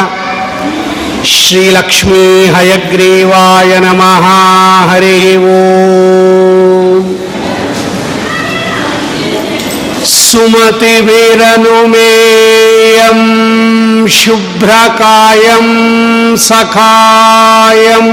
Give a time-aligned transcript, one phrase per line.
[1.25, 2.25] श्रीलक्ष्मी
[2.55, 4.25] हयग्रीवाय नमः
[4.91, 7.09] हरिः ॐ
[11.91, 13.19] सुमतिभिरनुमेयं
[14.17, 15.67] शुभ्रकायं
[16.47, 18.11] सखायम्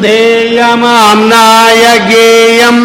[0.02, 2.78] ध्येयमाम्नाय गेयं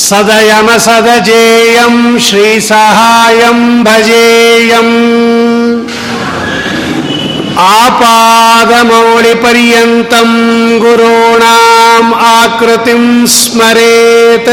[0.00, 1.96] सदयमसदजेयं
[2.26, 4.94] श्रीसहायं भजेयम्
[9.00, 10.30] आपादमौलिपर्यन्तं
[10.82, 13.02] गुरूणाम् आकृतिं
[13.36, 14.50] स्मरेत्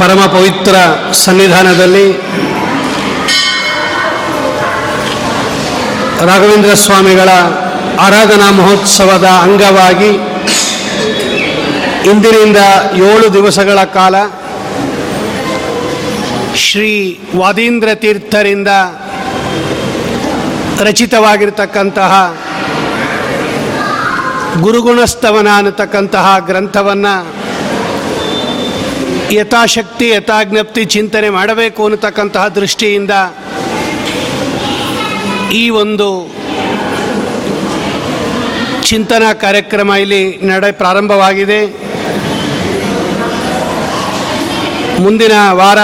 [0.00, 0.74] ಪರಮ ಪವಿತ್ರ
[1.20, 2.04] ಸನ್ನಿಧಾನದಲ್ಲಿ
[6.22, 7.30] ರಾಘವೇಂದ್ರ ಸ್ವಾಮಿಗಳ
[8.06, 10.10] ಆರಾಧನಾ ಮಹೋತ್ಸವದ ಅಂಗವಾಗಿ
[12.10, 12.60] ಇಂದಿನಿಂದ
[13.08, 14.14] ಏಳು ದಿವಸಗಳ ಕಾಲ
[16.55, 18.67] ಶ್ರೀ ವಾದೀಂದ್ರ ತೀರ್ಥರಿಂದ
[20.81, 22.37] ರಚಿತವಾಗಿರ್ತಕ್ಕಂತಹ
[24.61, 27.13] ಗುರುಗುಣಸ್ತವನ ಅನ್ನತಕ್ಕಂತಹ ಗ್ರಂಥವನ್ನು
[29.33, 33.11] ಯಥಾಶಕ್ತಿ, ಯಥಾಜ್ಞಪ್ತಿ ಚಿಂತನೆ ಮಾಡಬೇಕು ಅನ್ನತಕ್ಕಂತಹ ದೃಷ್ಟಿಯಿಂದ
[35.51, 36.07] ಈ ಒಂದು
[38.81, 41.61] ಚಿಂತನಾ ಕಾರ್ಯಕ್ರಮ ಇಲ್ಲಿ ನಡೆ ಪ್ರಾರಂಭವಾಗಿದೆ.
[45.01, 45.79] ಮುಂದಿನ ವಾರ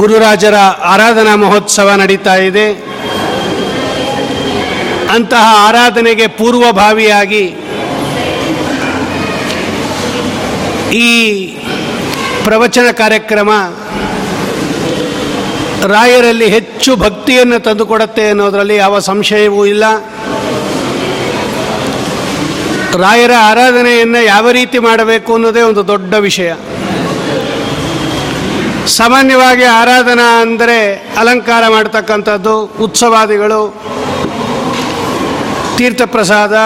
[0.00, 0.56] ಗುರುರಾಜರ
[0.92, 2.66] ಆರಾಧನಾ ಮಹೋತ್ಸವ ನಡೀತಾ ಇದೆ.
[5.14, 7.44] ಅಂತಹ ಆರಾಧನೆಗೆ ಪೂರ್ವಭಾವಿಯಾಗಿ
[11.06, 11.10] ಈ
[12.44, 13.50] ಪ್ರವಚನ ಕಾರ್ಯಕ್ರಮ
[15.94, 19.84] ರಾಯರಲ್ಲಿ ಹೆಚ್ಚು ಭಕ್ತಿಯನ್ನು ತಂದುಕೊಡುತ್ತೆ ಅನ್ನೋದರಲ್ಲಿ ಯಾವ ಸಂಶಯವೂ ಇಲ್ಲ.
[23.04, 26.52] ರಾಯರ ಆರಾಧನೆಯನ್ನು ಯಾವ ರೀತಿ ಮಾಡಬೇಕು ಅನ್ನೋದೇ ಒಂದು ದೊಡ್ಡ ವಿಷಯ.
[28.86, 33.74] ಸಾಮಾನ್ಯವಾಗಿ ಆರಾಧನಾ ಅಂದರೆ ಅಲಂಕಾರ ಮಾಡ್ತಕ್ಕಂಥದ್ದು, ಉತ್ಸವಾದಿಗಳು,
[35.76, 36.56] ತೀರ್ಥಪ್ರಸಾದ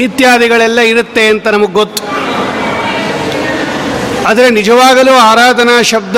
[0.00, 2.02] ಇತ್ಯಾದಿಗಳೆಲ್ಲ ಇರುತ್ತೆ ಅಂತ ನಮಗೆ ಗೊತ್ತು.
[4.28, 6.16] ಆದರೆ ನಿಜವಾಗಲೂ ಆರಾಧನಾ ಶಬ್ದ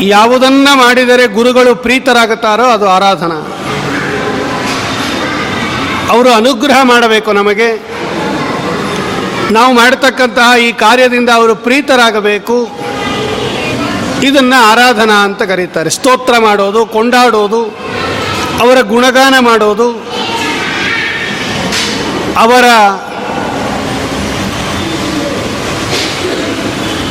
[0.00, 3.38] ಯಾವುದನ್ನ ಮಾಡಿದರೆ ಗುರುಗಳು ಪ್ರೀತರಾಗುತ್ತಾರೋ ಅದು ಆರಾಧನಾ.
[6.10, 7.89] ಅವರು ಅನುಗ್ರಹ ಮಾಡಬೇಕು ನಮಗೆ.
[9.56, 12.56] ನಾವು ಮಾಡತಕ್ಕಂತಹ ಈ ಕಾರ್ಯದಿಂದ ಅವರು ಪ್ರೀತರಾಗಬೇಕು.
[14.28, 15.90] ಇದನ್ನು ಆರಾಧನಾ ಅಂತ ಕರೀತಾರೆ.
[15.96, 17.60] ಸ್ತೋತ್ರ ಮಾಡೋದು, ಕೊಂಡಾಡೋದು,
[18.64, 19.88] ಅವರ ಗುಣಗಾನ ಮಾಡೋದು,
[22.44, 22.66] ಅವರ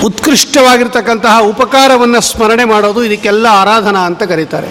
[0.07, 4.69] ಉತ್ಕೃಷ್ಟವಾಗಿರ್ತಕ್ಕಂತಹ ಉಪಕಾರವನ್ನು ಸ್ಮರಣೆ ಮಾಡೋದು ಇದಕ್ಕೆಲ್ಲ ಆರಾಧನಾ ಅಂತ ಕರೀತಾರೆ.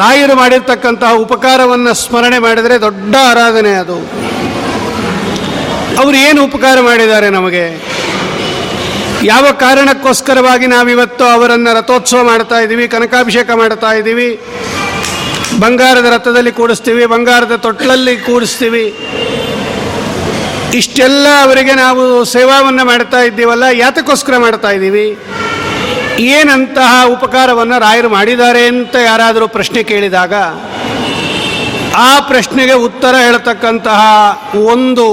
[0.00, 3.96] ರಾಯರು ಮಾಡಿರ್ತಕ್ಕಂತಹ ಉಪಕಾರವನ್ನು ಸ್ಮರಣೆ ಮಾಡಿದರೆ ದೊಡ್ಡ ಆರಾಧನೆ ಅದು.
[6.02, 7.64] ಅವರು ಏನು ಉಪಕಾರ ಮಾಡಿದ್ದಾರೆ ನಮಗೆ?
[9.22, 14.40] ಯಾವ ಕಾರಣಕ್ಕೋಸ್ಕರವಾಗಿ ನಾವಿವತ್ತು ಅವರನ್ನು ರಥೋತ್ಸವ ಮಾಡ್ತಾ ಇದ್ದೀವಿ, ಕನಕಾಭಿಷೇಕ ಮಾಡ್ತಾ ಇದ್ದೀವಿ,
[15.58, 18.84] ಬಂಗಾರದ ರಥದಲ್ಲಿ ಕೂಡಿಸ್ತೀವಿ, ಬಂಗಾರದ ತೊಟ್ಟಲಲ್ಲಿ ಕೂಡಿಸ್ತೀವಿ?
[20.80, 25.06] ಇಷ್ಟೆಲ್ಲ ಅವರಿಗೆ ನಾವು ಸೇವಾವನ್ನು ಮಾಡ್ತಾ ಇದ್ದೀವಲ್ಲ, ಯಾತಕ್ಕೋಸ್ಕರ ಮಾಡ್ತಾ ಇದ್ದೀವಿ?
[26.34, 30.34] ಏನಂತಹ ಉಪಕಾರವನ್ನು ರಾಯರು ಮಾಡಿದ್ದಾರೆ ಅಂತ ಯಾರಾದರೂ ಪ್ರಶ್ನೆ ಕೇಳಿದಾಗ,
[32.08, 34.02] ಆ ಪ್ರಶ್ನೆಗೆ ಉತ್ತರ ಹೇಳ್ತಕ್ಕಂತಹ
[34.72, 35.06] ಒಂದು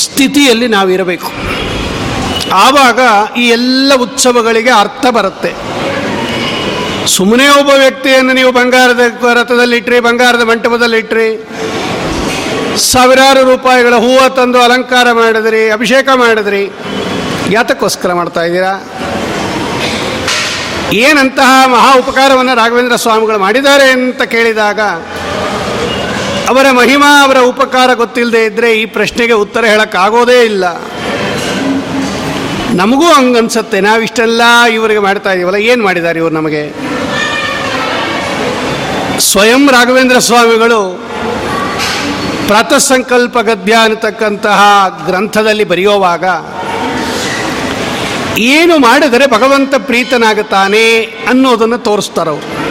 [0.00, 1.30] ಸ್ಥಿತಿಯಲ್ಲಿ ನಾವಿರಬೇಕು.
[2.66, 3.00] ಆವಾಗ
[3.42, 5.52] ಈ ಎಲ್ಲ ಉತ್ಸವಗಳಿಗೆ ಅರ್ಥ ಬರುತ್ತೆ.
[7.14, 9.00] ಸುಮ್ಮನೆ ಒಬ್ಬ ವ್ಯಕ್ತಿಯನ್ನು ನೀವು ಬಂಗಾರದ
[9.40, 11.28] ರಥದಲ್ಲಿಟ್ರಿ, ಬಂಗಾರದ ಮಂಟಪದಲ್ಲಿಟ್ರಿ,
[12.90, 16.62] ಸಾವಿರಾರು ರೂಪಾಯಿಗಳ ಹೂವು ತಂದು ಅಲಂಕಾರ ಮಾಡಿದ್ರಿ, ಅಭಿಷೇಕ ಮಾಡಿದ್ರಿ
[17.56, 18.72] ಯಾತಕ್ಕೋಸ್ಕರ ಮಾಡ್ತಾ ಇದ್ದೀರಾ?
[21.04, 24.80] ಏನಂತಹ ಮಹಾ ಉಪಕಾರವನ್ನು ರಾಘವೇಂದ್ರ ಸ್ವಾಮಿಗಳು ಮಾಡಿದ್ದಾರೆ ಅಂತ ಕೇಳಿದಾಗ,
[26.52, 30.64] ಅವರ ಮಹಿಮಾ, ಅವರ ಉಪಕಾರ ಗೊತ್ತಿಲ್ಲದೆ ಇದ್ದರೆ ಈ ಪ್ರಶ್ನೆಗೆ ಉತ್ತರ ಹೇಳೋಕ್ಕಾಗೋದೇ ಇಲ್ಲ.
[32.80, 34.42] ನಮಗೂ ಹಂಗನ್ಸತ್ತೆ, ನಾವಿಷ್ಟೆಲ್ಲ
[34.76, 36.62] ಇವರಿಗೆ ಮಾಡ್ತಾ ಇದೀವಲ್ಲ, ಏನು ಮಾಡಿದ್ದಾರೆ ಇವರು ನಮಗೆ?
[39.30, 40.80] ಸ್ವಯಂ ರಾಘವೇಂದ್ರ ಸ್ವಾಮಿಗಳು
[42.48, 44.60] ಪ್ರಾತಃಸಂಕಲ್ಪ ಗದ್ಯ ಅನ್ನತಕ್ಕಂತಹ
[45.06, 46.24] ಗ್ರಂಥದಲ್ಲಿ ಬರೆಯುವಾಗ
[48.38, 52.64] ಏನು ಮಾಡಿದರೆ ಭಗವಂತ ಪ್ರೀತನಾಗುತ್ತಾನೆ ಅನ್ನೋದನ್ನು ತೋರಿಸ್ತಾರೆ ಅವರು.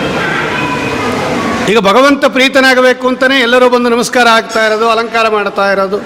[1.71, 5.99] ಈಗ ಭಗವಂತ ಪ್ರೀತನಾಗಬೇಕು ಅಂತಲೇ ಎಲ್ಲರೂ ಬಂದು ನಮಸ್ಕಾರ ಆಗ್ತಾ ಇರೋದು, ಅಲಂಕಾರ ಮಾಡ್ತಾ ಇರೋದು,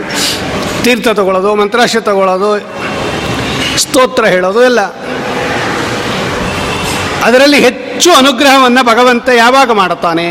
[0.84, 2.60] ತೀರ್ಥ ತಗೊಳ್ಳೋದು ಮಂತ್ರಾಶ ತಗೊಳ್ಳೋದು,
[3.78, 4.82] ಸ್ತೋತ್ರ ಹೇಳೋದು ಎಲ್ಲ.
[7.24, 10.26] ಅದರಲ್ಲಿ ಹೆಚ್ಚು ಅನುಗ್ರಹವನ್ನು ಭಗವಂತ ಯಾವಾಗ ಮಾಡುತ್ತಾನೆ?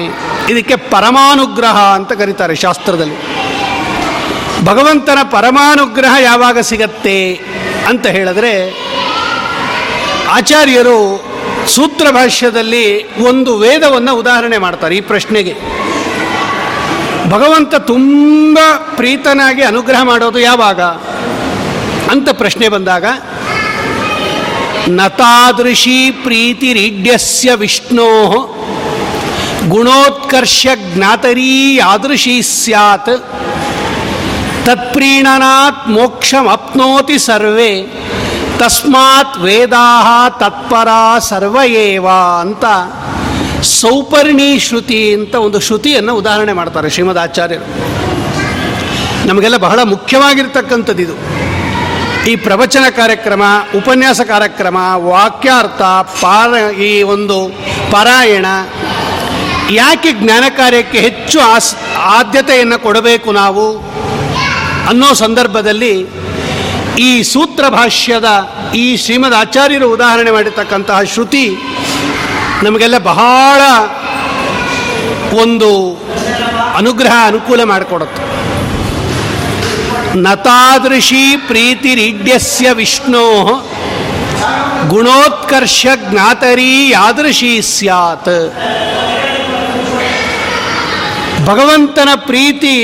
[0.50, 3.16] ಇದಕ್ಕೆ ಪರಮಾನುಗ್ರಹ ಅಂತ ಕರೀತಾರೆ ಶಾಸ್ತ್ರದಲ್ಲಿ.
[4.64, 7.40] ಭಗವಂತನ ಪರಮಾನುಗ್ರಹ ಯಾವಾಗ ಸಿಗತ್ತೆ
[7.88, 8.85] ಅಂತ ಹೇಳಿದ್ರೆ
[10.28, 11.24] ಆಚಾರ್ಯರು
[11.68, 15.54] ಸೂತ್ರ ಭಾಷ್ಯದಲ್ಲಿ ಒಂದು ವೇದವನ್ನು ಉದಾಹರಣೆ ಮಾಡ್ತಾರೆ ಈ ಪ್ರಶ್ನೆಗೆ.
[17.30, 18.58] ಭಗವಂತ ತುಂಬ
[18.96, 20.80] ಪ್ರೀತನಾಗಿ ಅನುಗ್ರಹ ಮಾಡೋದು ಯಾವಾಗ?
[22.10, 23.04] ಅಂತ ಪ್ರಶ್ನೆ ಬಂದಾಗ,
[24.88, 28.42] ನತಾದೃಶಿ ಪ್ರೀತಿರೀಡ್ಯಸ್ಯ ವಿಷ್ಣೋ
[29.68, 33.28] ಗುಣೋತ್ಕರ್ಷ ಜ್ಞಾತರೀ ಯಾದೃಶಿ ಸ್ಯಾತ್,
[34.66, 37.72] ತತ್ಪ್ರೀಣನಾತ್ ಮೋಕ್ಷಮಪ್ನೋತಿ ಸರ್ವೇ.
[38.58, 40.88] ತಸ್ಮಾತ್ ವೇದಾ ತತ್ಪರ
[41.18, 42.06] ಸರ್ವಯೇವ
[42.40, 42.64] ಅಂತ
[43.62, 47.66] ಸೌಪರ್ಣಿ ಶ್ರುತಿ ಅಂತ ಒಂದು ಶ್ರುತಿಯನ್ನು ಉದಾಹರಣೆ ಮಾಡ್ತಾರೆ ಶ್ರೀಮದ್ ಆಚಾರ್ಯರು.
[49.26, 51.16] ನಮಗೆಲ್ಲ ಬಹಳ ಮುಖ್ಯವಾಗಿರ್ತಕ್ಕಂಥದ್ದು ಇದು.
[52.30, 53.42] ಈ ಪ್ರವಚನ ಕಾರ್ಯಕ್ರಮ,
[53.76, 55.82] ಉಪನ್ಯಾಸ ಕಾರ್ಯಕ್ರಮ, ವಾಕ್ಯಾರ್ಥ,
[56.22, 57.36] ಪಾರ, ಈ ಒಂದು
[57.90, 58.46] ಪಾರಾಯಣ
[59.70, 63.64] ಯಾಕೆ ಜ್ಞಾನ ಕಾರ್ಯಕ್ಕೆ ಹೆಚ್ಚು ಆಸ್, ಆದ್ಯತೆಯನ್ನು ಕೊಡಬೇಕು ನಾವು
[64.88, 65.94] ಅನ್ನೋ ಸಂದರ್ಭದಲ್ಲಿ
[66.98, 71.56] ಈ ಸೂತ್ರ ಭಾಷ್ಯದ ಈ ಶ್ರೀಮದ್ ಆಚಾರ್ಯರು ಉದಾಹರಣೆ ಮಾಡಿರ್ತಕ್ಕಂತಹ ಶ್ರುತಿ
[72.62, 73.60] ನಮಗೆಲ್ಲ ಬಹಳ
[75.40, 75.70] ಒಂದು
[76.76, 78.22] ಅನುಗ್ರಹ ಅನುಕೂಲ ಮಾಡಿಕೊಡುತ್ತೆ.
[80.20, 83.44] ನತಾದೃಶಿ ಪ್ರೀತಿರೀಡ್ಯಸ್ಯ ವಿಷ್ಣೋ
[84.88, 88.54] ಗುಣೋತ್ಕರ್ಷ ಜ್ಞಾತರಿ ಯಾದೃಶಿ ಸ್ಯಾತ್.
[91.46, 92.74] ಭಗವಂತನ ಪ್ರೀತಿ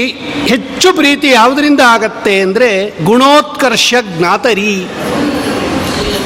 [0.50, 2.68] ಹೆಚ್ಚು ಪ್ರೀತಿ ಯಾವುದರಿಂದ ಆಗತ್ತೆ ಅಂದರೆ
[3.04, 4.74] ಗುಣೋತ್ಕರ್ಷ ಜ್ಞಾತರಿ.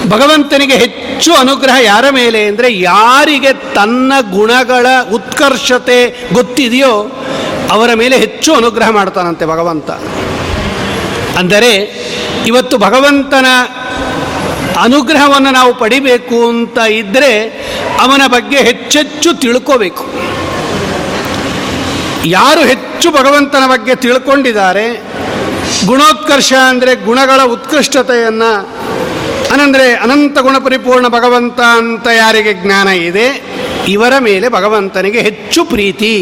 [0.09, 5.99] ಭಗವಂತನಿಗೆ ಹೆಚ್ಚು ಅನುಗ್ರಹ ಯಾರ ಮೇಲೆ ಅಂದರೆ ಯಾರಿಗೆ ತನ್ನ ಗುಣಗಳ ಉತ್ಕರ್ಷತೆ
[6.33, 6.93] ಗೊತ್ತಿದೆಯೋ
[7.71, 9.91] ಅವರ ಮೇಲೆ ಹೆಚ್ಚು ಅನುಗ್ರಹ ಮಾಡ್ತಾನಂತೆ ಭಗವಂತ.
[11.41, 11.73] ಅಂದರೆ
[12.47, 13.49] ಇವತ್ತು ಭಗವಂತನ
[14.85, 17.33] ಅನುಗ್ರಹವನ್ನು ನಾವು ಪಡಿಬೇಕು ಅಂತ ಇದ್ದರೆ
[18.01, 20.05] ಅವನ ಬಗ್ಗೆ ಹೆಚ್ಚೆಚ್ಚು ತಿಳ್ಕೋಬೇಕು.
[22.25, 24.87] ಯಾರು ಹೆಚ್ಚು ಭಗವಂತನ ಬಗ್ಗೆ ತಿಳ್ಕೊಂಡಿದ್ದಾರೆ,
[25.91, 28.53] ಗುಣೋತ್ಕರ್ಷ ಅಂದರೆ ಗುಣಗಳ ಉತ್ಕೃಷ್ಟತೆಯನ್ನು,
[29.55, 33.27] ಅನಂದರೆ ಅನಂತ ಗುಣ ಪರಿಪೂರ್ಣ ಭಗವಂತ ಅಂತ ಯಾರಿಗೆ ಜ್ಞಾನ ಇದೆ,
[33.89, 36.15] ಇವರ ಮೇಲೆ ಭಗವಂತನಿಗೆ ಹೆಚ್ಚು ಪ್ರೀತಿ.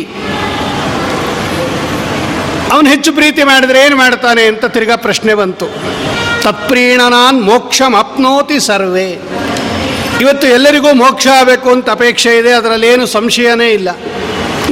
[2.72, 5.66] ಅವನು ಹೆಚ್ಚು ಪ್ರೀತಿ ಮಾಡಿದರೆ ಏನು ಮಾಡ್ತಾನೆ ಅಂತ ತಿರ್ಗಾ ಪ್ರಶ್ನೆ ಬಂತು.
[6.42, 9.10] ತತ್ಪ್ರೀಣನಾನ್ ಮೋಕ್ಷಮಾಪ್ನೋತಿ ಸರ್ವೇ.
[10.20, 13.90] ಇವತ್ತು ಎಲ್ಲರಿಗೂ ಮೋಕ್ಷ ಆಗಬೇಕು ಅಂತ ಅಪೇಕ್ಷೆ ಇದೆ ಅದರಲ್ಲಿ ಏನು ಸಂಶಯನೇ ಇಲ್ಲ.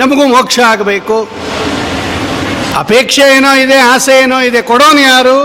[0.02, 1.16] ನಮಗೂ ಮೋಕ್ಷ ಆಗಬೇಕು.
[2.80, 5.36] ಅಪೇಕ್ಷೆ ಏನೋ ಇದೆ, ಆಸೆ ಏನೋ ಇದೆ, ಕೊಡೋನು ಯಾರು?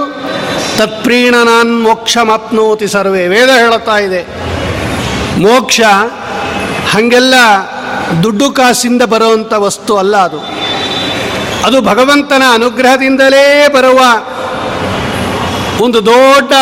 [0.78, 3.24] ತತ್ಪ್ರೀಣನಾನ್ ಮೋಕ್ಷಮಾಪ್ನೋತಿ ಸರ್ವೇ.
[3.34, 4.22] ವೇದ ಹೇಳುತ್ತಾ ಇದೆ,
[5.46, 5.80] ಮೋಕ್ಷ
[6.92, 7.36] ಹಾಗೆಲ್ಲ
[8.24, 10.40] ದುಡ್ಡು ಕಾಸಿಂದ ಬರುವಂಥ ವಸ್ತು ಅಲ್ಲ ಅದು.
[11.68, 13.46] ಅದು ಭಗವಂತನ ಅನುಗ್ರಹದಿಂದಲೇ
[13.76, 14.00] ಬರುವ
[15.86, 16.54] ಒಂದು ದೊಡ್ಡ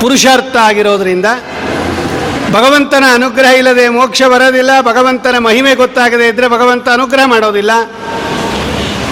[0.00, 1.28] ಪುರುಷಾರ್ಥ ಆಗಿರೋದ್ರಿಂದ
[2.52, 7.70] ಭಗವಂತನ ಅನುಗ್ರಹ ಇಲ್ಲದೆ ಮೋಕ್ಷ ಬರೋದಿಲ್ಲ, ಭಗವಂತನ ಮಹಿಮೆ ಗೊತ್ತಾಗದೆ ಇದ್ದರೆ ಭಗವಂತ ಅನುಗ್ರಹ ಮಾಡೋದಿಲ್ಲ.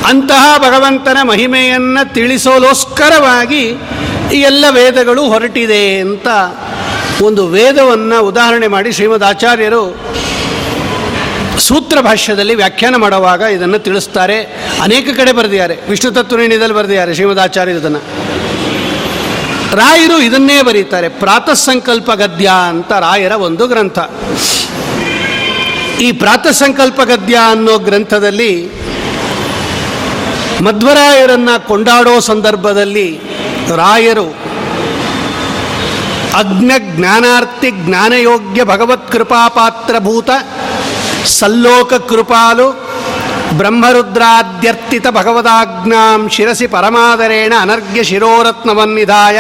[0.09, 3.63] ಅಂತಹ ಭಗವಂತನ ಮಹಿಮೆಯನ್ನು ತಿಳಿಸೋಲೋಸ್ಕರವಾಗಿ
[4.33, 6.27] ಈ ಎಲ್ಲ ವೇದಗಳು ಹೊರಟಿದೆ ಅಂತ
[7.23, 9.97] ಒಂದು ವೇದವನ್ನು ಉದಾಹರಣೆ ಮಾಡಿ ಶ್ರೀಮದ್ ಆಚಾರ್ಯರು
[11.59, 14.43] ಸೂತ್ರ ಭಾಷ್ಯದಲ್ಲಿ ವ್ಯಾಖ್ಯಾನ ಮಾಡುವಾಗ ಇದನ್ನು ತಿಳಿಸ್ತಾರೆ.
[14.83, 15.77] ಅನೇಕ ಕಡೆ ಬರೆದಿದ್ದಾರೆ.
[15.89, 18.28] ವಿಷ್ಣು ತತ್ವನಿಧಿಯಲ್ಲಿ ಬರೆದಿದ್ದಾರೆ ಶ್ರೀಮದ್ ಆಚಾರ್ಯ ಇದನ್ನು.
[19.73, 23.99] ರಾಯರು ಇದನ್ನೇ ಬರೀತಾರೆ, ಪ್ರಾತಃಸಂಕಲ್ಪ ಗದ್ಯ ಅಂತ ರಾಯರ ಒಂದು ಗ್ರಂಥ.
[26.01, 28.67] ಈ ಪ್ರಾತಃಸಂಕಲ್ಪ ಗದ್ಯ ಅನ್ನೋ ಗ್ರಂಥದಲ್ಲಿ
[30.65, 33.21] ಮಧ್ವರಾಯರನ್ನ ಕೊಂಡಾಡೋ ಸಂದರ್ಭದಲ್ಲಿ
[33.77, 34.37] ರಾಯರು
[36.35, 40.31] ಅಗ್ನ ಜ್ಞಾನಾರ್ಥಿ ಜ್ಞಾನಯೋಗ್ಯ ಭಗವತ್ ಕೃಪಾಪಾತ್ರಭೂತ
[41.25, 42.88] ಸಲ್ಲೋಕ ಕೃಪಾಲು
[43.57, 49.39] ब्रह्मरुद्राद्यर्तितभगवदाज्ञां शिरसि परमादरेण अनर्घ्यशिरोरत्नवन्निधाय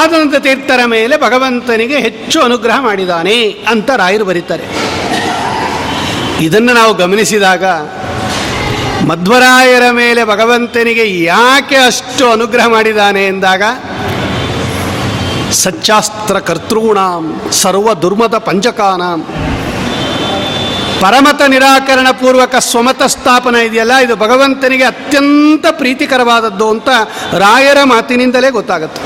[0.02, 3.36] ಆನಂದ ತೀರ್ಥರ ಮೇಲೆ ಭಗವಂತನಿಗೆ ಹೆಚ್ಚು ಅನುಗ್ರಹ ಮಾಡಿದ್ದಾನೆ
[3.72, 4.66] ಅಂತ ರಾಯರು ಬರೀತಾರೆ.
[6.44, 7.64] ಇದನ್ನು ನಾವು ಗಮನಿಸಿದಾಗ
[9.08, 13.62] ಮಧ್ವರಾಯರ ಮೇಲೆ ಭಗವಂತನಿಗೆ ಯಾಕೆ ಅಷ್ಟು ಅನುಗ್ರಹ ಮಾಡಿದ್ದಾನೆ ಎಂದಾಗ
[15.52, 19.20] ಸಚ್ಚಾಸ್ತ್ರ ಕರ್ತೃಣಾಂ ಸರ್ವ ದುರ್ಮದ ಪಂಚಕಾನಾಂ.
[21.02, 26.88] ಪರಮತ ನಿರಾಕರಣ ಪೂರ್ವಕ ಸ್ವಮತ ಸ್ಥಾಪನ ಇದೆಯಲ್ಲ, ಇದು ಭಗವಂತನಿಗೆ ಅತ್ಯಂತ ಪ್ರೀತಿಕರವಾದದ್ದು ಅಂತ
[27.44, 29.02] ರಾಯರ ಮಾತಿನಿಂದಲೇ ಗೊತ್ತಾಗುತ್ತೆ.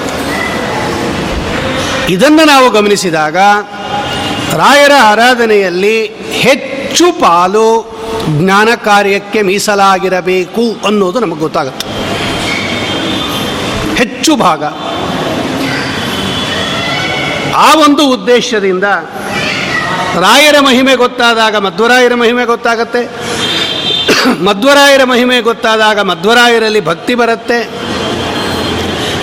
[2.13, 3.37] ಇದನ್ನು ನಾವು ಗಮನಿಸಿದಾಗ
[4.63, 5.97] ರಾಯರ ಆರಾಧನೆಯಲ್ಲಿ
[6.45, 7.69] ಹೆಚ್ಚು ಪಾಲು
[8.39, 11.87] ಜ್ಞಾನ ಕಾರ್ಯಕ್ಕೆ ಮೀಸಲಾಗಿರಬೇಕು ಅನ್ನೋದು ನಮಗೆ ಗೊತ್ತಾಗುತ್ತೆ.
[13.97, 14.65] ಹೆಚ್ಚು ಭಾಗ.
[17.55, 18.85] ಆ ಒಂದು ಉದ್ದೇಶದಿಂದ
[20.21, 23.11] ರಾಯರ ಮಹಿಮೆ ಗೊತ್ತಾದಾಗ ಮಧ್ವರಾಯರ ಮಹಿಮೆ ಗೊತ್ತಾಗತ್ತೆ.
[24.45, 27.71] ಮಧ್ವರಾಯರ ಮಹಿಮೆ ಗೊತ್ತಾದಾಗ ಮಧ್ವರಾಯರಲ್ಲಿ ಭಕ್ತಿ ಬರುತ್ತೆ.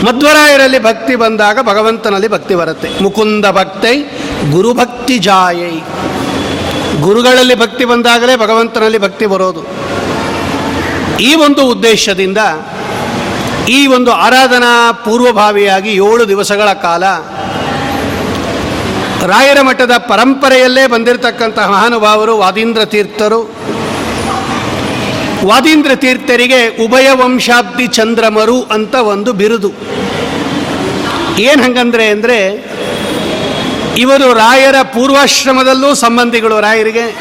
[0.05, 3.03] ಮಧ್ವರಾಯರಲ್ಲಿ ಭಕ್ತಿ ಬಂದಾಗ ಭಗವಂತನಲ್ಲಿ ಭಕ್ತಿ ಬರುತ್ತೆ.
[3.03, 3.97] ಮುಕುಂದ ಭಕ್ತೈ
[4.51, 5.81] ಗುರುಭಕ್ತಿ ಜಾಯೈ.
[7.01, 9.63] ಗುರುಗಳಲ್ಲಿ ಭಕ್ತಿ ಬಂದಾಗಲೇ ಭಗವಂತನಲ್ಲಿ ಭಕ್ತಿ ಬರೋದು.
[11.17, 12.37] ಈ ಒಂದು ಉದ್ದೇಶದಿಂದ
[13.69, 17.03] ಈ ಒಂದು ಆರಾಧನಾ ಪೂರ್ವಭಾವಿಯಾಗಿ ಏಳು ದಿವಸಗಳ ಕಾಲ
[19.27, 23.55] ರಾಯರ ಮಠದ ಪರಂಪರೆಯಲ್ಲೇ ಬಂದಿರತಕ್ಕಂತಹ ಮಹಾನುಭಾವರು ವಾದೀಂದ್ರ ತೀರ್ಥರು.
[25.45, 29.73] ವಾದೀಂದ್ರ ತೀರ್ಥರಿಗೆ ಉಭಯ ವಂಶಾಬ್ದಿ ಚಂದ್ರಮರು ಅಂತ ಒಂದು ಬಿರುದು.
[31.39, 32.67] ಏನು ಹಂಗಂದ್ರೆ ಅಂದರೆ,
[33.97, 37.15] ಇವರು ರಾಯರ ಪೂರ್ವಾಶ್ರಮದಲ್ಲೂ ಸಂಬಂಧಿಗಳು ರಾಯರಿಗೆ,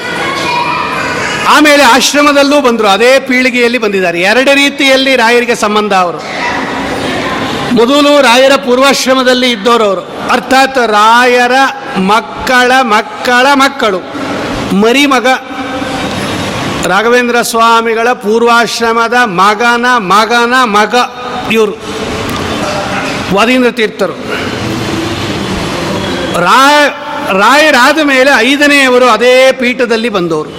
[1.49, 4.21] ಆಮೇಲೆ ಆಶ್ರಮದಲ್ಲೂ ಬಂದರು, ಅದೇ ಪೀಳಿಗೆಯಲ್ಲಿ ಬಂದಿದ್ದಾರೆ.
[4.21, 6.19] ಎರಡು ರೀತಿಯಲ್ಲಿ ರಾಯರಿಗೆ ಸಂಬಂಧ ಅವರು.
[7.77, 11.53] ಮೊದಲು ರಾಯರ ಪೂರ್ವಾಶ್ರಮದಲ್ಲಿ ಇದ್ದವರು ಅವರು ಅರ್ಥಾತ್ ರಾಯರ
[11.97, 13.99] ಮಕ್ಕಳ ಮಕ್ಕಳ ಮಕ್ಕಳು.
[14.77, 15.27] ಮರಿ ಮಗ
[16.87, 20.95] ರಾಘವೇಂದ್ರ ಸ್ವಾಮಿಗಳ ಪೂರ್ವಾಶ್ರಮದ ಮಗನ ಮಗನ ಮಗ
[21.53, 21.73] ಇವರು.
[23.35, 24.13] ವಾದೀಂದ್ರ ತೀರ್ಥರು.
[26.41, 26.89] ರಾಯ,
[27.39, 30.51] ರಾಯರಾದ ಮೇಲೆ ಐದನೆಯವರು ಅದೇ ಪೀಠದಲ್ಲಿ ಬಂದವರು.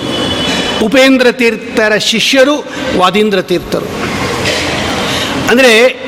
[0.85, 2.65] ಉಪೇಂದ್ರ ತೀರ್ಥರ ಶಿಷ್ಯರು
[2.97, 3.85] ವಾದೀಂದ್ರ ತೀರ್ಥರು.
[5.49, 5.98] ಅಂದರೆ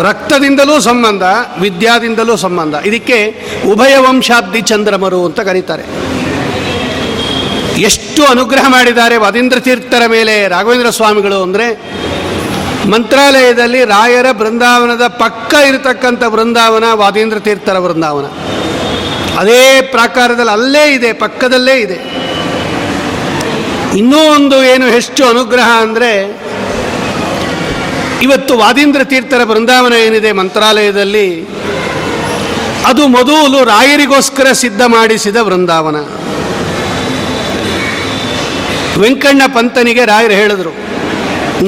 [0.00, 1.22] ರಕ್ತದಿಂದಲೂ ಸಂಬಂಧ,
[1.60, 2.74] ವಿದ್ಯಾದಿಂದಲೂ ಸಂಬಂಧ.
[2.74, 3.18] ಇದಕ್ಕೆ
[3.72, 5.84] ಉಭಯ ವಂಶಾಬ್ದಿ ಚಂದ್ರಮರು ಅಂತ ಕರೀತಾರೆ.
[7.78, 11.66] ಎಷ್ಟು ಅನುಗ್ರಹ ಮಾಡಿದ್ದಾರೆ ವಾದೀಂದ್ರ ತೀರ್ಥರ ಮೇಲೆ ರಾಘವೇಂದ್ರ ಸ್ವಾಮಿಗಳು ಅಂದರೆ,
[12.90, 18.24] ಮಂತ್ರಾಲಯದಲ್ಲಿ ರಾಯರ ಬೃಂದಾವನದ ಪಕ್ಕ ಇರತಕ್ಕಂಥ ಬೃಂದಾವನ ವಾದೀಂದ್ರ ತೀರ್ಥರ ಬೃಂದಾವನ.
[19.38, 21.98] ಅದೇ ಪ್ರಾಕಾರದಲ್ಲಿ ಅಲ್ಲೇ ಇದೆ, ಪಕ್ಕದಲ್ಲೇ ಇದೆ.
[23.96, 26.41] ಇನ್ನೂ ಒಂದು ಏನು ಹೆಚ್ಚು ಅನುಗ್ರಹ ಅಂದರೆ
[28.24, 31.26] ಇವತ್ತು ವಾದೀಂದ್ರ ತೀರ್ಥರ ಬೃಂದಾವನ ಏನಿದೆ ಮಂತ್ರಾಲಯದಲ್ಲಿ,
[32.90, 35.98] ಅದು ಮೊದಲು ರಾಯರಿಗೋಸ್ಕರ ಸಿದ್ಧ ಮಾಡಿಸಿದ ಬೃಂದಾವನ.
[39.02, 40.72] ವೆಂಕಣ್ಣ ಪಂತನಿಗೆ ರಾಯರು ಹೇಳಿದರು,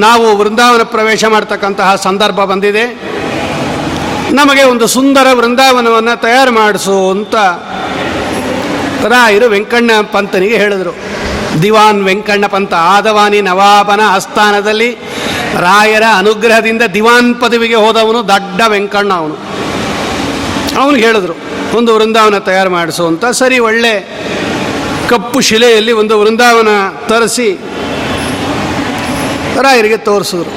[0.04, 2.84] ನಾವು ವೃಂದಾವನ ಪ್ರವೇಶ ಮಾಡ್ತಕ್ಕಂತಹ ಸಂದರ್ಭ ಬಂದಿದೆ,
[4.38, 7.34] ನಮಗೆ ಒಂದು ಸುಂದರ ವೃಂದಾವನವನ್ನು ತಯಾರು ಮಾಡಿಸು ಅಂತ
[9.12, 10.92] ರಾಯರು ವೆಂಕಣ್ಣ ಪಂತನಿಗೆ ಹೇಳಿದರು.
[11.62, 14.88] ದಿವಾನ್ ವೆಂಕಣ್ಣ ಪಂತ, ಆದವಾನಿ ನವಾಬನ ಆಸ್ಥಾನದಲ್ಲಿ
[15.60, 19.36] ರಾಯರ ಅನುಗ್ರಹದಿಂದ ದಿವಾನ್ ಪದವಿಗೆ ಹೋದವನು ದೊಡ್ಡ ವೆಂಕಣ್ಣ ಅವನು.
[20.82, 21.34] ಅವನು ಹೇಳಿದ್ರು,
[21.76, 23.24] ಒಂದು ವೃಂದಾವನ ತಯಾರು ಮಾಡಿಸು ಅಂತ.
[23.24, 23.92] ಸರಿ, ಒಳ್ಳೆ
[25.08, 26.68] ಕಪ್ಪು ಶಿಲೆಯಲ್ಲಿ ಒಂದು ವೃಂದಾವನ
[27.08, 27.48] ತರಿಸಿ
[29.62, 30.52] ರಾಯರಿಗೆ ತೋರಿಸಿದ್ರು.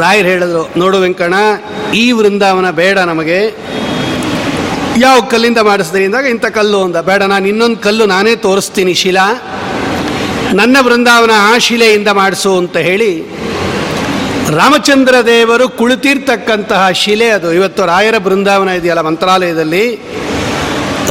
[0.00, 1.34] ರಾಯರು ಹೇಳಿದ್ರು, ನೋಡು ವೆಂಕಣ್ಣ,
[1.94, 3.40] ಈ ವೃಂದಾವನ ಬೇಡ ನಮಗೆ.
[4.98, 6.96] ಯಾವ ಕಲ್ಲಿಂದ ಮಾಡಿಸಿದ್ರಿ ಅಂದಾಗ ಇಂಥ ಕಲ್ಲು ಅಂದ.
[6.96, 9.26] ಬೇಡ, ನಾನು ಇನ್ನೊಂದು ಕಲ್ಲು ನಾನೇ ತೋರಿಸ್ತೀನಿ ಶಿಲಾ.
[10.52, 13.10] ನನ್ನ ಬೃಂದಾವನ ಆ ಶಿಲೆಯಿಂದ ಮಾಡಿಸು ಅಂತ ಹೇಳಿ
[14.56, 17.52] ರಾಮಚಂದ್ರ ದೇವರು ಕುಳಿತಿರ್ತಕ್ಕಂತಹ ಶಿಲೆ ಅದು.
[17.52, 19.84] ಇವತ್ತು ರಾಯರ ಬೃಂದಾವನ ಇದೆಯಲ್ಲ ಮಂತ್ರಾಲಯದಲ್ಲಿ.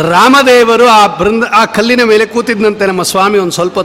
[0.10, 3.80] ರಾಮದೇವರು ಆ ಬೃಂದ, ಆ ಕಲ್ಲಿನ ಮೇಲೆ ಕೂತಿದ್ದಂತೆ ನಮ್ಮ ಸ್ವಾಮಿ ಒಂದು ಸ್ವಲ್ಪ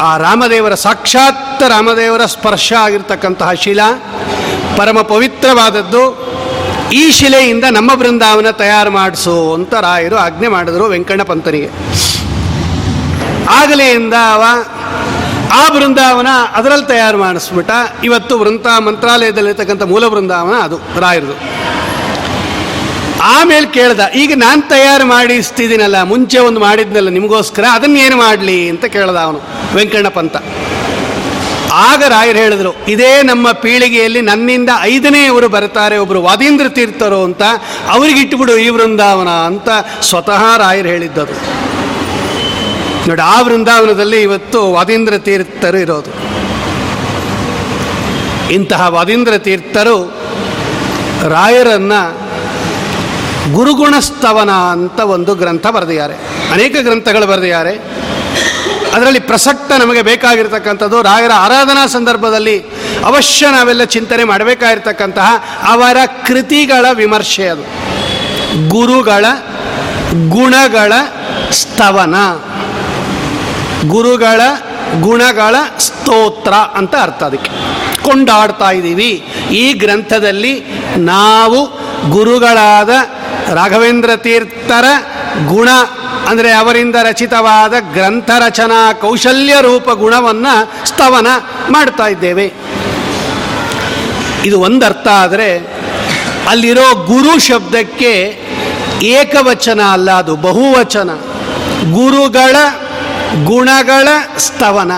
[0.00, 3.88] ಆ ರಾಮದೇವರ ಸಾಕ್ಷಾತ್ ರಾಮದೇವರ ಸ್ಪರ್ಶ ಆಗಿರ್ತಕ್ಕಂತಹ ಶಿಲಾ
[4.76, 6.30] ಪರಮ ಪವಿತ್ರವಾದದ್ದು.
[6.92, 11.70] ಈ ಶಿಲೆಯಿಂದ ನಮ್ಮ ಬೃಂದಾವನ ತಯಾರು ಮಾಡಿಸು ಅಂತ ರಾಯರು ಆಜ್ಞೆ ಮಾಡಿದರು ವೆಂಕಣ್ಣ ಪಂತನಿಗೆ
[13.58, 14.42] ಆಗಲೆಯಿಂದ ಅವ,
[15.60, 17.70] ಆ ಬೃಂದಾವನ ಅದರಲ್ಲಿ ತಯಾರು ಮಾಡಿಸ್ಬಿಟ್ಟ.
[18.08, 21.36] ಇವತ್ತು ವೃಂತ ಮಂತ್ರಾಲಯದಲ್ಲಿರ್ತಕ್ಕಂಥ ಮೂಲ ಬೃಂದಾವನ ಅದು, ರಾಯರದು.
[23.36, 29.40] ಆಮೇಲೆ ಕೇಳ್ದ, ಈಗ ನಾನು ತಯಾರು ಮಾಡಿಸ್ತಿದ್ದೀನಲ್ಲ, ಮುಂಚೆ ಒಂದು ಮಾಡಿದ್ನಲ್ಲ ನಿಮಗೋಸ್ಕರ, ಅದನ್ನೇನು ಮಾಡಲಿ ಅಂತ ಕೇಳ್ದ ಅವನು
[29.78, 30.36] ವೆಂಕಣ್ಣ ಪಂತ
[31.88, 34.70] ಆಗ ರಾಯರು ಹೇಳಿದ್ರು, ಇದೇ ನಮ್ಮ ಪೀಳಿಗೆಯಲ್ಲಿ ನನ್ನಿಂದ
[35.30, 37.42] ಇವರು ಬರ್ತಾರೆ ಒಬ್ಬರು ವಾದೀಂದ್ರ ತೀರ್ಥರು ಅಂತ,
[37.96, 39.68] ಅವ್ರಿಗಿಟ್ಬಿಡು ಈ ವೃಂದಾವನ ಅಂತ
[40.10, 41.36] ಸ್ವತಃ ರಾಯರು ಹೇಳಿದ್ದದು.
[43.10, 46.10] ನೋಡಿ, ಆ ವೃಂದಾವನದಲ್ಲಿ ಇವತ್ತು ವಾದೀಂದ್ರ ತೀರ್ಥರು ಇರೋದು.
[48.50, 50.14] ಇಂತಹ ವಾದೀಂದ್ರ ತೀರ್ಥರು
[51.28, 51.92] ರಾಯರನ್ನ
[53.52, 56.14] ಗುರುಗುಣಸ್ತವನ ಅಂತ ಒಂದು ಗ್ರಂಥ ಬರೆದಿದ್ದಾರೆ.
[56.52, 57.74] ಅನೇಕ ಗ್ರಂಥಗಳು ಬರೆದಿದ್ದಾರೆ.
[58.94, 62.60] ಅದರಲ್ಲಿ ಪ್ರಸಕ್ತ ನಮಗೆ ಬೇಕಾಗಿರ್ತಕ್ಕಂಥದ್ದು ರಾಯರ ಆರಾಧನಾ ಸಂದರ್ಭದಲ್ಲಿ
[63.04, 67.62] ಅವಶ್ಯ ನಾವೆಲ್ಲ ಚಿಂತನೆ ಮಾಡಬೇಕಾಗಿರ್ತಕ್ಕಂತಹ ಅವರ ಕೃತಿಗಳ ವಿಮರ್ಶೆ ಅದು.
[68.68, 69.24] ಗುರುಗಳ
[70.28, 70.92] ಗುಣಗಳ
[71.50, 72.14] ಸ್ತವನ.
[73.88, 74.40] ಗುರುಗಳ
[75.00, 77.50] ಗುಣಗಳ ಸ್ತೋತ್ರ ಅಂತ ಅರ್ಥ ಅದಕ್ಕೆ.
[78.02, 79.24] ಕೊಂಡಾಡ್ತಾ ಇದ್ದೀವಿ.
[79.50, 80.64] ಈ ಗ್ರಂಥದಲ್ಲಿ
[80.96, 81.66] ನಾವು
[82.10, 82.90] ಗುರುಗಳಾದ
[83.54, 84.84] ರಾಘವೇಂದ್ರ ತೀರ್ಥರ
[85.46, 85.68] ಗುಣ,
[86.28, 91.26] ಅಂದರೆ ಅವರಿಂದ ರಚಿತವಾದ ಗ್ರಂಥ ರಚನಾ ಕೌಶಲ್ಯ ರೂಪ ಗುಣವನ್ನು ಸ್ತವನ
[91.70, 92.52] ಮಾಡ್ತಾ ಇದ್ದೇವೆ.
[94.44, 95.58] ಇದು ಒಂದರ್ಥ ಆದರೆ
[96.48, 98.12] ಅಲ್ಲಿರೋ ಗುರು ಶಬ್ದಕ್ಕೆ
[99.02, 101.10] ಏಕವಚನ ಅಲ್ಲ ಅದು ಬಹುವಚನ.
[101.92, 102.56] ಗುರುಗಳ
[103.44, 104.08] ಗುಣಗಳ
[104.38, 104.92] ಸ್ತವನ.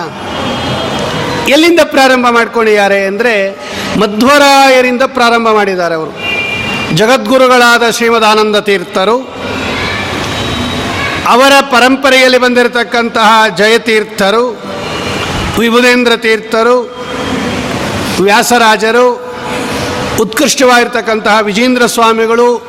[1.49, 3.51] ಎಲ್ಲಿಂದ ಪ್ರಾರಂಭ ಮಾಡ್ಕೊಂಡಿದ್ದಾರೆ ಅಂದರೆ
[3.99, 6.13] ಮಧ್ವರಾಯರಿಂದ ಪ್ರಾರಂಭ ಮಾಡಿದ್ದಾರೆ ಅವರು.
[6.95, 9.17] ಜಗದ್ಗುರುಗಳಾದ ಶ್ರೀಮದಾನಂದ ತೀರ್ಥರು.
[11.27, 14.61] ಅವರ ಪರಂಪರೆಯಲ್ಲಿ ಬಂದಿರತಕ್ಕಂತಹ ಜಯತೀರ್ಥರು
[15.59, 16.95] ವಿಭುಧೇಂದ್ರ ತೀರ್ಥರು,
[18.21, 19.33] ವ್ಯಾಸರಾಜರು,
[20.21, 22.67] ಉತ್ಕೃಷ್ಟವಾಗಿರ್ತಕ್ಕಂತಹ ವಿಜೇಂದ್ರ ಸ್ವಾಮಿಗಳು,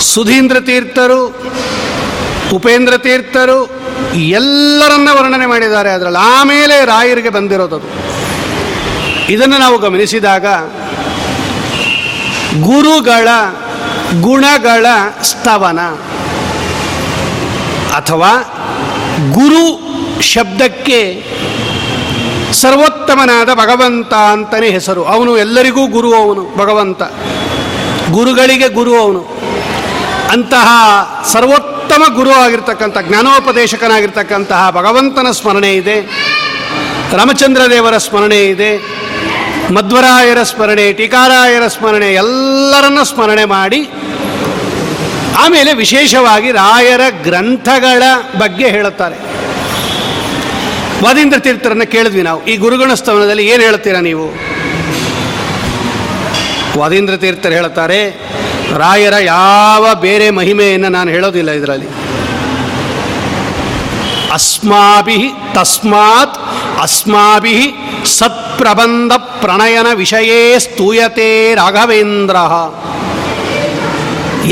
[0.00, 1.26] ಸುಧೀಂದ್ರ ತೀರ್ಥರು,
[2.54, 3.75] ಉಪೇಂದ್ರ ತೀರ್ಥರು
[4.16, 8.06] ಎಲ್ಲರನ್ನ ವರ್ಣನೆ ಮಾಡಿದ್ದಾರೆ ಅದರಲ್ಲಿ ಆಮೇಲೆ ರಾಯರಿಗೆ ಬಂದಿರೋದದು
[9.28, 10.46] ಇದನ್ನು ನಾವು ಗಮನಿಸಿದಾಗ
[12.62, 13.28] ಗುರುಗಳ
[14.20, 14.86] ಗುಣಗಳ
[15.22, 15.80] ಸ್ತವನ
[17.96, 18.32] ಅಥವಾ
[19.32, 19.86] ಗುರು
[20.22, 21.26] ಶಬ್ದಕ್ಕೆ
[22.52, 25.04] ಸರ್ವೋತ್ತಮನಾದ ಭಗವಂತ ಅಂತಲೇ ಹೆಸರು.
[25.04, 27.02] ಅವನು ಎಲ್ಲರಿಗೂ ಗುರು ಅವನು, ಭಗವಂತ.
[28.10, 29.20] ಗುರುಗಳಿಗೆ ಗುರು ಅವನು.
[30.32, 30.68] ಅಂತಹ
[31.32, 36.00] ಸರ್ವೋತ್ತಮ ಗುರು ಆಗಿರ್ತಕ್ಕಂಥ ಜ್ಞಾನೋಪದೇಶಕನಾಗಿರ್ತಕ್ಕಂತಹ ಭಗವಂತನ ಸ್ಮರಣೆ ಇದೆ.
[37.16, 38.76] ರಾಮಚಂದ್ರ ದೇವರ ಸ್ಮರಣೆ ಇದೆ.
[39.74, 43.90] ಮಧ್ವರಾಯರ ಸ್ಮರಣೆ, ಟೀಕಾರಾಯರ ಸ್ಮರಣೆ, ಎಲ್ಲರನ್ನ ಸ್ಮರಣೆ ಮಾಡಿ,
[45.36, 48.02] ಆಮೇಲೆ ವಿಶೇಷವಾಗಿ ರಾಯರ ಗ್ರಂಥಗಳ
[48.38, 49.16] ಬಗ್ಗೆ ಹೇಳುತ್ತಾರೆ.
[51.04, 52.44] ವಾದೀಂದ್ರ ತೀರ್ಥರನ್ನು ಕೇಳಿದ್ವಿ ನಾವು.
[52.44, 54.34] ಈ ಗುರುಗಣ ಸ್ತವನದಲ್ಲಿ ಏನು ಹೇಳ್ತೀರಾ ನೀವು?
[56.78, 58.25] ವಾದೀಂದ್ರ ತೀರ್ಥರು ಹೇಳ್ತಾರೆ
[58.82, 61.88] ರಾಯರ ಯಾವ ಬೇರೆ ಮಹಿಮೆಯನ್ನು ನಾನು ಹೇಳೋದಿಲ್ಲ ಇದರಲ್ಲಿ.
[64.32, 65.18] ಅಸ್ಮಾಭಿ
[65.54, 66.36] ತಸ್ಮಾತ್
[66.80, 67.56] ಅಸ್ಮಾಭಿ
[68.18, 72.36] ಸತ್ಪ್ರಬಂಧ ಪ್ರಣಯನ ವಿಷಯೇ ಸ್ತೂಯತೆ ರಾಘವೇಂದ್ರ.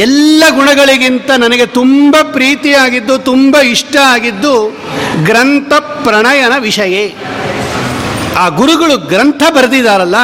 [0.07, 4.55] ಎಲ್ಲ ಗುಣಗಳಿಗಿಂತ ನನಗೆ ತುಂಬ ಪ್ರೀತಿಯಾಗಿದ್ದು, ತುಂಬ ಇಷ್ಟ ಆಗಿದ್ದು
[5.25, 5.73] ಗ್ರಂಥ
[6.07, 6.95] ಪ್ರಣಯನ ವಿಷಯ.
[8.37, 10.21] ಆ ಗುರುಗಳು ಗ್ರಂಥ ಬರೆದಿದ್ದಾರಲ್ಲ,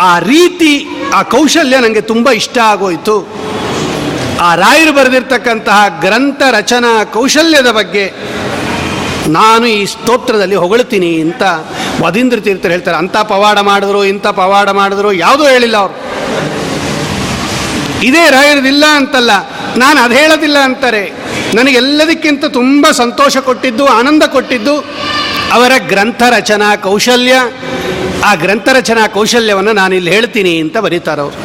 [0.00, 0.72] ಆ ರೀತಿ
[1.16, 3.16] ಆ ಕೌಶಲ್ಯ ನನಗೆ ತುಂಬ ಇಷ್ಟ ಆಗೋಯಿತು.
[4.46, 8.04] ಆ ರಾಯರು ಬರೆದಿರ್ತಕ್ಕಂತಹ ಗ್ರಂಥ ರಚನಾ ಕೌಶಲ್ಯದ ಬಗ್ಗೆ
[9.38, 11.42] ನಾನು ಈ ಸ್ತೋತ್ರದಲ್ಲಿ ಹೊಗಳ್ತೀನಿ ಅಂತ
[12.04, 12.96] ವದೀಂದ್ರ ತೀರ್ಥರು ಹೇಳ್ತಾರೆ.
[12.96, 15.94] ಅಂಥ ಪವಾಡ ಮಾಡಿದ್ರು, ಇಂಥ ಪವಾಡ ಮಾಡಿದ್ರು, ಯಾವುದೂ ಹೇಳಿಲ್ಲ ಅವರು.
[18.08, 19.32] ಇದೇ ರಾಯರದಿಲ್ಲ ಅಂತಲ್ಲ,
[19.76, 21.04] ನಾನು ಅದು ಹೇಳೋದಿಲ್ಲ ಅಂತಾರೆ.
[21.54, 24.74] ನನಗೆಲ್ಲದಕ್ಕಿಂತ ತುಂಬ ಸಂತೋಷ ಕೊಟ್ಟಿದ್ದು, ಆನಂದ ಕೊಟ್ಟಿದ್ದು
[25.56, 27.34] ಅವರ ಗ್ರಂಥ ರಚನಾ ಕೌಶಲ್ಯ
[28.24, 31.36] ಆ ಗ್ರಂಥ ರಚನಾ ಕೌಶಲ್ಯವನ್ನು ನಾನು ಇಲ್ಲಿ ಹೇಳ್ತೀನಿ ಅಂತ ಬರೀತಾರೆ ಅವರು.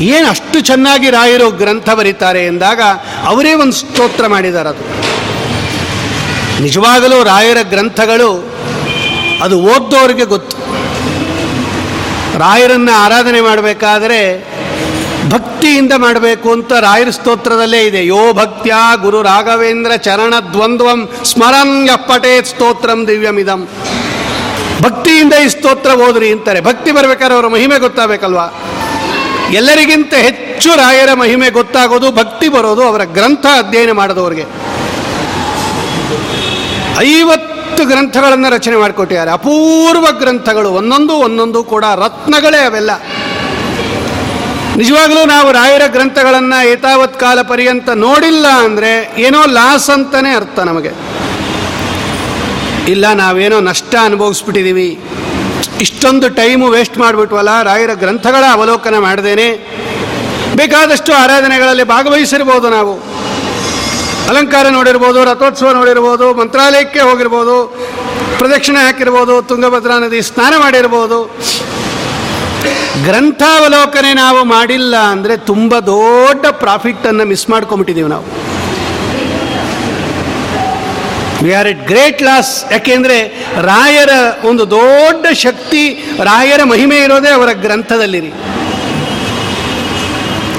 [0.00, 2.80] ಏನು ಅಷ್ಟು ಚೆನ್ನಾಗಿ ರಾಯರು ಗ್ರಂಥ ಬರೀತಾರೆ ಎಂದಾಗ
[3.24, 4.84] ಅವರೇ ಒಂದು ಸ್ತೋತ್ರ ಮಾಡಿದ್ದಾರೆ ಅದು.
[6.62, 8.50] ನಿಜವಾಗಲೂ ರಾಯರ ಗ್ರಂಥಗಳು
[9.42, 10.56] ಅದು ಓದ್ದೋರಿಗೆ ಗೊತ್ತು.
[12.38, 14.20] ರಾಯರನ್ನು ಆರಾಧನೆ ಮಾಡಬೇಕಾದರೆ
[15.30, 18.06] ಭಕ್ತಿಯಿಂದ ಮಾಡಬೇಕು ಅಂತ ರಾಯರ ಸ್ತೋತ್ರದಲ್ಲೇ ಇದೆ.
[18.06, 23.68] ಯೋ ಭಕ್ತ್ಯ ಗುರು ರಾಘವೇಂದ್ರ ಚರಣ ದ್ವಂದ್ವಂ ಯಪ್ಪಟೇ ಸ್ತೋತ್ರಂ ದಿವ್ಯಮಿದಂ.
[24.82, 26.60] ಭಕ್ತಿಯಿಂದ ಈ ಸ್ತೋತ್ರ ಓದ್ರಿ ಅಂತಾರೆ.
[26.60, 28.46] ಭಕ್ತಿ ಬರ್ಬೇಕಾದ್ರೆ ಅವರ ಮಹಿಮೆ ಗೊತ್ತಾಗಬೇಕಲ್ವಾ?
[29.50, 34.44] ಎಲ್ಲರಿಗಿಂತ ಹೆಚ್ಚು ರಾಯರ ಮಹಿಮೆ ಗೊತ್ತಾಗೋದು, ಭಕ್ತಿ ಬರೋದು ಅವರ ಗ್ರಂಥ ಅಧ್ಯಯನ ಮಾಡಿದವರಿಗೆ.
[36.98, 39.30] ಐವತ್ತು ಗ್ರಂಥಗಳನ್ನು ರಚನೆ ಮಾಡಿಕೊಟ್ಟಿದ್ದಾರೆ.
[39.30, 42.90] ಅಪೂರ್ವ ಗ್ರಂಥಗಳು, ಒಂದೊಂದು ಒಂದೊಂದು ಕೂಡ ರತ್ನಗಳೇ ಅವೆಲ್ಲ.
[44.76, 50.92] ನಿಜವಾಗಲೂ ನಾವು ರಾಯರ ಗ್ರಂಥಗಳನ್ನು ಏತಾವತ್ ಕಾಲ ಪರ್ಯಂತ ನೋಡಿಲ್ಲ ಅಂದರೆ ಏನೋ ಲಾಸ್ ಅಂತಲೇ ಅರ್ಥ ನಮಗೆ.
[52.92, 54.88] ಇಲ್ಲ, ನಾವೇನೋ ನಷ್ಟ ಅನುಭವಿಸ್ಬಿಟ್ಟಿದ್ದೀವಿ
[55.84, 59.48] ಇಷ್ಟೊಂದು ಟೈಮು ವೇಸ್ಟ್ ಮಾಡಿಬಿಟ್ವಲ್ಲ, ರಾಯರ ಗ್ರಂಥಗಳ ಅವಲೋಕನ ಮಾಡ್ದೇನೆ.
[60.60, 62.94] ಬೇಕಾದಷ್ಟು ಆರಾಧನೆಗಳಲ್ಲಿ ಭಾಗವಹಿಸಿರ್ಬೋದು ನಾವು.
[64.30, 67.56] ಅಲಂಕಾರ ನೋಡಿರ್ಬೋದು, ರಥೋತ್ಸವ ನೋಡಿರ್ಬೋದು, ಮಂತ್ರಾಲಯಕ್ಕೆ ಹೋಗಿರ್ಬೋದು,
[68.40, 71.18] ಪ್ರದಕ್ಷಿಣೆ ಹಾಕಿರ್ಬೋದು, ತುಂಗಭದ್ರಾ ನದಿ ಸ್ನಾನ ಮಾಡಿರ್ಬೋದು.
[73.06, 78.26] ಗ್ರಂಥಾವಲೋಕನೆ ನಾವು ಮಾಡಿಲ್ಲ ಅಂದರೆ ತುಂಬ ದೊಡ್ಡ ಪ್ರಾಫಿಟ್ಟನ್ನು ಮಿಸ್ ಮಾಡ್ಕೊಂಬಿಟ್ಟಿದ್ದೀವಿ ನಾವು.
[81.42, 83.18] We are it great loss ಯಾಕೆಂದರೆ
[83.70, 84.12] ರಾಯರ
[84.50, 85.82] ಒಂದು ದೊಡ್ಡ ಶಕ್ತಿ
[86.28, 88.32] ರಾಯರ ಮಹಿಮೆ ಇರೋದೇ ಅವರ ಗ್ರಂಥದಲ್ಲಿರಿ.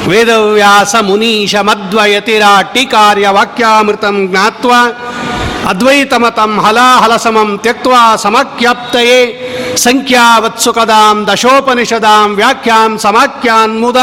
[0.10, 4.72] ವೇದವ್ಯಾಸ ಮುನೀಶ ಮಧ್ವಯತಿರಾ ಟೀಕಾರ್ಯ ವಾಕ್ಯಾಮೃತಂ ಜ್ಞಾತ್ವ
[5.72, 7.88] ಅದ್ವೈತಮತಂ ಹಲಾಹಲಸಮಂ ತ್ಯಕ್ತ
[8.24, 9.20] ಸಮಕ್ಯಾಪ್ತಯೇ
[9.86, 14.00] ಸಂಖ್ಯಾವತ್ಸುಕದಾಂ ದಶೋಪನಿಷದಾಂ ವ್ಯಾಖ್ಯಾಂ ಸಮಾಖ್ಯಾನ್ ಮುದ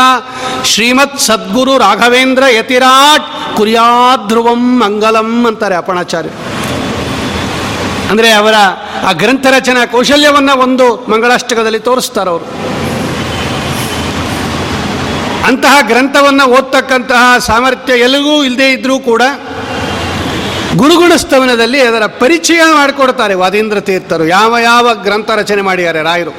[0.73, 6.31] ಶ್ರೀಮತ್ ಸದ್ಗುರು ರಾಘವೇಂದ್ರ ಯತಿರಾಟ್ ಕುರ್ಯಾಧ್ರುವಂ ಮಂಗಲಂ ಅಂತಾರೆ ಅಪಣಾಚಾರ್ಯ.
[8.11, 8.55] ಅಂದರೆ ಅವರ
[9.09, 12.45] ಆ ಗ್ರಂಥ ರಚನಾ ಕೌಶಲ್ಯವನ್ನು ಒಂದು ಮಂಗಳಾಷ್ಟಕದಲ್ಲಿ ತೋರಿಸ್ತಾರೆ ಅವರು.
[15.47, 19.23] ಅಂತಹ ಗ್ರಂಥವನ್ನು ಓದ್ತಕ್ಕಂತಹ ಸಾಮರ್ಥ್ಯ ಎಲ್ಲಿಗೂ ಇಲ್ಲದೇ ಇದ್ದರೂ ಕೂಡ
[20.77, 24.27] ಗುರುಗುಣಸ್ತವನದಲ್ಲಿ ಅದರ ಪರಿಚಯ ಮಾಡಿಕೊಡ್ತಾರೆ ವಾದೀಂದ್ರ ತೀರ್ಥರು.
[24.27, 26.35] ಯಾವ ಯಾವ ಗ್ರಂಥ ರಚನೆ ಮಾಡಿದ್ದಾರೆ ರಾಯರು?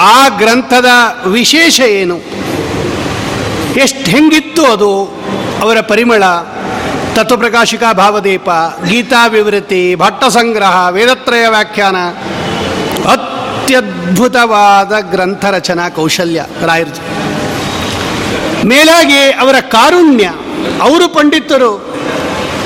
[0.00, 0.86] ಆ ಗ್ರಂಥದ
[1.26, 2.16] ವಿಶೇಷ ಏನು?
[3.76, 5.22] ಎಷ್ಟು ಹೆಂಗಿತ್ತು ಅದು?
[5.60, 6.22] ಅವರ ಪರಿಮಳ?
[7.16, 8.50] ತತ್ವಪ್ರಕಾಶಿಕಾ ಭಾವದೀಪ
[8.88, 11.96] ಗೀತಾ ವಿವೃತಿ ಭಟ್ಟ ಸಂಗ್ರಹ ವೇದತ್ರಯ ವ್ಯಾಖ್ಯಾನ,
[13.14, 17.02] ಅತ್ಯದ್ಭುತವಾದ ಗ್ರಂಥ ರಚನಾ ಕೌಶಲ್ಯ ರಾಯರ್ಜಿ
[18.68, 20.26] ಮೇಲಾಗಿ ಅವರ ಕಾರುಣ್ಯ,
[20.82, 21.72] ಅವರು ಪಂಡಿತರು,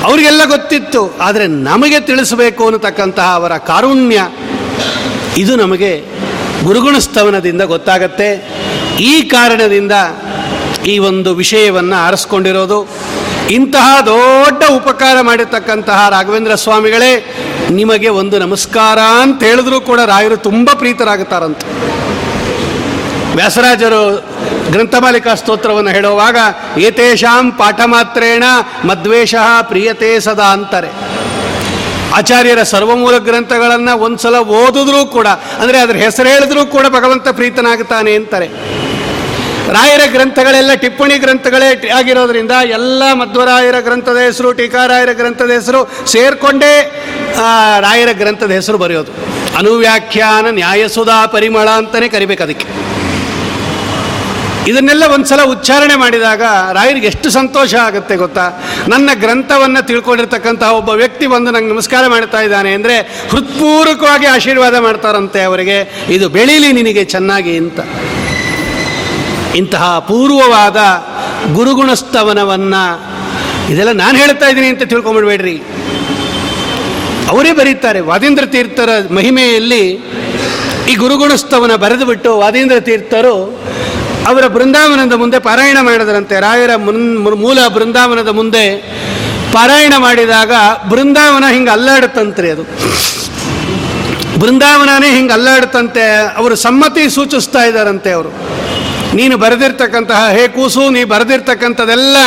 [0.03, 4.19] ಅವರಿಗೆಲ್ಲ ಗೊತ್ತಿತ್ತು, ಆದರೆ ನಮಗೆ ತಿಳಿಸಬೇಕು ಅನ್ನತಕ್ಕಂತಹ ಅವರ ಕಾರುಣ್ಯ,
[5.37, 5.91] ಇದು ನಮಗೆ
[6.63, 8.29] ಗುರುಗುಣಸ್ತವನದಿಂದ ಗೊತ್ತಾಗತ್ತೆ.
[8.99, 9.91] ಈ ಕಾರಣದಿಂದ
[10.85, 12.79] ಈ ಒಂದು ವಿಷಯವನ್ನು ಆರಿಸ್ಕೊಂಡಿರೋದು
[13.55, 17.11] ಇಂತಹ ದೊಡ್ಡ ಉಪಕಾರ ಮಾಡಿರ್ತಕ್ಕಂತಹ ರಾಘವೇಂದ್ರ ಸ್ವಾಮಿಗಳೇ,
[17.71, 21.61] ನಿಮಗೆ ಒಂದು ನಮಸ್ಕಾರ ಅಂತ ಹೇಳಿದ್ರು ಕೂಡ ರಾಯರು ತುಂಬ ಪ್ರೀತರಾಗುತ್ತಾರಂತ.
[23.37, 24.01] ವ್ಯಾಸರಾಜರು
[24.71, 26.37] ಗ್ರಂಥಮಾಲಿಕಾ ಸ್ತೋತ್ರವನ್ನು ಹೇಳುವಾಗ,
[26.77, 28.43] ಏತೇಷಾಂ ಪಾಠ ಮಾತ್ರೇಣ
[28.85, 30.89] ಮದ್ವೇಷ ಪ್ರಿಯತೆ ಸದಾ ಅಂತಾರೆ.
[32.17, 35.27] ಆಚಾರ್ಯರ ಸರ್ವಮೂಲ ಗ್ರಂಥಗಳನ್ನು ಒಂದ್ಸಲ ಓದಿದ್ರೂ ಕೂಡ,
[35.61, 38.47] ಅಂದರೆ ಅದರ ಹೆಸರು ಹೇಳಿದ್ರೂ ಕೂಡ ಭಗವಂತ ಪ್ರೀತನಾಗುತ್ತಾನೆ ಅಂತಾರೆ.
[39.75, 46.73] ರಾಯರ ಗ್ರಂಥಗಳೆಲ್ಲ ಟಿಪ್ಪಣಿ ಗ್ರಂಥಗಳೇ ಆಗಿರೋದ್ರಿಂದ ಎಲ್ಲ ಮಧ್ವರಾಯರ ಗ್ರಂಥದ ಹೆಸರು, ಟೀಕಾರಾಯರ ಗ್ರಂಥದ ಹೆಸರು ಸೇರ್ಕೊಂಡೇ
[47.79, 49.11] ರಾಯರ ಗ್ರಂಥದ ಹೆಸರು ಬರೆಯೋದು.
[49.57, 52.67] ಅನುವ್ಯಾಖ್ಯಾನ ನ್ಯಾಯಸುಧಾ ಪರಿಮಳ ಅಂತಲೇ ಕರಿಬೇಕು ಅದಕ್ಕೆ.
[54.71, 56.41] ಇದನ್ನೆಲ್ಲ ಒಂದ್ಸಲ ಉಚ್ಚಾರಣೆ ಮಾಡಿದಾಗ
[56.73, 58.45] ರಾಯರಿಗೆ ಎಷ್ಟು ಸಂತೋಷ ಆಗುತ್ತೆ ಗೊತ್ತಾ?
[58.87, 62.97] ನನ್ನ ಗ್ರಂಥವನ್ನು ತಿಳ್ಕೊಂಡಿರ್ತಕ್ಕಂಥ ಒಬ್ಬ ವ್ಯಕ್ತಿ ಬಂದು ನಂಗೆ ನಮಸ್ಕಾರ ಮಾಡ್ತಾ ಇದ್ದಾನೆ ಅಂದರೆ
[63.31, 65.77] ಹೃತ್ಪೂರ್ವಕವಾಗಿ ಆಶೀರ್ವಾದ ಮಾಡ್ತಾರಂತೆ ಅವರಿಗೆ.
[66.09, 67.79] ಇದು ಬೆಳೀಲಿ ನಿನಗೆ ಚೆನ್ನಾಗಿ ಅಂತ.
[69.55, 70.77] ಇಂತಹ ಅಪೂರ್ವವಾದ
[71.53, 72.83] ಗುರುಗುಣಸ್ತವನವನ್ನು
[73.73, 75.55] ಇದೆಲ್ಲ ನಾನು ಹೇಳ್ತಾ ಇದ್ದೀನಿ ಅಂತ ತಿಳ್ಕೊಂಬಿಡ್ಬೇಡ್ರಿ.
[77.29, 79.83] ಅವರೇ ಬರೀತಾರೆ, ವಾದೇಂದ್ರ ತೀರ್ಥರ ಮಹಿಮೆಯಲ್ಲಿ
[80.91, 83.35] ಈ ಗುರುಗುಣಸ್ತವನ ಬರೆದು ಬಿಟ್ಟು ವಾದೇಂದ್ರ ತೀರ್ಥರು
[84.27, 86.39] ಅವರ ಬೃಂದಾವನದ ಮುಂದೆ ಪಾರಾಯಣ ಮಾಡಿದರಂತೆ.
[86.39, 88.63] ರಾಯರ ಮೂಲ ಬೃಂದಾವನದ ಮುಂದೆ
[89.53, 90.51] ಪಾರಾಯಣ ಮಾಡಿದಾಗ
[90.89, 92.63] ಬೃಂದಾವನ ಹಿಂಗೆ ಅಲ್ಲಾಡುತ್ತಂತ್ರಿ ಅದು.
[94.39, 98.31] ಬೃಂದಾವನನೇ ಹಿಂಗೆ ಅಲ್ಲಾಡುತ್ತಂತೆ, ಅವರು ಸಮ್ಮತಿ ಸೂಚಿಸ್ತಾ ಇದ್ದಾರಂತೆ ಅವರು.
[99.17, 102.17] ನೀನು ಬರೆದಿರ್ತಕ್ಕಂತಹ, ಹೇ ಕೂಸು, ನೀ ಬರೆದಿರ್ತಕ್ಕಂಥದ್ದೆಲ್ಲ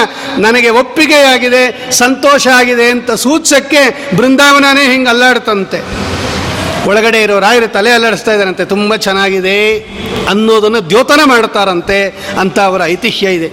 [0.45, 1.62] ನನಗೆ ಒಪ್ಪಿಗೆಯಾಗಿದೆ,
[2.03, 3.83] ಸಂತೋಷ ಆಗಿದೆ ಅಂತ ಸೂಚಕ್ಕೆ
[4.19, 5.81] ಬೃಂದಾವನನೇ ಹಿಂಗೆ ಅಲ್ಲಾಡ್ತಂತೆ.
[6.90, 9.59] ಒಳಗಡೆ ಇರೋ ರಾಯರು ತಲೆ ಅಲ್ಲಾಡಿಸ್ತಾ ಇದ್ದಾರಂತೆ, ತುಂಬ ಚೆನ್ನಾಗಿದೆ
[10.33, 11.99] ಅನ್ನೋದನ್ನು ದ್ಯೋತನ ಮಾಡ್ತಾರಂತೆ
[12.43, 13.51] ಅಂತ ಅವರ ಐತಿಹ್ಯ ಇದೆ.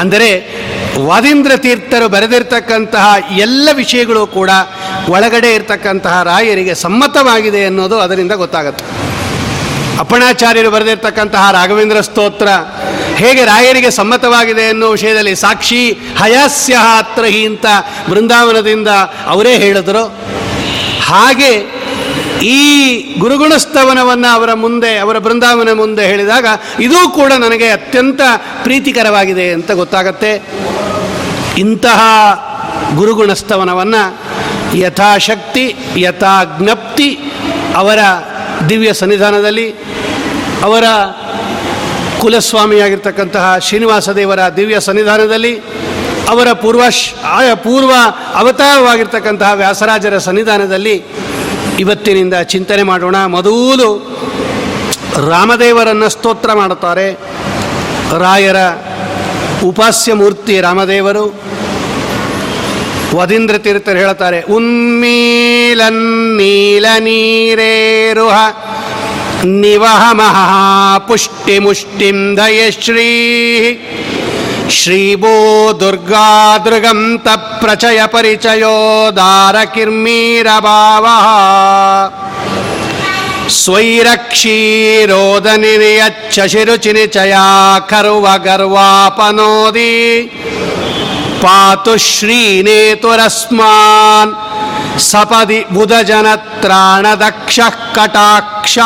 [0.00, 0.30] ಅಂದರೆ
[1.08, 3.06] ವಾದೀಂದ್ರ ತೀರ್ಥರು ಬರೆದಿರ್ತಕ್ಕಂತಹ
[3.46, 4.50] ಎಲ್ಲ ವಿಷಯಗಳು ಕೂಡ
[5.14, 8.84] ಒಳಗಡೆ ಇರತಕ್ಕಂತಹ ರಾಯರಿಗೆ ಸಮ್ಮತವಾಗಿದೆ ಅನ್ನೋದು ಅದರಿಂದ ಗೊತ್ತಾಗುತ್ತೆ.
[10.02, 12.48] ಅಪ್ಪಣಾಚಾರ್ಯರು ಬರೆದಿರ್ತಕ್ಕಂತಹ ರಾಘವೇಂದ್ರ ಸ್ತೋತ್ರ
[13.16, 17.66] ಹೇಗೆ ರಾಯರಿಗೆ ಸಮ್ಮತವಾಗಿದೆ ಎನ್ನುವ ವಿಷಯದಲ್ಲಿ ಸಾಕ್ಷಿ ಹಯಾಸ್ಯ ಅತ್ರಹಿ ಅಂತ
[18.10, 18.88] ಬೃಂದಾವನದಿಂದ
[19.26, 20.04] ಅವರೇ ಹೇಳಿದರು.
[21.04, 21.52] ಹಾಗೆ
[22.46, 22.60] ಈ
[23.18, 26.46] ಗುರುಗುಣಸ್ತವನವನ್ನು ಅವರ ಮುಂದೆ, ಅವರ ಬೃಂದಾವನ ಮುಂದೆ ಹೇಳಿದಾಗ
[26.80, 28.20] ಇದೂ ಕೂಡ ನನಗೆ ಅತ್ಯಂತ
[28.62, 30.32] ಪ್ರೀತಿಕರವಾಗಿದೆ ಅಂತ ಗೊತ್ತಾಗತ್ತೆ.
[31.58, 32.00] ಇಂತಹ
[32.94, 34.02] ಗುರುಗುಣಸ್ತವನವನ್ನು
[34.76, 37.08] ಯಥಾಶಕ್ತಿ, ಯಥಾಜ್ಞಪ್ತಿ
[37.76, 37.98] ಅವರ
[38.68, 39.74] ದಿವ್ಯ ಸನ್ನಿಧಾನದಲ್ಲಿ
[40.62, 40.84] ಅವರ
[42.20, 45.58] ಕುಲಸ್ವಾಮಿಯಾಗಿರ್ತಕ್ಕಂತಹ ಶ್ರೀನಿವಾಸ ದೇವರ ದಿವ್ಯ ಸನ್ನಿಧಾನದಲ್ಲಿ
[46.28, 46.80] ಅವರ ಪೂರ್ವ
[47.24, 47.90] ಆಯ ಪೂರ್ವ
[48.34, 51.04] ಅವತಾರವಾಗಿರ್ತಕ್ಕಂತಹ ವ್ಯಾಸರಾಜರ ಸನ್ನಿಧಾನದಲ್ಲಿ
[51.78, 53.16] ಇವತ್ತಿನಿಂದ ಚಿಂತನೆ ಮಾಡೋಣ.
[53.26, 54.18] ಮೊದಲು
[55.28, 57.12] ರಾಮದೇವರನ್ನು ಸ್ತೋತ್ರ ಮಾಡುತ್ತಾರೆ.
[58.18, 58.56] ರಾಯರ
[59.64, 61.34] ಉಪಾಸ್ಯ ಮೂರ್ತಿ ರಾಮದೇವರು.
[63.16, 66.04] ವದೀಂದ್ರ ತೀರ್ಥರು ಹೇಳ್ತಾರೆ, ಉನ್ಮೀಲನ್
[66.38, 68.36] ನೀಲ ನೀರೇರುಹ
[69.60, 70.36] ನಿವಹಮಃ
[71.08, 73.12] ಪುಷ್ಟಿಮುಷ್ಟಿಂ ದಯಶ್ರೀ
[74.70, 75.34] ಶ್ರೀಭೂ
[75.80, 76.26] ದುರ್ಗಾ
[76.64, 77.28] ದೃಗಂತ
[77.60, 78.76] ಪ್ರಚಯ ಪರಿಚಯೋ
[79.16, 81.06] ದಾರಕಿರ್ಮೀರಭಾವ
[86.12, 87.44] ಸ್ವೈರಕ್ಷೀರೋದನಿರ್ಯಚ್ಛಿರುಚಿನಿಚಯಾ
[87.90, 89.90] ಕರ್ವ ಗರ್ವಾಪನೋದಿ
[91.42, 93.00] ಪಾತು ಶ್ರೀನೇತುರಸ್ಮಾನ್
[95.00, 97.60] ಸಪದಿ ಬುಧಜನತ್ರಾಣದಕ್ಷ
[97.94, 98.78] ಕಟಾಕ್ಷ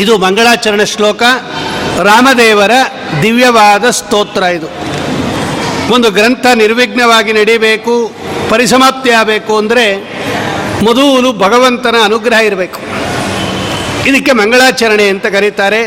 [0.00, 1.22] ಇದು ಮಂಗಳಾಚರಣೆ ಶ್ಲೋಕ.
[2.02, 2.70] ರಾಮದೇವರ
[3.22, 4.68] ದಿವ್ಯವಾದ ಸ್ತೋತ್ರ ಇದು.
[5.94, 8.12] ಒಂದು ಗ್ರಂಥ ನಿರ್ವಿಘ್ನವಾಗಿ ನಡೀಬೇಕು,
[8.50, 9.86] ಪರಿಸಮಾಪ್ತಿ ಆಗಬೇಕು ಅಂದರೆ
[10.82, 12.80] ಮೊದಲು ಭಗವಂತನ ಅನುಗ್ರಹ ಇರಬೇಕು.
[14.08, 15.82] ಇದಕ್ಕೆ ಮಂಗಳಾಚರಣೆ ಅಂತ ಕರೀತಾರೆ.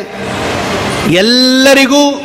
[1.15, 2.24] ಎಲ್ಲರಿಗೂ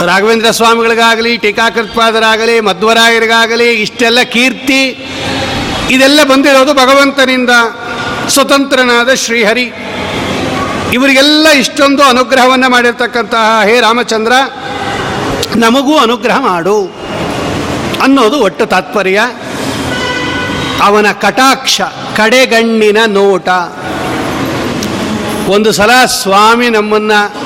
[0.00, 4.82] ರಾಘವೇಂದ್ರ ಸ್ವಾಮಿಗಳಿಗಾಗಲಿ, ಟೀಕಾಕೃತ್ಪಾದರಾಗಲಿ, ಮಧ್ವರಾಯರಿಗಾಗಲಿ, ಇಷ್ಟೆಲ್ಲ ಕೀರ್ತಿ,
[5.90, 7.50] ಇದೆಲ್ಲ ಬಂದಿರೋದು ಭಗವಂತನಿಂದ
[8.28, 9.72] ಸ್ವತಂತ್ರನಾದ ಶ್ರೀಹರಿ.
[10.92, 14.32] ಇವರಿಗೆಲ್ಲ ಇಷ್ಟೊಂದು ಅನುಗ್ರಹವನ್ನು ಮಾಡಿರ್ತಕ್ಕಂತಹ ಹೇ ರಾಮಚಂದ್ರ,
[15.56, 16.76] ನಮಗೂ ಅನುಗ್ರಹ ಮಾಡು
[18.02, 19.20] ಅನ್ನೋದು ಒಟ್ಟು ತಾತ್ಪರ್ಯ.
[20.82, 21.80] ಅವನ ಕಟಾಕ್ಷ,
[22.16, 23.48] ಕಡೆಗಣ್ಣಿನ ನೋಟ.
[25.48, 27.43] ಒಂದು ಸಲ ಸ್ವಾಮಿ ನಮ್ಮನ್ನು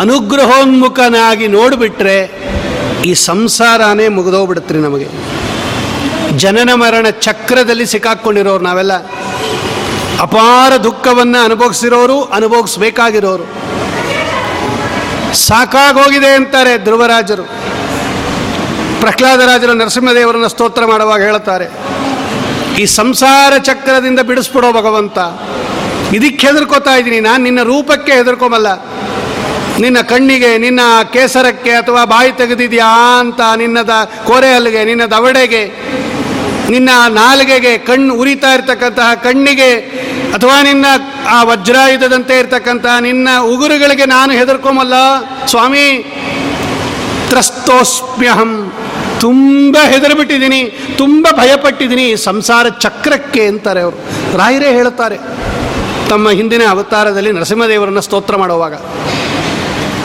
[0.00, 2.16] ಅನುಗ್ರಹೋನ್ಮುಖನಾಗಿ ನೋಡಿಬಿಟ್ರೆ
[3.08, 5.08] ಈ ಸಂಸಾರನೇ ಮುಗಿದೋಗ್ಬಿಡುತ್ತೆ ನಮಗೆ.
[6.36, 8.94] ಜನನ ಮರಣ ಚಕ್ರದಲ್ಲಿ ಸಿಕ್ಕಾಕ್ಕೊಂಡಿರೋರು ನಾವೆಲ್ಲ.
[10.26, 13.44] ಅಪಾರ ದುಃಖವನ್ನು ಅನುಭವಿಸಿರೋರು, ಅನುಭವಿಸ್ಬೇಕಾಗಿರೋರು.
[15.46, 17.44] ಸಾಕಾಗೋಗಿದೆ ಅಂತಾರೆ ಧ್ರುವರಾಜರು.
[19.00, 21.66] ಪ್ರಹ್ಲಾದರಾಜರು ನರಸಿಂಹದೇವರನ್ನು ಸ್ತೋತ್ರ ಮಾಡುವಾಗ ಹೇಳ್ತಾರೆ,
[22.82, 25.18] ಈ ಸಂಸಾರ ಚಕ್ರದಿಂದ ಬಿಡಿಸ್ಬಿಡೋ ಭಗವಂತ,
[26.16, 28.68] ಇದಕ್ಕೆ ಹೆದರ್ಕೋತಾ ಇದ್ದೀನಿ, ನಾನು ನಿನ್ನ ರೂಪಕ್ಕೆ ಹೆದರ್ಕೊಂಬಲ್ಲ
[29.80, 30.80] ನಿನ್ನ ಕಣ್ಣಿಗೆ, ನಿನ್ನ
[31.12, 33.90] ಕೇಸರಕ್ಕೆ ಅಥವಾ ಬಾಯಿ ತೆಗೆದಿದ್ಯಾ ಅಂತ ನಿನ್ನದ
[34.26, 35.66] ಕೋರೆ ಹಲ್ಲಿಗೆ ನಿನ್ನ ದವಡೆಗೆ
[36.70, 39.74] ನಿನ್ನ ನಾಲಿಗೆಗೆ ಕಣ್ಣು ಉರಿತಾ ಇರ್ತಕ್ಕಂತಹ ಕಣ್ಣಿಗೆ
[40.34, 40.86] ಅಥವಾ ನಿನ್ನ
[41.28, 44.92] ಆ ವಜ್ರಾಯುಧದಂತೆ ಇರ್ತಕ್ಕಂತಹ ನಿನ್ನ ಉಗುರುಗಳಿಗೆ ನಾನು ಹೆದರ್ಕೊಂಬಲ್ಲ.
[45.46, 46.12] ಸ್ವಾಮಿ,
[47.28, 48.72] ತ್ರಸ್ತೋಸ್ಮ್ಯಹಂ.
[49.20, 50.64] ತುಂಬ ಹೆದರ್ಬಿಟ್ಟಿದ್ದೀನಿ,
[50.98, 52.16] ತುಂಬ ಭಯಪಟ್ಟಿದ್ದೀನಿ.
[52.16, 53.96] ಸಂಸಾರ ಚಕ್ರಕ್ಕೆ ಅಂತಾರೆ ಅವರು.
[54.38, 55.18] ರಾಯರೇ ಹೇಳುತ್ತಾರೆ,
[56.08, 58.74] ತಮ್ಮ ಹಿಂದಿನ ಅವತಾರದಲ್ಲಿ ನರಸಿಂಹದೇವರನ್ನು ಸ್ತೋತ್ರ ಮಾಡುವಾಗ.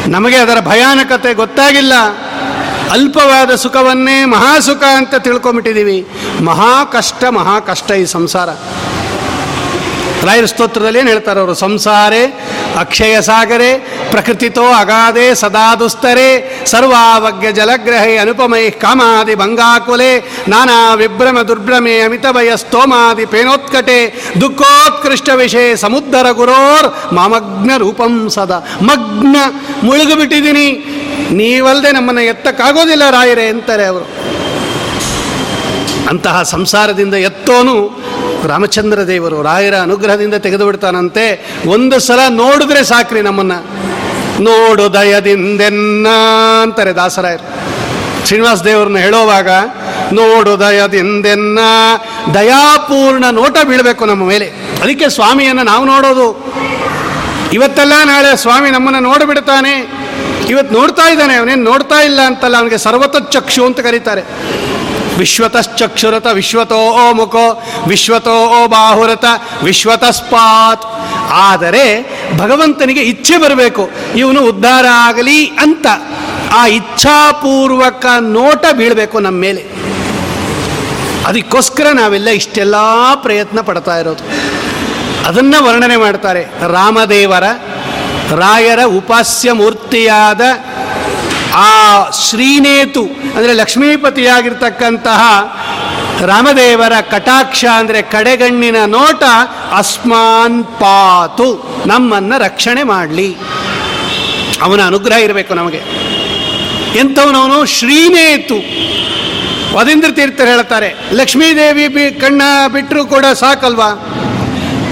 [0.07, 1.93] ನಮಗೆ ಅದರ ಭಯಾನಕತೆ ಗೊತ್ತಾಗಿಲ್ಲ.
[2.91, 6.07] ಅಲ್ಪವಾದ ಸುಖವನ್ನೇ ಮಹಾಸುಖ ಅಂತ ತಿಳ್ಕೊಂಬಿಟ್ಟಿದ್ದೀವಿ
[6.41, 8.49] ಮಹಾ ಕಷ್ಟ ಮಹಾ ಕಷ್ಟ ಈ ಸಂಸಾರ.
[10.25, 11.53] ರಾಯರ ಸ್ತೋತ್ರದಲ್ಲಿ ಏನು ಹೇಳ್ತಾರೆ ಅವರು?
[11.53, 12.39] ಸಂಸಾರೇ
[12.77, 13.77] ಅಕ್ಷಯ ಸಾಗರೆ
[14.11, 16.29] ಪ್ರಕೃತಿತೋ ಅಗಾಧೆ, ಸದಾ ದುಸ್ತರೆ,
[16.65, 20.11] ಸರ್ವಾವಗ್ಯ ಜಲಗ್ರಹೇ ಅನುಪಮೈ, ಕಾಮಾದಿ ಭಂಗಾಕುಲೆ
[20.47, 28.59] ನಾನಾ ವಿಭ್ರಮ ದುರ್ಭ್ರಮೆ ಅಮಿತ ಭಯ ಸ್ತೋಮಾದಿ ಪೇನೋತ್ಕಟೆ ದುಃಖೋತ್ಕೃಷ್ಟ ವಿಷಯ ಸಮುದ್ರ ಗುರೋರ್, ಮಾಮಗ್ನ ರೂಪಂ ಸದಾ.
[28.81, 29.35] ಮಗ್ನ
[29.83, 30.71] ಮುಳುಗಿಬಿಟ್ಟಿದ್ದೀನಿ.
[31.31, 34.07] ನೀವಲ್ಲದೆ ನಮ್ಮನ್ನು ಎತ್ತಕ್ಕಾಗೋದಿಲ್ಲ ರಾಯರೇ ಅಂತಾರೆ ಅವರು.
[36.09, 38.06] ಅಂತಹ ಸಂಸಾರದಿಂದ ಎತ್ತೋನು
[38.45, 43.51] ರಾಮಚಂದ್ರ ದೇವರು ರಾಯರ ಅನುಗ್ರಹದಿಂದ ತೆಗೆದು ಬಿಡ್ತಾನಂತೆ ಒಂದು ಸಲ ನೋಡಿದ್ರೆ ಸಾಕ್ರಿ ನಮ್ಮನ್ನ.
[44.39, 46.07] ನೋಡು ದಯದಿಂದೆನ್ನ
[46.63, 47.67] ಅಂತಾರೆ ದಾಸರಾಯರು.
[48.27, 49.49] ಶ್ರೀನಿವಾಸ ದೇವ್ರನ್ನ ಹೇಳೋವಾಗ
[50.13, 51.59] ನೋಡು ದಯದಿಂದೆನ್ನ
[52.33, 54.45] ದಯಾಪೂರ್ಣ ನೋಟ ಬೀಳಬೇಕು ನಮ್ಮ ಮೇಲೆ.
[54.81, 56.53] ಅದಕ್ಕೆ ಸ್ವಾಮಿಯನ್ನು ನಾವು ನೋಡೋದು.
[57.53, 60.07] ಇವತ್ತೆಲ್ಲ ನಾಳೆ ಸ್ವಾಮಿ ನಮ್ಮನ್ನು ನೋಡಿಬಿಡ್ತಾನೆ.
[60.49, 64.21] ಇವತ್ತು ನೋಡ್ತಾ ಇದ್ದಾನೆ, ಅವನೇನು ನೋಡ್ತಾ ಇಲ್ಲ ಅಂತಲ್ಲ, ಅವನಿಗೆ ಸರ್ವತಚ್ಚಕ್ಷು ಅಂತ ಕರೀತಾರೆ.
[65.17, 67.45] ವಿಶ್ವತಶ್ಚಕ್ಷುರತ ವಿಶ್ವತೋ ಓ ಮುಖೋ
[67.87, 69.25] ವಿಶ್ವತೋ ಓ ಬಾಹುರತ
[69.63, 70.85] ವಿಶ್ವತಸ್ಪಾತ್.
[71.47, 71.85] ಆದರೆ
[72.37, 73.83] ಭಗವಂತನಿಗೆ ಇಚ್ಛೆ ಬರಬೇಕು,
[74.15, 75.87] ಇವನು ಉದ್ಧಾರ ಆಗಲಿ ಅಂತ.
[76.55, 79.63] ಆ ಇಚ್ಛಾಪೂರ್ವಕ ನೋಟ ಬೀಳಬೇಕು ನಮ್ಮ ಮೇಲೆ.
[81.25, 82.75] ಅದಕ್ಕೋಸ್ಕರ ನಾವೆಲ್ಲ ಇಷ್ಟೆಲ್ಲ
[83.15, 84.23] ಪ್ರಯತ್ನ ಪಡ್ತಾ ಇರೋದು.
[85.27, 87.45] ಅದನ್ನು ವರ್ಣನೆ ಮಾಡ್ತಾರೆ ರಾಮದೇವರ
[88.39, 90.41] ರಾಯರ ಉಪಾಸ್ಯ ಮೂರ್ತಿಯಾದ
[91.65, 91.69] ಆ
[92.11, 93.03] ಶ್ರೀನೇತು
[93.35, 95.21] ಅಂದರೆ ಲಕ್ಷ್ಮೀಪತಿಯಾಗಿರ್ತಕ್ಕಂತಹ
[96.31, 99.23] ರಾಮದೇವರ ಕಟಾಕ್ಷ ಅಂದರೆ ಕಡೆಗಣ್ಣಿನ ನೋಟ
[99.77, 101.47] ಅಸ್ಮಾನ್ ಪಾತು,
[101.85, 103.29] ನಮ್ಮನ್ನು ರಕ್ಷಣೆ ಮಾಡಲಿ.
[104.61, 105.81] ಅವನ ಅನುಗ್ರಹ ಇರಬೇಕು ನಮಗೆ.
[106.99, 108.57] ಎಂಥವನವನು ಶ್ರೀನೇತು.
[109.75, 112.41] ವದೇಂದ್ರ ತೀರ್ಥರು ಹೇಳ್ತಾರೆ, ಲಕ್ಷ್ಮೀದೇವಿ ಬಿ ಕಣ್ಣ
[112.73, 113.89] ಬಿಟ್ಟರು ಕೂಡ ಸಾಕಲ್ವಾ?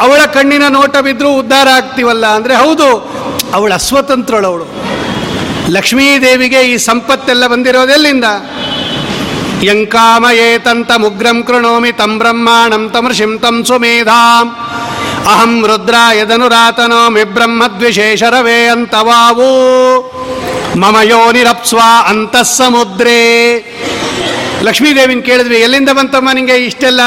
[0.01, 2.25] ಅವಳ ಕಣ್ಣಿನ ನೋಟ ಬಿದ್ದರೂ ಉದ್ಧಾರ ಆಗ್ತೀವಲ್ಲ?
[2.27, 2.87] ಅಂದರೆ ಹೌದು,
[3.53, 4.84] ಅವಳು ಅಸ್ವತಂತ್ರಳವಳು.
[5.73, 8.27] ಲಕ್ಷ್ಮೀದೇವಿಗೆ ಈ ಸಂಪತ್ತೆಲ್ಲ ಬಂದಿರೋದೆಲ್ಲಿಂದ?
[9.63, 14.47] ಯಂಕಾಮಯೇತಂತ ಮುಗ್ರಂ ಕೃಣೋಮಿ ತಂ ಬ್ರಹ್ಮಾಣಂ ತಮೃಷಿಂ ತಂ ಸುಮೇಧಾಂ.
[15.31, 19.49] ಅಹಂ ರುದ್ರಾಯದನುರಾತನೋಮಿ ಬ್ರಹ್ಮದ್ವಿಶೇಷರವೇ ಅಂತವಾವು.
[20.79, 22.43] ಮಮ ಯೋನಿರಪ್ಸ್ವ ಅಂತಃ
[24.63, 27.01] ಲಕ್ಷ್ಮೀದೇವಿನ ಕೇಳಿದ್ವಿ, ಎಲ್ಲಿಂದ ಬಂತಮ್ಮ ನಿಮಗೆ ಇಷ್ಟೆಲ್ಲ?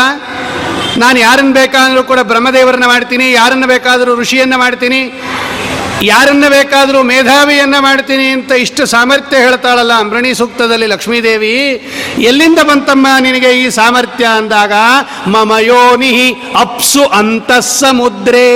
[0.96, 5.00] ನಾನು ಯಾರನ್ನು ಬೇಕಾದರೂ ಕೂಡ ಬ್ರಹ್ಮದೇವರನ್ನ ಮಾಡ್ತೀನಿ, ಯಾರನ್ನು ಬೇಕಾದರೂ ಋಷಿಯನ್ನು ಮಾಡ್ತೀನಿ.
[6.02, 11.54] ಯಾರನ್ನ ಬೇಕಾದರೂ ಮೇಧಾವಿಯನ್ನ ಮಾಡ್ತೀನಿ ಅಂತ ಇಷ್ಟು ಸಾಮರ್ಥ್ಯ ಹೇಳ್ತಾಳಲ್ಲ ಅಂಬ್ರಣಿ ಸೂಕ್ತದಲ್ಲಿ ಲಕ್ಷ್ಮೀದೇವಿ?
[12.22, 14.72] ಎಲ್ಲಿಂದ ಬಂತಮ್ಮ ನಿನಗೆ ಈ ಸಾಮರ್ಥ್ಯ ಅಂದಾಗ?
[15.26, 16.12] ಮಮಯೋನಿ
[16.54, 18.48] ಅಪ್ಸು ಅಂತಃ ಸಮುದ್ರೇ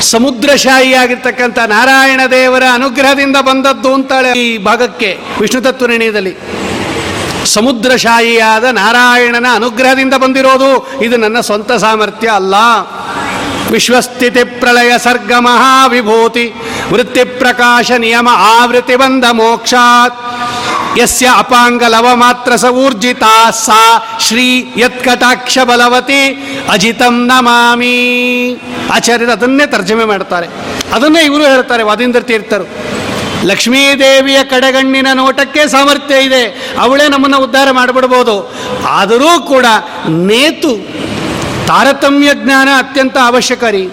[0.00, 6.34] ಸಮುದ್ರಶಾಹಿಯಾಗಿರ್ತಕ್ಕಂಥ ನಾರಾಯಣ ದೇವರ ಅನುಗ್ರಹದಿಂದ ಬಂದದ್ದು ಅಂತಾಳೆ ಈ ಭಾಗಕ್ಕೆ, ವಿಷ್ಣು ತತ್ವ ನಿರ್ಣಯದಲ್ಲಿ
[7.44, 10.70] ಸಮುದ್ರಶಾಹಿಯಾದ ನಾರಾಯಣನ ಅನುಗ್ರಹದಿಂದ ಬಂದಿರೋದು
[11.02, 12.54] ಇದು ನನ್ನ ಸ್ವಂತ ಸಾಮರ್ಥ್ಯ ಅಲ್ಲ.
[13.70, 16.54] ವಿಶ್ವಸ್ಥಿತಿ ಪ್ರಳಯ ಸರ್ಗ ಮಹಾವಿಭೂತಿ,
[16.92, 20.20] ವೃತ್ತಿ ಪ್ರಕಾಶ ನಿಯಮ ಆವೃತ್ತಿ ಬಂದ ಮೋಕ್ಷಾತ್.
[20.98, 26.28] ಯಸ್ಯ ಅಪಾಂಗ ಲವ ಮಾತ್ರ ಸ ಊರ್ಜಿತಾ ಸಾ ಶ್ರೀ ಯತ್ಕಟಾಕ್ಷ ಬಲವತಿ
[26.68, 27.96] ಅಜಿತಂ ನಮಾಮಿ.
[28.94, 30.46] ಆಚಾರ್ಯರು ಅದನ್ನೇ ತರ್ಜಮೆ ಮಾಡ್ತಾರೆ.
[30.92, 32.68] ಅದನ್ನೇ ಇವರು ಹೇಳ್ತಾರೆ ವಾದೀಂದ್ರ ತೀರ್ಥರು.
[33.44, 36.72] ಲಕ್ಷ್ಮೀದೇವಿಯ ಕಡೆಗಣ್ಣಿನ ನೋಟಕ್ಕೆ ಸಾಮರ್ಥ್ಯ ಇದೆ.
[36.78, 38.54] ಅವಳೇ ನಮ್ಮನ್ನು ಉದ್ಧಾರ ಮಾಡಿಬಿಡ್ಬೋದು.
[38.88, 39.66] ಆದರೂ ಕೂಡ
[40.08, 40.72] ನೇತು
[41.66, 43.88] ತಾರತಮ್ಯ ಜ್ಞಾನ ಅತ್ಯಂತ ಅವಶ್ಯಕರಿ.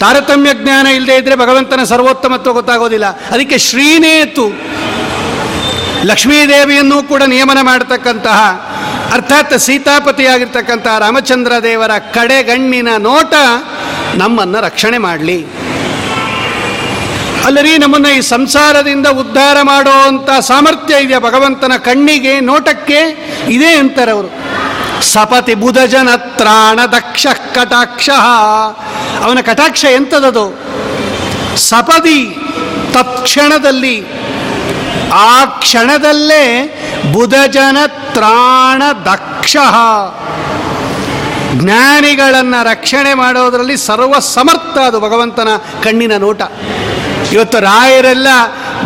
[0.00, 3.06] ತಾರತಮ್ಯ ಜ್ಞಾನ ಇಲ್ಲದೆ ಇದ್ರೆ ಭಗವಂತನ ಸರ್ವೋತ್ತಮತ್ವ ಗೊತ್ತಾಗೋದಿಲ್ಲ.
[3.06, 4.48] ಅದಕ್ಕೆ ಶ್ರೀನೇತು.
[6.04, 8.40] ಲಕ್ಷ್ಮೀದೇವಿಯನ್ನು ಕೂಡ ನಿಯಮನ ಮಾಡತಕ್ಕಂತಹ,
[9.12, 13.34] ಅರ್ಥಾತ್ ಸೀತಾಪತಿಯಾಗಿರ್ತಕ್ಕಂತಹ ರಾಮಚಂದ್ರ ದೇವರ ಕಡೆಗಣ್ಣಿನ ನೋಟ
[14.14, 15.46] ನಮ್ಮನ್ನು ರಕ್ಷಣೆ ಮಾಡಲಿ.
[17.44, 22.98] ಅಲ್ಲರಿ, ನಮ್ಮನ್ನು ಈ ಸಂಸಾರದಿಂದ ಉದ್ಧಾರ ಮಾಡುವಂಥ ಸಾಮರ್ಥ್ಯ ಇದೆಯಾ ಭಗವಂತನ ಕಣ್ಣಿಗೆ, ನೋಟಕ್ಕೆ?
[23.48, 24.37] ಇದೇ ಅಂತಾರೆ ಅವರು.
[25.02, 28.10] ಸಪತಿ ಬುಧಜನ ತ್ರಾಣ ದಕ್ಷ ಕಟಾಕ್ಷ.
[29.24, 30.58] ಅವನ ಕಟಾಕ್ಷ ಎಂಥದದು?
[31.56, 32.38] ಸಪದಿ
[32.92, 34.06] ತತ್ಕ್ಷಣದಲ್ಲಿ,
[35.12, 36.44] ಆ ಕ್ಷಣದಲ್ಲೇ
[37.12, 39.56] ಬುಧಜನ ತ್ರಾಣ ದಕ್ಷ.
[41.52, 45.48] ಜ್ಞಾನಿಗಳನ್ನು ರಕ್ಷಣೆ ಮಾಡೋದರಲ್ಲಿ ಸರ್ವ ಸಮರ್ಥ ಅದು ಭಗವಂತನ
[45.82, 46.42] ಕಣ್ಣಿನ ನೋಟ.
[47.32, 48.26] ಇವತ್ತು ರಾಯರೆಲ್ಲ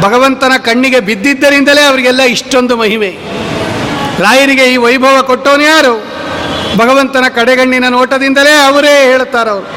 [0.00, 3.41] ಭಗವಂತನ ಕಣ್ಣಿಗೆ ಬಿದ್ದಿದ್ದರಿಂದಲೇ ಅವರಿಗೆಲ್ಲ ಇಷ್ಟೊಂದು ಮಹಿಮೆ.
[4.22, 5.94] ರಾಯರಿಗೆ ಈ ವೈಭವ ಕೊಟ್ಟವನು ಯಾರು?
[6.76, 9.68] ಭಗವಂತನ ಕಡೆಗಣ್ಣಿನ ನೋಟದಿಂದಲೇ ಅವರೇ ಹೇಳುತ್ತಾರವರು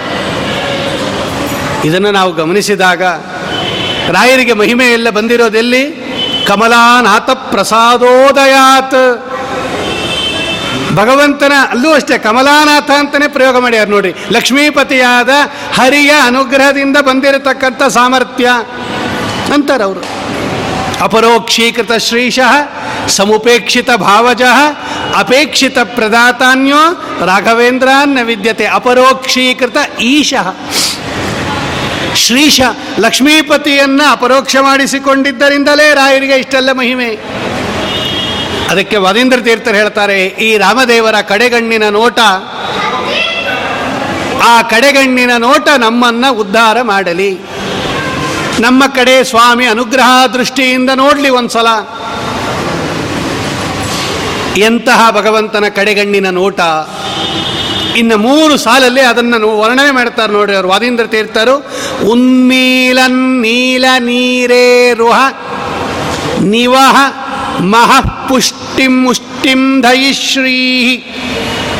[1.85, 3.01] ಇದನ್ನು ನಾವು ಗಮನಿಸಿದಾಗ
[4.09, 5.83] ರಾಯರಿಗೆ ಮಹಿಮೆ ಎಲ್ಲ ಬಂದಿರೋದೆಲ್ಲಿ
[6.47, 8.99] ಕಮಲಾನಾಥ ಪ್ರಸಾದೋದಯಾತ್
[10.95, 14.11] ಭಗವಂತನ ಅಲ್ಲೂ ಅಷ್ಟೇ, ಕಮಲಾನಾಥ ಅಂತಲೇ ಪ್ರಯೋಗ ಮಾಡ್ಯಾರ ನೋಡಿ.
[14.31, 15.31] ಲಕ್ಷ್ಮೀಪತಿಯಾದ
[15.77, 18.47] ಹರಿಯ ಅನುಗ್ರಹದಿಂದ ಬಂದಿರತಕ್ಕಂಥ ಸಾಮರ್ಥ್ಯ
[19.53, 20.03] ಅಂತಾರೆ ಅವರು
[21.01, 22.53] ಅಪರೋಕ್ಷೀಕೃತ ಶ್ರೀಶಃ
[23.07, 24.41] ಸಮುಪೇಕ್ಷಿತ ಭಾವಜ
[25.15, 26.81] ಅಪೇಕ್ಷಿತ ಪ್ರದಾತಾನ್ಯೋ
[27.25, 30.55] ರಾಘವೇಂದ್ರಾನ್ನ ವಿದ್ಯತೆ ಅಪರೋಕ್ಷೀಕೃತ ಈಶಃ.
[32.15, 32.61] ಶ್ರೀಶ
[32.99, 37.09] ಲಕ್ಷ್ಮೀಪತಿಯನ್ನ ಅಪರೋಕ್ಷ ಮಾಡಿಸಿಕೊಂಡಿದ್ದರಿಂದಲೇ ರಾಯರಿಗೆ ಇಷ್ಟೆಲ್ಲ ಮಹಿಮೆ.
[38.69, 42.19] ಅದಕ್ಕೆ ವದೇಂದ್ರ ತೀರ್ಥರು ಹೇಳ್ತಾರೆ, ಈ ರಾಮದೇವರ ಕಡೆಗಣ್ಣಿನ ನೋಟ,
[44.43, 47.39] ಆ ಕಡೆಗಣ್ಣಿನ ನೋಟ ನಮ್ಮನ್ನ ಉದ್ಧಾರ ಮಾಡಲಿ.
[48.59, 51.67] ನಮ್ಮ ಕಡೆ ಸ್ವಾಮಿ ಅನುಗ್ರಹ ದೃಷ್ಟಿಯಿಂದ ನೋಡ್ಲಿ ಒಂದ್ಸಲ.
[54.57, 56.59] ಎಂತಹ ಭಗವಂತನ ಕಡೆಗಣ್ಣಿನ ನೋಟ.
[57.97, 61.67] ಇನ್ನು ಮೂರು ಸಾಲಲ್ಲಿ ಅದನ್ನು ವರ್ಣನೆ ಮಾಡ್ತಾರೆ ನೋಡಿ ಅವರು, ವಾದೀಂದ್ರ ತೀರ್ಥರು.
[62.09, 65.19] ಉನ್ಮೀಲನ್ ನೀಲ ನೀರೇ ರುಹ
[66.41, 66.97] ನಿವಹ
[67.59, 70.95] ಮಹಃ ಪುಷ್ಟಿಂ ಮುಷ್ಟಿಂ ಧಯಿಶ್ರೀ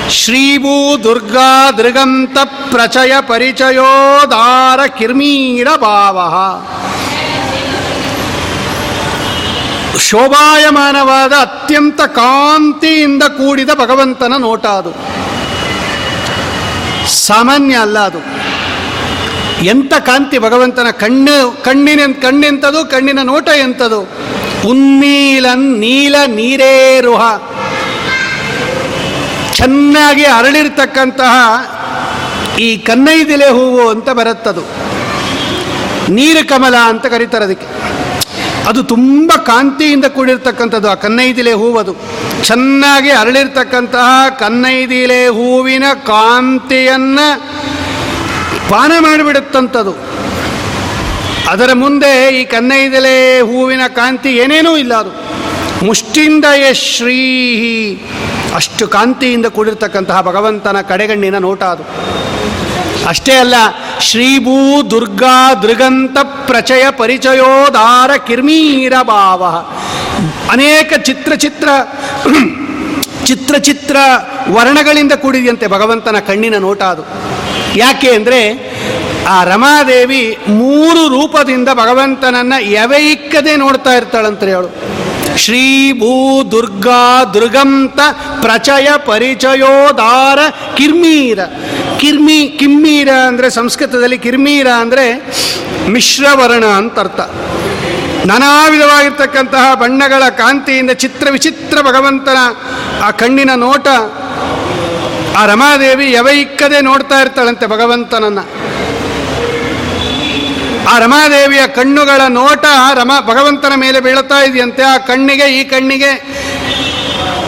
[0.10, 6.20] ಶ್ರೀಭೂ ದುರ್ಗಾ ದೃಗಂತ ಪ್ರಚಯ ಪರಿಚಯೋದಾರ ಕಿರ್ಮೀರ ಭಾವ.
[10.00, 14.92] ಶೋಭಾಯಮಾನವಾದ ಅತ್ಯಂತ ಕಾಂತಿಯಿಂದ ಕೂಡಿದ ಭಗವಂತನ ನೋಟ ಅದು.
[17.08, 18.18] ಸಾಮಾನ್ಯ ಅಲ್ಲ ಅದು.
[19.66, 24.00] ಎಂಥ ಕಾಂತಿ ಭಗವಂತನ ಕಣ್ಣು, ಕಣ್ಣಿನ ಕಣ್ಣೆಂಥದು ಕಣ್ಣಿನ ನೋಟ ಎಂಥದು
[24.70, 27.22] ಉನ್ನೀಲನ್ ನೀಲ ನೀರೇರುಹ
[29.56, 31.34] ಚೆನ್ನಾಗಿ ಅರಳಿರ್ತಕ್ಕಂತಹ
[32.60, 34.64] ಈ ಕನ್ನೈದಿಲೆ ಹೂವು ಅಂತ ಬರುತ್ತದು.
[36.10, 37.68] ನೀರು ಕಮಲ ಅಂತ ಕರೀತಾರೆ ಅದಕ್ಕೆ.
[38.70, 41.94] ಅದು ತುಂಬ ಕಾಂತಿಯಿಂದ ಕೂಡಿರ್ತಕ್ಕಂಥದ್ದು ಆ ಕನ್ನೈದಿಲೆ ಹೂವದು
[42.44, 44.08] ಚೆನ್ನಾಗಿ ಅರಳಿರ್ತಕ್ಕಂತಹ
[44.40, 47.28] ಕನ್ನೈದಿಲೆ ಹೂವಿನ ಕಾಂತಿಯನ್ನು
[48.70, 49.94] ಪಾನ ಮಾಡಿಬಿಡುತ್ತಂಥದ್ದು
[51.48, 55.12] ಅದರ ಮುಂದೆ ಈ ಕನ್ನೈದಿಲೆ ಹೂವಿನ ಕಾಂತಿ ಏನೇನೂ ಇಲ್ಲ ಅದು.
[55.86, 57.22] ಮುಷ್ಟಿಂದಯ ಶ್ರೀ
[58.56, 61.84] ಅಷ್ಟು ಕಾಂತಿಯಿಂದ ಕೂಡಿರ್ತಕ್ಕಂತಹ ಭಗವಂತನ ಕಡೆಗಣ್ಣಿನ ನೋಟ ಅದು.
[63.08, 63.56] ಅಷ್ಟೇ ಅಲ್ಲ,
[64.00, 69.44] ಶ್ರೀಭೂ ದುರ್ಗಾ ದೃಗಂತ ಪ್ರಚಯ ಪರಿಚಯೋದಾರ ಕಿರ್ಮೀರ ಭಾವ.
[70.52, 71.70] ಅನೇಕ ಚಿತ್ರ ಚಿತ್ರ
[73.26, 73.96] ಚಿತ್ರ ಚಿತ್ರ
[74.52, 77.04] ವರ್ಣಗಳಿಂದ ಕೂಡಿದೆಯಂತೆ ಭಗವಂತನ ಕಣ್ಣಿನ ನೋಟ ಅದು.
[77.76, 78.42] ಯಾಕೆ ಅಂದರೆ,
[79.28, 84.95] ಆ ರಮಾದೇವಿ ಮೂರು ರೂಪದಿಂದ ಭಗವಂತನನ್ನು ಎವೆಯಿಕ್ಕದೆ ನೋಡ್ತಾ ಇರ್ತಾಳಂತ ಅವಳು.
[85.44, 85.66] ಶ್ರೀ
[86.00, 86.12] ಭೂ
[86.52, 87.02] ದುರ್ಗಾ
[87.34, 88.00] ದುರ್ಗಂತ
[88.46, 90.40] ಪ್ರಚಯ ಪರಿಚಯೋದಾರ
[90.78, 91.40] ಕಿರ್ಮೀರ.
[92.02, 95.06] ಕಿರ್ಮಿ, ಕಿಮ್ಮೀರ ಅಂದರೆ ಸಂಸ್ಕೃತದಲ್ಲಿ ಕಿರ್ಮೀರ ಅಂದರೆ
[95.94, 97.22] ಮಿಶ್ರವರ್ಣ ಅಂತ ಅರ್ಥ
[98.30, 102.40] ನಾನಾ ವಿಧವಾಗಿರ್ತಕ್ಕಂತಹ ಬಣ್ಣಗಳ ಕಾಂತಿಯಿಂದ ಚಿತ್ರ ವಿಚಿತ್ರ ಭಗವಂತನ
[103.06, 103.88] ಆ ಕಣ್ಣಿನ ನೋಟ,
[105.40, 108.42] ಆ ರಮಾದೇವಿ ಯವೈಕ್ಕದೆ ನೋಡ್ತಾ ಇರ್ತಾಳಂತೆ ಭಗವಂತನನ್ನ.
[110.92, 114.84] ಆ ರಮಾದೇವಿಯ ಕಣ್ಣುಗಳ ನೋಟ ರಮ ಭಗವಂತನ ಮೇಲೆ ಬೀಳುತ್ತಾ ಇದೆಯಂತೆ.
[114.84, 116.12] ಆ ಕಣ್ಣಿಗೆ, ಈ ಕಣ್ಣಿಗೆ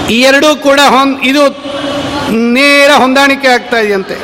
[0.09, 0.79] ಈ ಎರಡೂ ಕೂಡ
[1.23, 1.43] ಇದು
[2.53, 4.15] ನೇರ ಹೊಂದಾಣಿಕೆ ಆಗ್ತಾ ಇದೆಯಂತೆ.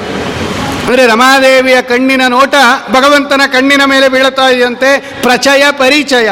[0.86, 2.56] ಅಂದರೆ ರಮಾದೇವಿಯ ಕಣ್ಣಿನ ನೋಟ
[2.92, 5.20] ಭಗವಂತನ ಕಣ್ಣಿನ ಮೇಲೆ ಬೀಳುತ್ತಾ ಇದೆಯಂತೆ.
[5.22, 6.30] ಪ್ರಚಯ, ಪರಿಚಯ.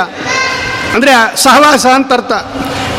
[0.93, 2.33] ಅಂದರೆ ಸಹವಾಸ ಅಂತ ಅರ್ಥ.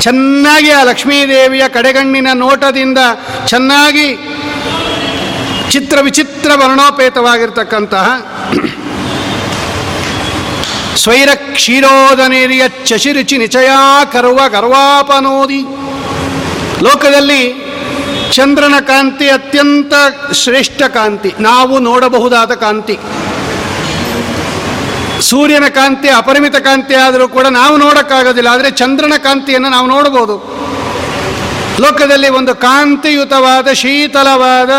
[0.00, 2.98] ಚೆನ್ನಾಗಿ ಆ ಲಕ್ಷ್ಮೀದೇವಿಯ ಕಡೆಗಣ್ಣಿನ ನೋಟದಿಂದ
[3.46, 4.08] ಚೆನ್ನಾಗಿ
[5.70, 8.06] ಚಿತ್ರ ವಿಚಿತ್ರ ವರ್ಣೋಪೇತವಾಗಿರ್ತಕ್ಕಂತಹ
[10.96, 13.70] ಸ್ವೈರ ಕ್ಷೀರೋದನೇರಿಯ ಚಶಿರುಚಿ ನಿಚಯ
[14.12, 15.60] ಕರುವ ಗರ್ವಾಪನೋದಿ
[16.82, 17.72] ಲೋಕದಲ್ಲಿ
[18.32, 19.92] ಚಂದ್ರನ ಕಾಂತಿ ಅತ್ಯಂತ
[20.32, 21.32] ಶ್ರೇಷ್ಠ ಕಾಂತಿ.
[21.40, 22.98] ನಾವು ನೋಡಬಹುದಾದ ಕಾಂತಿ.
[25.20, 28.48] ಸೂರ್ಯನ ಕಾಂತಿ ಅಪರಿಮಿತ ಕಾಂತಿ ಆದರೂ ಕೂಡ ನಾವು ನೋಡೋಕ್ಕಾಗೋದಿಲ್ಲ.
[28.48, 30.36] ಆದರೆ ಚಂದ್ರನ ಕಾಂತಿಯನ್ನು ನಾವು ನೋಡಬಹುದು.
[31.80, 34.70] ಲೋಕದಲ್ಲಿ ಒಂದು ಕಾಂತಿಯುತವಾದ, ಶೀತಲವಾದ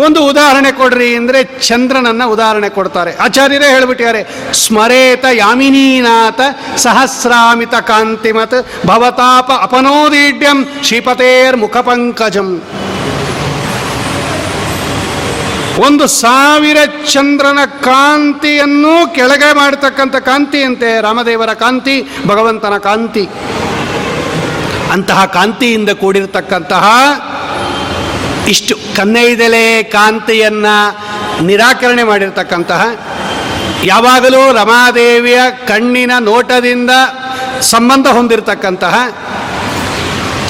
[0.00, 3.10] ಒಂದು ಉದಾಹರಣೆ ಕೊಡ್ರಿ ಅಂದರೆ ಚಂದ್ರನನ್ನ ಉದಾಹರಣೆ ಕೊಡ್ತಾರೆ.
[3.24, 4.22] ಆಚಾರ್ಯರೇ ಹೇಳ್ಬಿಟ್ಟಿದ್ದಾರೆ
[4.62, 6.40] ಸ್ಮರೇತ ಯಾಮಿನೀನಾಥ
[6.84, 8.58] ಸಹಸ್ರಾಮಿತ ಕಾಂತಿಮತ್
[8.90, 12.48] ಭವತಾಪ ಅಪನೋದೀಢ್ಯಂ ಶ್ರೀಪತೇರ್ ಮುಖಪಂಕಜಂ.
[15.86, 16.78] ಒಂದು ಸಾವಿರ
[17.12, 21.96] ಚಂದ್ರನ ಕಾಂತಿಯನ್ನು ಕೆಳಗೆ ಮಾಡತಕ್ಕಂಥ ಕಾಂತಿಯಂತೆ ರಾಮದೇವರ ಕಾಂತಿ,
[22.30, 23.24] ಭಗವಂತನ ಕಾಂತಿ.
[24.94, 26.86] ಅಂತಹ ಕಾಂತಿಯಿಂದ ಕೂಡಿರತಕ್ಕಂತಹ
[28.50, 30.76] ಇಷ್ಟು ಕನ್ನೈದೆಲೆ ಕಾಂತಿಯನ್ನು
[31.48, 32.82] ನಿರಾಕರಣೆ ಮಾಡಿರ್ತಕ್ಕಂತಹ
[33.90, 36.92] ಯಾವಾಗಲೂ ರಮಾದೇವಿಯ ಕಣ್ಣಿನ ನೋಟದಿಂದ
[37.74, 38.96] ಸಂಬಂಧ ಹೊಂದಿರತಕ್ಕಂತಹ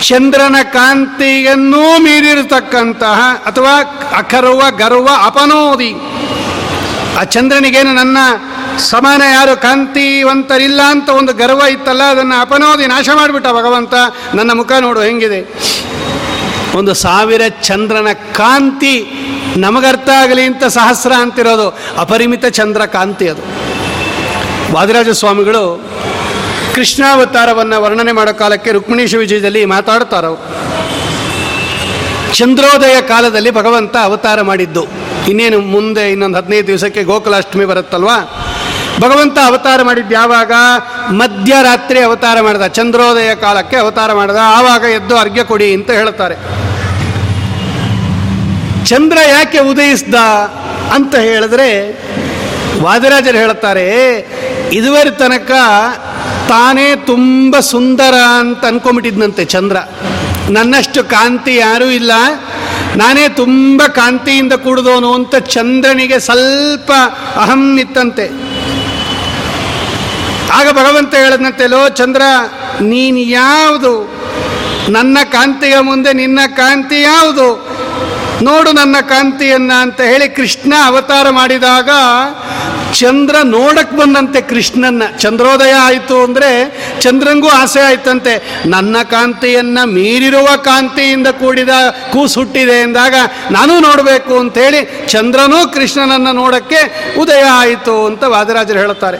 [0.09, 3.75] ಚಂದ್ರನ ಕಾಂತಿಯನ್ನೂ ಮೀರಿರತಕ್ಕಂತಹ ಅಥವಾ
[4.21, 5.93] ಅಖರ್ವ, ಗರ್ವ, ಅಪನೋದಿ.
[7.19, 8.19] ಆ ಚಂದ್ರನಿಗೇನು ನನ್ನ
[8.91, 13.95] ಸಮಾನ ಯಾರು ಕಾಂತಿವಂತರಿಲ್ಲ ಅಂತ ಒಂದು ಗರ್ವ ಇತ್ತಲ್ಲ, ಅದನ್ನು ಅಪನೋದಿ ನಾಶ ಮಾಡಿಬಿಟ್ಟ ಭಗವಂತ.
[14.39, 15.41] ನನ್ನ ಮುಖ ನೋಡು, ಹೆಂಗಿದೆ?
[16.79, 18.95] ಒಂದು ಸಾವಿರ ಚಂದ್ರನ ಕಾಂತಿ
[19.57, 21.67] ನಮಗರ್ಥ ಆಗಲಿ ಅಂತ ಸಹಸ್ರ ಅಂತಿರೋದು,
[21.99, 23.43] ಅಪರಿಮಿತ ಚಂದ್ರ ಕಾಂತಿ ಅದು.
[24.75, 25.65] ವಾದಿರಾಜ ಸ್ವಾಮಿಗಳು
[26.75, 30.31] ಕೃಷ್ಣಾವತಾರವನ್ನು ವರ್ಣನೆ ಮಾಡೋ ಕಾಲಕ್ಕೆ ರುಕ್ಮಿಣೀಶ ವಿಜಯದಲ್ಲಿ ಮಾತಾಡ್ತಾರೆ?
[32.39, 34.85] ಚಂದ್ರೋದಯ ಕಾಲದಲ್ಲಿ ಭಗವಂತ ಅವತಾರ ಮಾಡಿದ್ದು.
[35.29, 38.17] ಇನ್ನೇನು ಮುಂದೆ ಇನ್ನೊಂದು ಹದಿನೈದು ದಿವಸಕ್ಕೆ ಗೋಕುಲಾಷ್ಟಮಿ ಬರುತ್ತಲ್ವಾ?
[39.01, 40.53] ಭಗವಂತ ಅವತಾರ ಮಾಡಿದ್ದು ಯಾವಾಗ?
[41.11, 46.62] ಮಧ್ಯರಾತ್ರಿ ಅವತಾರ ಮಾಡಿದ, ಚಂದ್ರೋದಯ ಕಾಲಕ್ಕೆ ಅವತಾರ ಮಾಡಿದ, ಆವಾಗ ಎದ್ದು ಅರ್ಘ್ಯ ಕೊಡಿ ಅಂತ ಹೇಳ್ತಾರೆ.
[48.85, 50.15] ಚಂದ್ರ ಯಾಕೆ ಉದಯಿಸ್ದ
[50.93, 51.69] ಅಂತ ಹೇಳಿದ್ರೆ
[52.83, 53.87] ವಾದಿರಾಜರು ಹೇಳುತ್ತಾರೆ
[54.73, 55.51] ಇದುವರೆ ತನಕ
[56.49, 59.77] ತಾನೇ ತುಂಬ ಸುಂದರ ಅಂತ ಅನ್ಕೊಂಬಿಟ್ಟಿದ್ನಂತೆ ಚಂದ್ರ.
[60.51, 62.13] ನನ್ನಷ್ಟು ಕಾಂತಿ ಯಾರೂ ಇಲ್ಲ.
[62.97, 66.93] ನಾನೇ ತುಂಬ ಕಾಂತಿಯಿಂದ ಕೂಡಿದವನು ಅಂತ ಚಂದ್ರನಿಗೆ ಸ್ವಲ್ಪ
[67.37, 68.27] ಅಹಂ ಇತ್ತಂತೆ.
[70.53, 72.23] ಆಗ ಭಗವಂತ ಹೇಳದಂತೆ ಲೋ ಚಂದ್ರ,
[72.81, 74.13] ನೀನು ಯಾವುದು?
[74.89, 77.72] ನನ್ನ ಕಾಂತಿಯ ಮುಂದೆ ನಿನ್ನ ಕಾಂತಿ ಯಾವುದು?
[78.43, 81.91] ನೋಡು ನನ್ನ ಕಾಂತಿಯನ್ನ ಅಂತ ಹೇಳಿ ಕೃಷ್ಣ ಅವತಾರ ಮಾಡಿದಾಗ
[82.95, 85.03] ಚಂದ್ರ ನೋಡಕ್ ಬಂದಂತೆ ಕೃಷ್ಣನ್ನ.
[85.19, 86.51] ಚಂದ್ರೋದಯ ಆಯಿತು ಅಂದ್ರೆ
[87.01, 88.63] ಚಂದ್ರಂಗೂ ಆಸೆ ಆಯ್ತಂತೆ.
[88.67, 91.69] ನನ್ನ ಕಾಂತಿಯನ್ನ ಮೀರಿರುವ ಕಾಂತಿಯಿಂದ ಕೂಡಿದ
[92.13, 93.15] ಕೂಸು ಹುಟ್ಟಿದೆ ಎಂದಾಗ
[93.51, 99.19] ನಾನು ನೋಡಬೇಕು ಅಂತೇಳಿ ಚಂದ್ರನೂ ಕೃಷ್ಣನನ್ನ ನೋಡಕ್ಕೆ ಉದಯ ಆಯಿತು ಅಂತ ವಾದರಾಜರು ಹೇಳುತ್ತಾರೆ.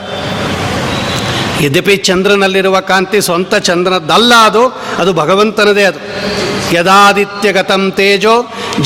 [1.65, 4.67] ಯದ್ಯಪಿ ಚಂದ್ರನಲ್ಲಿರುವ ಕಾಂತಿ ಸ್ವಂತ ಚಂದ್ರನದ್ದಲ್ಲ ಅದು
[4.99, 5.99] ಅದು ಭಗವಂತನದೇ ಅದು.
[6.75, 8.35] ಯದಾದಿತ್ಯಗತಂ ತೇಜೋ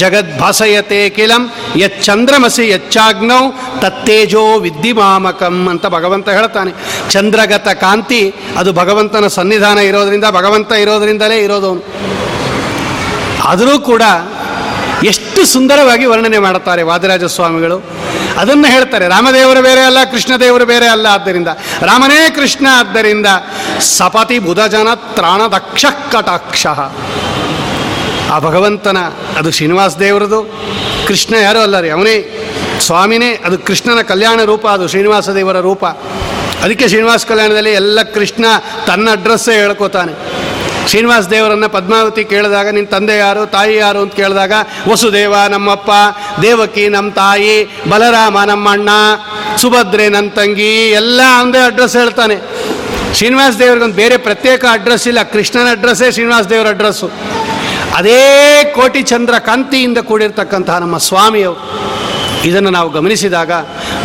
[0.02, 1.44] ಜಗದ್ಭಾಸಯತೆ ಕಿಲಂ
[1.84, 3.44] ಯಚ್ಚಂದ್ರಮಸಿ ಯಚ್ಚಾಗ್ನೌ
[3.84, 6.72] ತತ್ತೇಜೋ ವಿದ್ಧಿಮಾಮಕಂ ಅಂತ ಭಗವಂತ ಹೇಳ್ತಾನೆ.
[7.14, 8.22] ಚಂದ್ರಗತ ಕಾಂತಿ,
[8.60, 11.72] ಅದು ಭಗವಂತನ ಸನ್ನಿಧಾನ ಇರೋದರಿಂದ, ಭಗವಂತ ಇರೋದರಿಂದಲೇ ಇರೋದು
[13.52, 14.04] ಆದರೂ ಕೂಡ
[15.12, 17.78] ಎಷ್ಟು ಸುಂದರವಾಗಿ ವರ್ಣನೆ ಮಾಡುತ್ತಾರೆ ವಾದಿರಾಜ ಸ್ವಾಮಿಗಳು
[18.42, 21.50] ಅದನ್ನು ಹೇಳ್ತಾರೆ, ರಾಮದೇವರು ಬೇರೆ ಅಲ್ಲ, ಕೃಷ್ಣದೇವರು ಬೇರೆ ಅಲ್ಲ ಆದ್ದರಿಂದ.
[21.90, 23.28] ರಾಮನೇ ಕೃಷ್ಣ ಆದ್ದರಿಂದ
[23.98, 26.66] ಸಪತಿ ಬುಧಜನ ತ್ರಾಣದಕ್ಷ ಕಟಾಕ್ಷ.
[28.32, 28.98] ಆ ಭಗವಂತನ,
[29.38, 30.54] ಅದು ಶ್ರೀನಿವಾಸ ದೇವರದು.
[31.08, 31.90] ಕೃಷ್ಣ ಯಾರೂ ಅಲ್ಲ ರೀ?
[31.90, 32.46] ಅವನೇ
[32.80, 35.86] ಸ್ವಾಮಿನೇ, ಅದು ಕೃಷ್ಣನ ಕಲ್ಯಾಣ ರೂಪ, ಅದು ಶ್ರೀನಿವಾಸ ದೇವರ ರೂಪ.
[36.64, 38.46] ಅದಕ್ಕೆ ಶ್ರೀನಿವಾಸ ಕಲ್ಯಾಣದಲ್ಲಿ ಎಲ್ಲ ಕೃಷ್ಣ
[38.88, 40.48] ತನ್ನ ಅಡ್ರೆಸ್ಸೇ ಹೇಳ್ಕೋತಾನೆ.
[40.88, 44.54] ಶ್ರೀನಿವಾಸ ದೇವರನ್ನು ಪದ್ಮಾವತಿ ಕೇಳಿದಾಗ ನಿನ್ನ ತಂದೆ ಯಾರು, ತಾಯಿ ಯಾರು ಅಂತ ಕೇಳಿದಾಗ,
[44.90, 45.90] ವಸುದೇವ ನಮ್ಮಪ್ಪ,
[46.42, 48.90] ದೇವಕಿ ನಮ್ಮ ತಾಯಿ, ಬಲರಾಮ ನಮ್ಮ ಅಣ್ಣ
[49.58, 52.36] ಸುಭದ್ರೆ ನನ್ನ ತಂಗಿ, ಎಲ್ಲ ಅಂದೇ ಅಡ್ರೆಸ್ ಹೇಳ್ತಾನೆ.
[53.16, 55.24] ಶ್ರೀನಿವಾಸ ದೇವ್ರಿಗೊಂದು ಬೇರೆ ಪ್ರತ್ಯೇಕ ಅಡ್ರೆಸ್ ಇಲ್ಲ.
[55.24, 57.12] ಕೃಷ್ಣನ ಅಡ್ರೆಸ್ಸೇ ಶ್ರೀನಿವಾಸ ದೇವರ ಅಡ್ರೆಸ್ಸು.
[57.98, 58.22] ಅದೇ
[58.76, 61.62] ಕೋಟಿ ಚಂದ್ರ ಕಾಂತಿಯಿಂದ ಕೂಡಿರ್ತಕ್ಕಂತಹ ನಮ್ಮ ಸ್ವಾಮಿಯವರು.
[62.48, 63.52] ಇದನ್ನು ನಾವು ಗಮನಿಸಿದಾಗ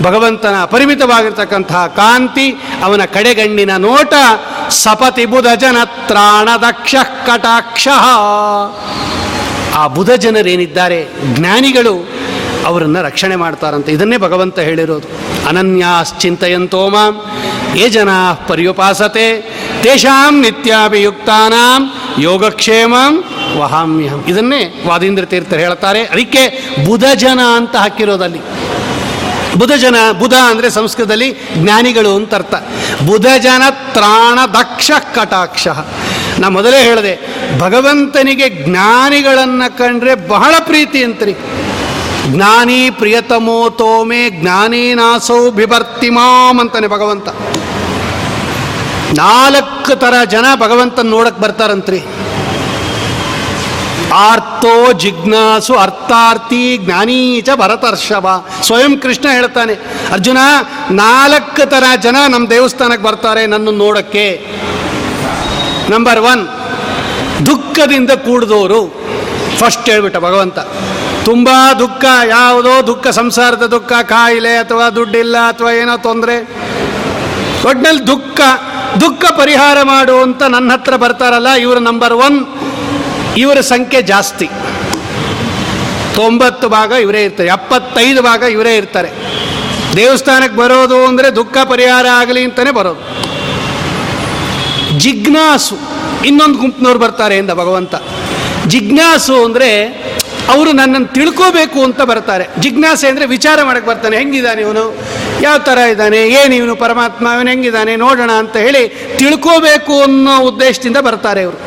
[0.02, 2.46] ಭಗವಂತನ ಅಪರಿಮಿತವಾಗಿರ್ತಕ್ಕಂತಹ ಕಾಂತಿ
[2.84, 4.14] ಅವನ ಕಡೆಗಣ್ಣಿನ ನೋಟ
[4.68, 6.94] ಸಪತಿ ಬುಧ ಜನ ತ್ರಾಣ ದಕ್ಷ
[7.26, 7.88] ಕಟಾಕ್ಷ.
[9.74, 11.94] ಆ ಬುಧ ಜನರೇನಿದ್ದಾರೆ ಜ್ಞಾನಿಗಳು
[12.66, 13.92] ಅವರನ್ನು ರಕ್ಷಣೆ ಮಾಡ್ತಾರಂತೆ.
[13.92, 15.08] ಇದನ್ನೇ ಭಗವಂತ ಹೇಳಿರೋದು.
[15.48, 17.14] ಅನನ್ಯಾಶ್ಚಿಂತೆಯಂತೋ ಮಾಂ,
[17.76, 18.08] ಯೇ ಜನ
[18.48, 19.26] ಪರ್ಯುಪಾಸತೆ
[19.84, 21.82] ತೇಷಾಂ ನಿತ್ಯಾಭಿಯುಕ್ತಾನಾಂ
[22.24, 23.14] ಯೋಗಕ್ಷೇಮಂ
[23.60, 24.20] ವಹಾಮ್ಯಹಂ.
[24.32, 26.42] ಇದನ್ನೇ ವಾದೀಂದ್ರ ತೀರ್ಥರು ಹೇಳ್ತಾರೆ ಅದಕ್ಕೆ
[26.86, 28.42] ಬುಧಜನ ಅಂತ ಹಾಕಿರೋದಲ್ಲಿ.
[29.60, 31.28] ಬುಧ ಜನ ಬುಧ ಅಂದರೆ ಸಂಸ್ಕೃತದಲ್ಲಿ
[31.62, 32.54] ಜ್ಞಾನಿಗಳು ಅಂತ ಅರ್ಥ.
[33.08, 33.62] ಬುಧ ಜನ
[33.94, 35.64] ತ್ರಾಣ ದಕ್ಷ ಕಟಾಕ್ಷ.
[36.40, 37.12] ನಾ ಮೊದಲೇ ಹೇಳಿದೆ,
[37.58, 41.34] ಭಗವಂತನಿಗೆ ಜ್ಞಾನಿಗಳನ್ನು ಕಂಡ್ರೆ ಬಹಳ ಪ್ರೀತಿ ಅಂತರಿ.
[42.32, 47.28] ಜ್ಞಾನಿ ಪ್ರಿಯತಮೋ ತೋಮೆ, ಜ್ಞಾನೀನಾಸೌ ಬಿಭರ್ತಿ ಮಾಮ್ ಅಂತಾನೆ ಭಗವಂತ.
[49.20, 51.98] ನಾಲ್ಕು ಥರ ಜನ ಭಗವಂತನ ನೋಡಕ್ಕೆ ಬರ್ತಾರಂತ್ರಿ.
[54.28, 58.26] ಆರ್ತೋ ಜಿಜ್ಞಾಸು ಅರ್ಥಾರ್ಥಿ ಜ್ಞಾನೀಚ ಭರತರ್ಷವ.
[58.66, 59.74] ಸ್ವಯಂ ಕೃಷ್ಣ ಹೇಳ್ತಾನೆ,
[60.14, 60.40] ಅರ್ಜುನ,
[61.02, 64.26] ನಾಲ್ಕು ಥರ ಜನ ನಮ್ಮ ದೇವಸ್ಥಾನಕ್ಕೆ ಬರ್ತಾರೆ ನನ್ನ ನೋಡಕ್ಕೆ.
[65.94, 66.42] ನಂಬರ್ ಒನ್
[67.48, 68.80] ದುಃಖದಿಂದ ಕೂಡಿದವರು
[69.60, 70.58] ಫಸ್ಟ್ ಹೇಳ್ಬಿಟ್ಟ ಭಗವಂತ,
[71.28, 71.48] ತುಂಬ
[71.82, 72.04] ದುಃಖ,
[72.36, 76.36] ಯಾವುದೋ ದುಃಖ, ಸಂಸಾರದ ದುಃಖ, ಕಾಯಿಲೆ ಅಥವಾ ದುಡ್ಡಿಲ್ಲ ಅಥವಾ ಏನೋ ತೊಂದರೆ.
[77.68, 78.40] ಒಟ್ಟಿನಲ್ಲಿ ದುಃಖ
[79.00, 82.38] ದುಃಖ ಪರಿಹಾರ ಮಾಡು ಅಂತ ನನ್ನ ಹತ್ರ ಬರ್ತಾರಲ್ಲ, ಇವರು ನಂಬರ್ ಒನ್
[83.42, 84.48] ಇವರ ಸಂಖ್ಯೆ ಜಾಸ್ತಿ.
[86.18, 89.10] ತೊಂಬತ್ತು ಭಾಗ ಇವರೇ ಇರ್ತಾರೆ, ಎಪ್ಪತ್ತೈದು ಭಾಗ ಇವರೇ ಇರ್ತಾರೆ.
[90.00, 93.02] ದೇವಸ್ಥಾನಕ್ಕೆ ಬರೋದು ಅಂದರೆ ದುಃಖ ಪರಿಹಾರ ಆಗಲಿ ಅಂತಲೇ ಬರೋದು.
[95.04, 95.76] ಜಿಜ್ಞಾಸು,
[96.28, 97.94] ಇನ್ನೊಂದು ಗುಂಪಿನವ್ರು ಬರ್ತಾರೆ ಎಂದ ಭಗವಂತ.
[98.72, 99.70] ಜಿಜ್ಞಾಸು ಅಂದರೆ
[100.52, 102.44] ಅವರು ನನ್ನನ್ನು ತಿಳ್ಕೋಬೇಕು ಅಂತ ಬರ್ತಾರೆ.
[102.62, 104.16] ಜಿಜ್ಞಾಸೆ ಅಂದರೆ ವಿಚಾರ ಮಾಡಕ್ಕೆ ಬರ್ತಾನೆ.
[104.20, 104.84] ಹೆಂಗಿದ್ದಾನೆ ಇವನು?
[105.42, 106.18] ಯಾವ ಥರ ಇದ್ದಾನೆ?
[106.18, 107.28] ಏನು ಇವನು ಪರಮಾತ್ಮ?
[107.36, 107.96] ಇವನು ಹೆಂಗಿದ್ದಾನೆ?
[107.96, 111.60] ನೋಡೋಣ ಅಂತ ಹೇಳಿ ತಿಳ್ಕೋಬೇಕು ಅನ್ನೋ ಉದ್ದೇಶದಿಂದ ಬರ್ತಾರೆ ಇವರು.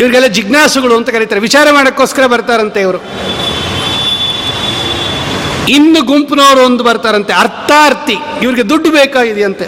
[0.00, 1.40] ಇವರಿಗೆಲ್ಲ ಜಿಜ್ಞಾಸುಗಳು ಅಂತ ಕರೀತಾರೆ.
[1.40, 2.98] ವಿಚಾರ ಮಾಡೋಕ್ಕೋಸ್ಕರ ಬರ್ತಾರಂತೆ ಇವರು.
[5.68, 7.32] ಇನ್ನು ಗುಂಪಿನವರು ಒಂದು ಬರ್ತಾರಂತೆ.
[7.32, 8.16] ಅರ್ಥಾರ್ಥಿ.
[8.42, 9.64] ಇವ್ರಿಗೆ ದುಡ್ಡು ಬೇಕಾಗಿದೆಯಂತೆ.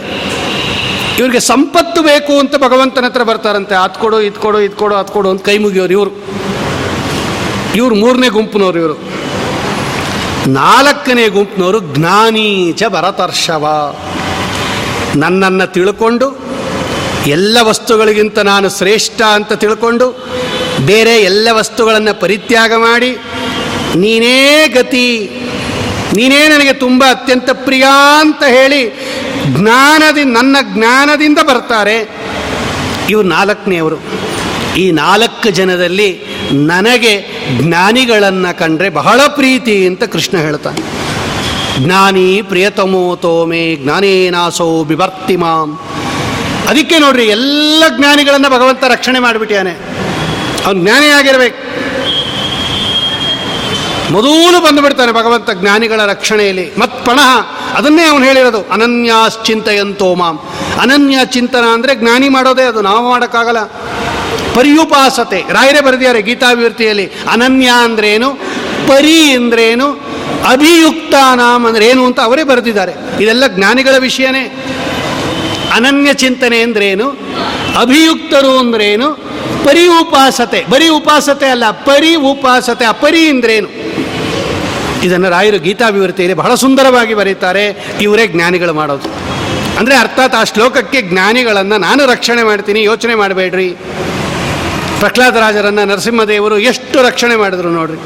[1.19, 3.75] ಇವ್ರಿಗೆ ಸಂಪತ್ತು ಬೇಕು ಅಂತ ಭಗವಂತನ ಹತ್ರ ಬರ್ತಾರಂತೆ.
[3.75, 6.11] ಅದ್ ಕೊಡು ಇದ್ಕೊಡು ಕೊಡು ಕೊಡು ಅಂತ ಕೈ ಮುಗಿಯೋರು ಇವರು.
[7.75, 9.18] ಇವ್ರು ಮೂರನೇ ಗುಂಪಿನವರು ಇವರು.
[10.53, 13.65] ನಾಲ್ಕನೇ ಗುಂಪಿನವರು ಜ್ಞಾನೀಚ ಭರತರ್ಷವ.
[15.17, 16.27] ನನ್ನನ್ನು ತಿಳ್ಕೊಂಡು
[17.27, 20.07] ಎಲ್ಲ ವಸ್ತುಗಳಿಗಿಂತ ನಾನು ಶ್ರೇಷ್ಠ ಅಂತ ತಿಳ್ಕೊಂಡು
[20.87, 23.11] ಬೇರೆ ಎಲ್ಲ ವಸ್ತುಗಳನ್ನು ಪರಿತ್ಯಾಗ ಮಾಡಿ
[23.97, 25.09] ನೀನೇ ಗತಿ,
[26.17, 27.87] ನೀನೇ ನನಗೆ ತುಂಬ ಅತ್ಯಂತ ಪ್ರಿಯ
[28.21, 28.83] ಅಂತ ಹೇಳಿ
[29.57, 31.99] ಜ್ಞಾನದಿಂದ ನನ್ನ ಜ್ಞಾನದಿಂದ ಬರ್ತಾರೆ.
[33.11, 33.99] ಇವರು ನಾಲ್ಕನೆಯವರು.
[34.81, 36.09] ಈ ನಾಲ್ಕು ಜನದಲ್ಲಿ
[36.71, 37.13] ನನಗೆ
[37.61, 40.81] ಜ್ಞಾನಿಗಳನ್ನು ಕಂಡ್ರೆ ಬಹಳ ಪ್ರೀತಿ ಅಂತ ಕೃಷ್ಣ ಹೇಳ್ತಾನೆ.
[41.85, 45.69] ಜ್ಞಾನಿ ಪ್ರಿಯತಮೋ ತೋಮೆ, ಜ್ಞಾನೇನಾಸೋ ಬಿವರ್ತಿಮಾಂ
[46.71, 49.75] ಅದಕ್ಕೆ ನೋಡ್ರಿ, ಎಲ್ಲ ಜ್ಞಾನಿಗಳನ್ನು ಭಗವಂತ ರಕ್ಷಣೆ ಮಾಡಿಬಿಟ್ಟಿಯಾನೆ
[50.65, 51.61] ಅವನು ಜ್ಞಾನಿ ಆಗಿರಬೇಕು.
[54.15, 56.65] ಮೊದಲು ಬಂದುಬಿಡ್ತಾನೆ ಭಗವಂತ ಜ್ಞಾನಿಗಳ ರಕ್ಷಣೆಯಲ್ಲಿ.
[56.81, 57.31] ಮತ್ ಪಣಃ,
[57.79, 60.37] ಅದನ್ನೇ ಅವನು ಹೇಳಿರೋದು, ಅನನ್ಯಾಶ್ಚಿಂತೆಯಂತೋ ಮಾಂ.
[60.83, 63.63] ಅನನ್ಯ ಚಿಂತನ ಅಂದರೆ ಜ್ಞಾನಿ ಮಾಡೋದೇ ಅದು, ನಾವು ಮಾಡೋಕ್ಕಾಗಲ್ಲ.
[64.55, 65.41] ಪರ್ಯುಪಾಸತೆ.
[65.53, 68.31] ರಾಯರೇ ಬರೆದಿದ್ದಾರೆ ಗೀತಾಭಿವೃತ್ತಿಯಲ್ಲಿ ಅನನ್ಯ ಅಂದ್ರೇನು,
[68.89, 69.89] ಪರಿ ಅಂದ್ರೇನು,
[70.49, 72.93] ಅಭಿಯುಕ್ತ ನಾಮ ಅಂದ್ರೆ ಏನು ಅಂತ ಅವರೇ ಬರೆದಿದ್ದಾರೆ.
[73.23, 74.45] ಇದೆಲ್ಲ ಜ್ಞಾನಿಗಳ ವಿಷಯನೇ.
[75.73, 77.09] ಅನನ್ಯ ಚಿಂತನೆ ಅಂದ್ರೇನು,
[77.81, 79.09] ಅಭಿಯುಕ್ತರು ಅಂದ್ರೇನು
[79.65, 83.69] ಪರಿ ಉಪಾಸತೆ ಬರೀ ಉಪಾಸತೆ ಅಲ್ಲ, ಪರಿ ಉಪಾಸತೆ, ಅಪರಿ ಅಂದ್ರೇನು.
[85.03, 87.65] ಇದನ್ನು ರಾಯರು ಗೀತಾಭಿವೃತ್ತಿಯಲ್ಲಿ ಬಹಳ ಸುಂದರವಾಗಿ ಬರೀತಾರೆ.
[88.01, 89.09] ಇವರೇ ಜ್ಞಾನಿಗಳು ಮಾಡೋದು.
[89.79, 93.77] ಅಂದರೆ ಅರ್ಥಾತ್ ಆ ಶ್ಲೋಕಕ್ಕೆ ಜ್ಞಾನಿಗಳನ್ನು ನಾನು ರಕ್ಷಣೆ ಮಾಡ್ತೀನಿ, ಯೋಚನೆ ಮಾಡಬೇಡ್ರಿ.
[94.99, 97.99] ಪ್ರಹ್ಲಾದರಾಜರನ್ನು ನರಸಿಂಹದೇವರು ಎಷ್ಟು ರಕ್ಷಣೆ ಮಾಡಿದ್ರು ನೋಡ್ರಿ.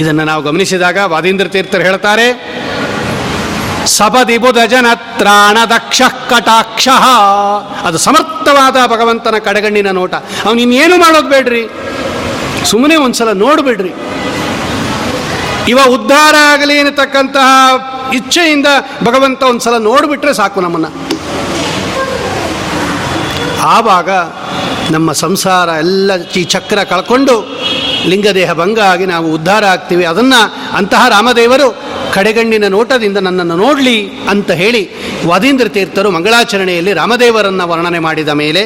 [0.00, 2.26] ಇದನ್ನು ನಾವು ಗಮನಿಸಿದಾಗ ವಾದೀಂದ್ರ ತೀರ್ಥರು ಹೇಳ್ತಾರೆ
[3.86, 6.88] ಸಪದಿಬುಧಜನತ್ರಾಣ ದಕ್ಷ ಕಟಾಕ್ಷ.
[7.82, 10.14] ಅದು ಸಮರ್ಥವಾದ ಭಗವಂತನ ಕಡೆಗಣ್ಣಿನ ನೋಟ.
[10.14, 11.68] ಅವನು ಇನ್ನೇನು ಮಾಡೋದು ಬೇಡ್ರಿ?
[12.64, 13.94] ಸುಮ್ಮನೆ ಒಂದ್ಸಲ ನೋಡ್ಬೇಡ್ರಿ.
[15.68, 17.48] ಇವ ಉದ್ಧಾರ ಆಗಲಿ ಅನ್ನತಕ್ಕಂತಹ
[18.14, 18.66] ಇಚ್ಛೆಯಿಂದ
[19.04, 21.13] ಭಗವಂತ ಒಂದ್ಸಲ ನೋಡಿಬಿಟ್ರೆ ಸಾಕು ನಮ್ಮನ್ನು.
[23.64, 24.10] ಆವಾಗ
[24.90, 27.34] ನಮ್ಮ ಸಂಸಾರ ಎಲ್ಲ ಈ ಚಕ್ರ ಕಳ್ಕೊಂಡು
[28.06, 30.04] ಲಿಂಗದೇಹ ಭಂಗ ಆಗಿ ನಾವು ಉದ್ಧಾರ ಆಗ್ತೀವಿ.
[30.04, 30.40] ಅದನ್ನು
[30.76, 34.82] ಅಂತಹ ರಾಮದೇವರು ಕಡೆಗಣ್ಣಿನ ನೋಟದಿಂದ ನನ್ನನ್ನು ನೋಡಲಿ ಅಂತ ಹೇಳಿ
[35.26, 38.64] ವಾದೀಂದ್ರ ತೀರ್ಥರು ಮಂಗಳಾಚರಣೆಯಲ್ಲಿ ರಾಮದೇವರನ್ನು ವರ್ಣನೆ ಮಾಡಿದ ಮೇಲೆ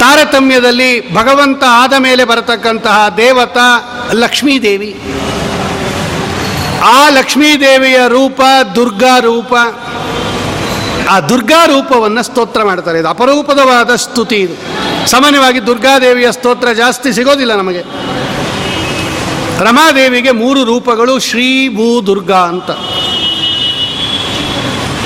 [0.00, 3.68] ತಾರತಮ್ಯದಲ್ಲಿ ಭಗವಂತ ಆದ ಮೇಲೆ ಬರತಕ್ಕಂತಹ ದೇವತಾ
[4.12, 4.90] ಲಕ್ಷ್ಮೀದೇವಿ.
[6.84, 8.40] ಆ ಲಕ್ಷ್ಮೀದೇವಿಯ ರೂಪ
[8.74, 9.54] ದುರ್ಗಾ ರೂಪ.
[11.10, 12.98] ಆ ದುರ್ಗಾ ರೂಪವನ್ನು ಸ್ತೋತ್ರ ಮಾಡ್ತಾರೆ.
[12.98, 14.54] ಇದು ಅಪರೂಪದವಾದ ಸ್ತುತಿ ಇದು.
[15.10, 17.82] ಸಾಮಾನ್ಯವಾಗಿ ದುರ್ಗಾದೇವಿಯ ಸ್ತೋತ್ರ ಜಾಸ್ತಿ ಸಿಗೋದಿಲ್ಲ ನಮಗೆ.
[19.60, 22.70] ರಮಾದೇವಿಗೆ ಮೂರು ರೂಪಗಳು ಶ್ರೀ, ಭೂ, ದುರ್ಗಾ ಅಂತ.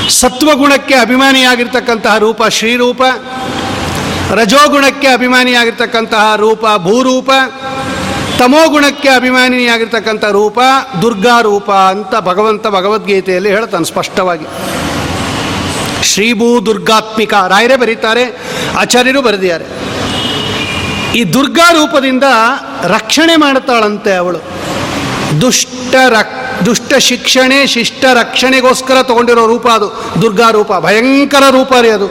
[0.09, 3.03] ಸತ್ವಗುಣಕ್ಕೆ ಅಭಿಮಾನಿಯಾಗಿರ್ತಕ್ಕಂತಹ ರೂಪ ಶ್ರೀರೂಪ
[4.31, 7.31] ರಜೋಗುಣಕ್ಕೆ ಅಭಿಮಾನಿಯಾಗಿರ್ತಕ್ಕಂತಹ ರೂಪ ಭೂರೂಪ
[8.39, 10.59] ತಮೋಗುಣಕ್ಕೆ ಅಭಿಮಾನಿಯಾಗಿರ್ತಕ್ಕಂಥ ರೂಪ
[11.03, 14.47] ದುರ್ಗಾ ರೂಪ ಅಂತ ಭಗವಂತ ಭಗವದ್ಗೀತೆಯಲ್ಲಿ ಹೇಳ್ತಾನೆ ಸ್ಪಷ್ಟವಾಗಿ.
[16.03, 18.25] ಶ್ರೀಭೂ ದುರ್ಗಾತ್ಮಿಕ ರಾಯರೇ ಬರೀತಾರೆ,
[18.77, 19.65] ಆಚಾರ್ಯರು ಬರೆದಿದ್ದಾರೆ.
[21.19, 22.25] ಈ ದುರ್ಗಾ ರೂಪದಿಂದ
[22.85, 24.41] ರಕ್ಷಣೆ ಮಾಡ್ತಾಳಂತೆ ಅವಳು.
[25.41, 29.89] ದುಷ್ಟ ರಕ್, ದುಷ್ಟ ಶಿಕ್ಷಣೆ, ಶಿಷ್ಟ ರಕ್ಷಣೆಗೋಸ್ಕರ ತಗೊಂಡಿರೋ ರೂಪ ಅದು,
[30.23, 30.73] ದುರ್ಗಾ ರೂಪ.
[30.73, 32.09] ಭಯಂಕರ ರೂಪ ರೀ ಅದು.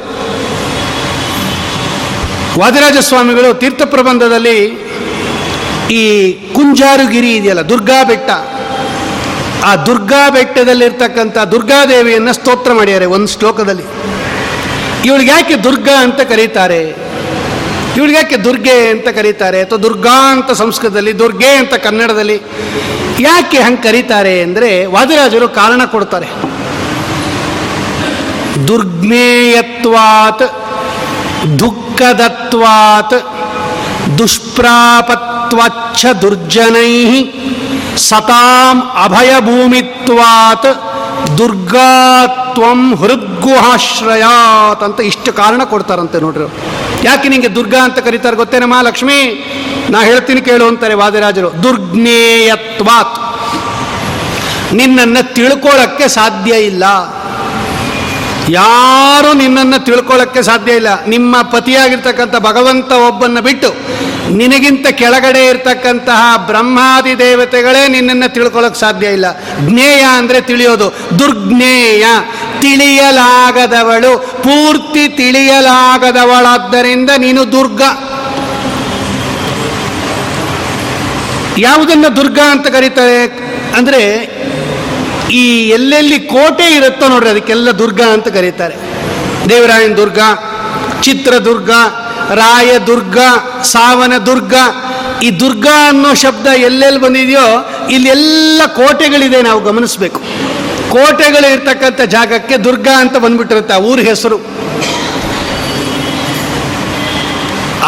[2.59, 4.57] ವಾದಿರಾಜ ಸ್ವಾಮಿಗಳು ತೀರ್ಥ ಪ್ರಬಂಧದಲ್ಲಿ
[5.89, 8.29] ಈ ಕುಂಜಾರುಗಿರಿ ಇದೆಯಲ್ಲ, ದುರ್ಗಾ ಬೆಟ್ಟ
[9.63, 13.83] ಆ ದುರ್ಗಾ ಬೆಟ್ಟದಲ್ಲಿರ್ತಕ್ಕಂಥ ದುರ್ಗಾದೇವಿಯನ್ನು ಸ್ತೋತ್ರ ಮಾಡ್ಯಾರೆ ಒಂದು ಶ್ಲೋಕದಲ್ಲಿ.
[15.05, 17.09] ಇವಳಿಗೆ ಯಾಕೆ ದುರ್ಗಾ ಅಂತ ಕರೀತಾರೆ?
[17.95, 19.61] ಇವಳಿಗೆ ಯಾಕೆ ದುರ್ಗೆ ಅಂತ ಕರೀತಾರೆ?
[19.61, 22.41] ಅಥವಾ ದುರ್ಗಾ ಅಂತ ಸಂಸ್ಕೃತದಲ್ಲಿ, ದುರ್ಗೆ ಅಂತ ಕನ್ನಡದಲ್ಲಿ
[23.19, 26.25] ಯಾಕೆ ಹಂಗೆ ಕರೀತಾರೆ ಅಂದರೆ ವಾದಿರಾಜರು ಕಾರಣ ಕೊಡ್ತಾರೆ.
[28.67, 30.43] ದುರ್ಗ್ಮೇಯತ್ವಾತ್
[31.59, 33.39] ದುಃಖದತ್ವಾತ್
[34.17, 37.23] ದುಷ್ಪ್ರಾಪತ್ವಚ್ಛ ದುರ್ಜನೈ
[38.07, 40.69] ಸತಾಂ ಅಭಯಭೂಮಿತ್ವಾತ್
[41.37, 46.45] ದುರ್ಗಾತ್ವಂ ಹೃದ್ಗುಹಾಶ್ರಯಾತ್ ಅಂತ ಇಷ್ಟು ಕಾರಣ ಕೊಡ್ತಾರಂತೆ ನೋಡ್ರಿ.
[47.03, 49.17] ಯಾಕೆ ನಿಂಗೆ ದುರ್ಗಾ ಅಂತ ಕರೀತಾರೆ ಗೊತ್ತೇನಮ್ಮ ಲಕ್ಷ್ಮಿ
[49.89, 51.63] ನಾ ಹೇಳ್ತೀನಿ ಕೇಳು ಅಂತಾರೆ ವಾದಿರಾಜರು.
[51.63, 53.17] ದುರ್ಜ್ಞೇಯತ್ವಾತ್.
[54.73, 56.83] ನಿನ್ನನ್ನು ತಿಳ್ಕೊಳ್ಳೋಕ್ಕೆ ಸಾಧ್ಯ ಇಲ್ಲ.
[58.49, 61.05] ಯಾರು ನಿನ್ನನ್ನು ತಿಳ್ಕೊಳ್ಳೋಕ್ಕೆ ಸಾಧ್ಯ ಇಲ್ಲ.
[61.05, 63.75] ನಿಮ್ಮ ಪತಿಯಾಗಿರ್ತಕ್ಕಂಥ ಭಗವಂತ ಒಬ್ಬನ್ನು ಬಿಟ್ಟು
[64.35, 69.25] ನಿನಗಿಂತ ಕೆಳಗಡೆ ಇರ್ತಕ್ಕಂತಹ ಬ್ರಹ್ಮಾದಿ ದೇವತೆಗಳೇ ನಿನ್ನನ್ನು ತಿಳ್ಕೊಳ್ಳೋಕೆ ಸಾಧ್ಯ ಇಲ್ಲ.
[69.59, 70.93] ಜ್ಞೇಯ ಅಂದರೆ ತಿಳಿಯೋದು.
[71.19, 72.05] ದುರ್ಜ್ಞೇಯ
[72.61, 77.81] ತಿಳಿಯಲಾಗದವಳು, ಪೂರ್ತಿ ತಿಳಿಯಲಾಗದವಳಾದ್ದರಿಂದ ನೀನು ದುರ್ಗ.
[81.57, 83.49] ಯಾವುದನ್ನು ದುರ್ಗ ಅಂತ ಕರೀತಾರೆ?
[83.77, 84.25] ಅಂದರೆ
[85.37, 85.41] ಈ
[85.77, 88.75] ಎಲ್ಲೆಲ್ಲಿ ಕೋಟೆ ಇರುತ್ತೋ ನೋಡ್ರಿ, ಅದಕ್ಕೆಲ್ಲ ದುರ್ಗ ಅಂತ ಕರೀತಾರೆ.
[89.49, 90.19] ದೇವರಾಯನ ದುರ್ಗ,
[91.05, 91.71] ಚಿತ್ರದುರ್ಗ
[93.73, 94.55] ಸಾವನ ದುರ್ಗ
[95.25, 97.45] ಈ ದುರ್ಗ ಅನ್ನೋ ಶಬ್ದ ಎಲ್ಲೆಲ್ಲಿ ಬಂದಿದೆಯೋ,
[97.95, 100.19] ಇಲ್ಲೆಲ್ಲ ಕೋಟೆಗಳಿದೆ ನಾವು ಗಮನಿಸಬೇಕು.
[100.93, 104.37] ಕೋಟೆಗಳು ಇರ್ತಕ್ಕಂಥ ಜಾಗಕ್ಕೆ ದುರ್ಗ ಅಂತ ಬಂದ್ಬಿಟ್ಟಿರುತ್ತೆ ಆ ಊರ ಹೆಸರು.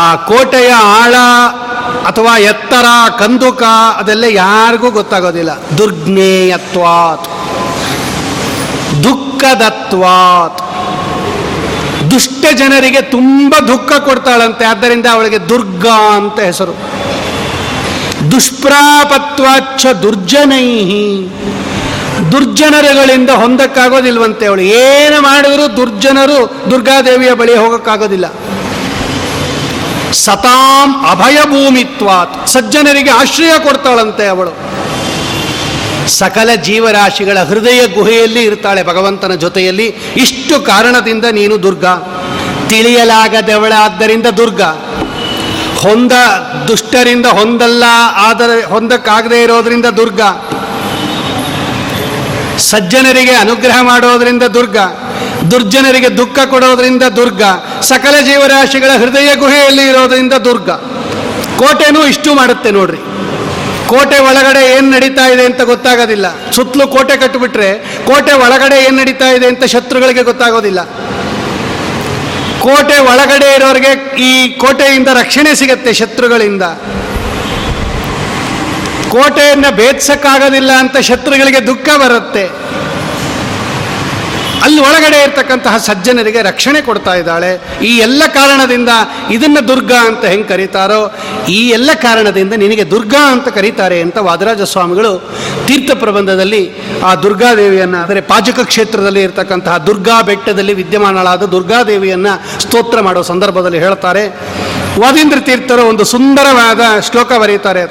[0.06, 0.72] ಆ ಕೋಟೆಯ
[1.02, 1.14] ಆಳ
[2.08, 2.86] ಅಥವಾ ಎತ್ತರ,
[3.20, 3.64] ಕಂದುಕ,
[3.98, 5.78] ಅದೆಲ್ಲ ಯಾರಿಗೂ ಗೊತ್ತಾಗೋದಿಲ್ಲ.
[5.78, 7.26] ದುರ್ಜ್ಞೇಯತ್ವಾತ್.
[9.04, 10.62] ದುಃಖದತ್ವಾತ್.
[12.12, 17.02] ದುಷ್ಟ ಜನರಿಗೆ ತುಂಬ ದುಃಖ ಕೊಡ್ತಾಳಂತೆ, ಆದ್ದರಿಂದ ಅವಳಿಗೆ ದುರ್ಗಾ ಅಂತ ಹೆಸರು.
[18.32, 21.32] ದುಷ್ಪ್ರಾಪತ್ವಾಚ್ಛ ದುರ್ಜನೈಹಿ.
[22.32, 24.62] ದುರ್ಜನರುಗಳಿಂದ ಹೊಂದಕ್ಕಾಗೋದಿಲ್ವಂತೆ ಅವಳು.
[24.62, 28.34] ಏನು ಮಾಡಿದರೂ ದುರ್ಜನರು ದುರ್ಗಾದೇವಿಯ ಬಳಿ ಹೋಗೋಕ್ಕಾಗೋದಿಲ್ಲ.
[30.14, 34.54] ಸತಾಂ ಅಭಯಭೂಮಿತ್ವಾತ್ ಸಜ್ಜನರಿಗೆ ಆಶ್ರಯ ಕೊಡ್ತಾಳಂತೆ ಅವಳು.
[36.20, 39.88] ಸಕಲ ಜೀವರಾಶಿಗಳ ಹೃದಯ ಗುಹೆಯಲ್ಲಿ ಇರ್ತಾಳೆ ಭಗವಂತನ ಜೊತೆಯಲ್ಲಿ.
[40.24, 41.86] ಇಷ್ಟು ಕಾರಣದಿಂದ ನೀನು ದುರ್ಗ.
[42.72, 44.62] ತಿಳಿಯಲಾಗದವಳಾದ್ದರಿಂದ ದುರ್ಗ.
[45.84, 46.14] ಹೊಂದ
[46.68, 47.84] ದುಷ್ಟರಿಂದ ಹೊಂದಲ್ಲ,
[48.28, 50.22] ಆದರೆ ಹೊಂದಕ್ಕಾಗದೆ ಇರೋದರಿಂದ ದುರ್ಗ.
[52.70, 54.78] ಸಜ್ಜನರಿಗೆ ಅನುಗ್ರಹ ಮಾಡೋದರಿಂದ ದುರ್ಗ.
[55.50, 57.44] ದುರ್ಜನರಿಗೆ ದುಃಖ ಕೊಡೋದ್ರಿಂದ ದುರ್ಗ,
[57.82, 60.70] ಸಕಲ ಜೀವರಾಶಿಗಳ ಹೃದಯ ಗುಹೆಯಲ್ಲಿ ಇರೋದ್ರಿಂದ ದುರ್ಗ.
[61.58, 62.98] ಕೋಟೆನೂ ಇಷ್ಟು ಮಾಡುತ್ತೆ ನೋಡ್ರಿ.
[63.88, 66.52] ಕೋಟೆ ಒಳಗಡೆ ಏನು ನಡೀತಾ ಇದೆ ಅಂತ ಗೊತ್ತಾಗೋದಿಲ್ಲ.
[66.52, 70.82] ಸುತ್ತಲೂ ಕೋಟೆ ಕಟ್ಟಿಬಿಟ್ರೆ ಕೋಟೆ ಒಳಗಡೆ ಏನು ನಡೀತಾ ಇದೆ ಅಂತ ಶತ್ರುಗಳಿಗೆ ಗೊತ್ತಾಗೋದಿಲ್ಲ.
[72.60, 76.64] ಕೋಟೆ ಒಳಗಡೆ ಇರೋರಿಗೆ ಈ ಕೋಟೆಯಿಂದ ರಕ್ಷಣೆ ಸಿಗತ್ತೆ ಶತ್ರುಗಳಿಂದ.
[79.10, 82.50] ಕೋಟೆಯನ್ನು ಭೇದಿಸಕ್ಕಾಗೋದಿಲ್ಲ ಅಂತ ಶತ್ರುಗಳಿಗೆ ದುಃಖ ಬರುತ್ತೆ.
[84.66, 87.52] ಅಲ್ಲಿ ಒಳಗಡೆ ಇರ್ತಕ್ಕಂತಹ ಸಜ್ಜನರಿಗೆ ರಕ್ಷಣೆ ಕೊಡ್ತಾ ಇದ್ದಾಳೆ.
[87.90, 88.92] ಈ ಎಲ್ಲ ಕಾರಣದಿಂದ
[89.36, 91.02] ಇದನ್ನ ದುರ್ಗಾ ಅಂತ ಹೆಂಗೆ ಕರೀತಾರೋ,
[91.58, 95.14] ಈ ಎಲ್ಲ ಕಾರಣದಿಂದ ನಿನಗೆ ದುರ್ಗಾ ಅಂತ ಕರೀತಾರೆ ಅಂತ ವಾದರಾಜ ಸ್ವಾಮಿಗಳು
[95.68, 96.64] ತೀರ್ಥ ಪ್ರಬಂಧದಲ್ಲಿ
[97.10, 102.34] ಆ ದುರ್ಗಾದೇವಿಯನ್ನು ಅಂದರೆ ಪಾಜಕ ಕ್ಷೇತ್ರದಲ್ಲಿ ಇರ್ತಕ್ಕಂತಹ ದುರ್ಗಾ ಬೆಟ್ಟದಲ್ಲಿ ವಿದ್ಯಮಾನಳಾದ ದುರ್ಗಾದೇವಿಯನ್ನು
[102.66, 104.26] ಸ್ತೋತ್ರ ಮಾಡೋ ಸಂದರ್ಭದಲ್ಲಿ ಹೇಳ್ತಾರೆ.
[105.02, 107.84] ವಾದೀಂದ್ರ ತೀರ್ಥರು ಒಂದು ಸುಂದರವಾದ ಶ್ಲೋಕ ಬರೀತಾರೆ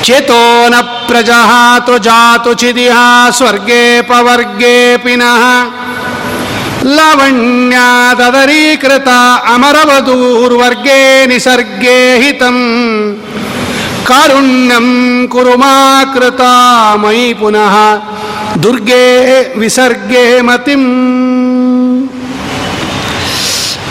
[0.05, 5.65] चितो न प्रजः त्वजातु चिदिहा स्वर्गेऽपवर्गेऽपि नः।
[6.97, 13.15] लवण्याददरीकृता अमरवधूर्वर्गे निसर्गे हितम्।
[14.07, 15.57] कारुण्यं कुरु
[16.15, 18.01] कृता मयि पुनः
[18.57, 21.44] दुर्गे विसर्गे मतिम्।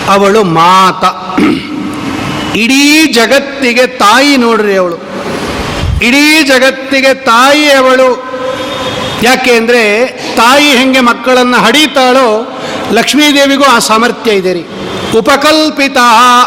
[0.10, 1.04] ಅವಳು ಮಾತ.
[2.56, 4.98] ಇಡೀ ಜಗತ್ತಿಗೆ ತಾಯಿ ನೋಡ್ರಿ ಅವಳು.
[6.02, 8.34] ಇಡೀ ಜಗತ್ತಿಗೆ ತಾಯಿ ಅವಳು.
[9.24, 12.54] ಯಾಕೆ ಅಂದರೆ ತಾಯಿ ಹೆಂಗೆ ಮಕ್ಕಳನ್ನು ಹಡಿತಾಳೋ
[12.92, 14.66] ಲಕ್ಷ್ಮೀದೇವಿಗೂ ಆ ಸಾಮರ್ಥ್ಯ ಇದೆ ರೀ.
[15.18, 15.98] ಉಪಕಲ್ಪಿತ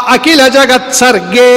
[0.07, 1.49] ಅಖಿಲ ಜಗತ್ಸರ್ಗೆ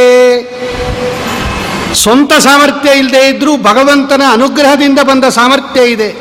[1.95, 6.15] ಸ್ವಂತ ಸಾಮರ್ಥ್ಯ ಇಲ್ಲದೆ ಇದ್ರೂ ಭಗವಂತನ ಅನುಗ್ರಹದಿಂದ ಬಂದ ಸಾಮರ್ಥ್ಯ ಇದೆ.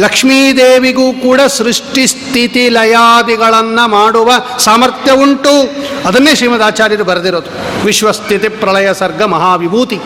[0.00, 5.76] ಲಕ್ಷ್ಮೀದೇವಿಗೂ ಕೂಡ ಸೃಷ್ಟಿ ಸ್ಥಿತಿ ಲಯಾದಿಗಳನ್ನು ಮಾಡುವ ಸಾಮರ್ಥ್ಯ ಉಂಟು.
[6.08, 7.50] ಅದನ್ನೇ ಶ್ರೀಮದ್ ಆಚಾರ್ಯರು ಬರೆದಿರೋದು.
[7.84, 9.98] ವಿಶ್ವಸ್ಥಿತಿ ಪ್ರಳಯ ಸರ್ಗ ಮಹಾವಿಭೂತಿ.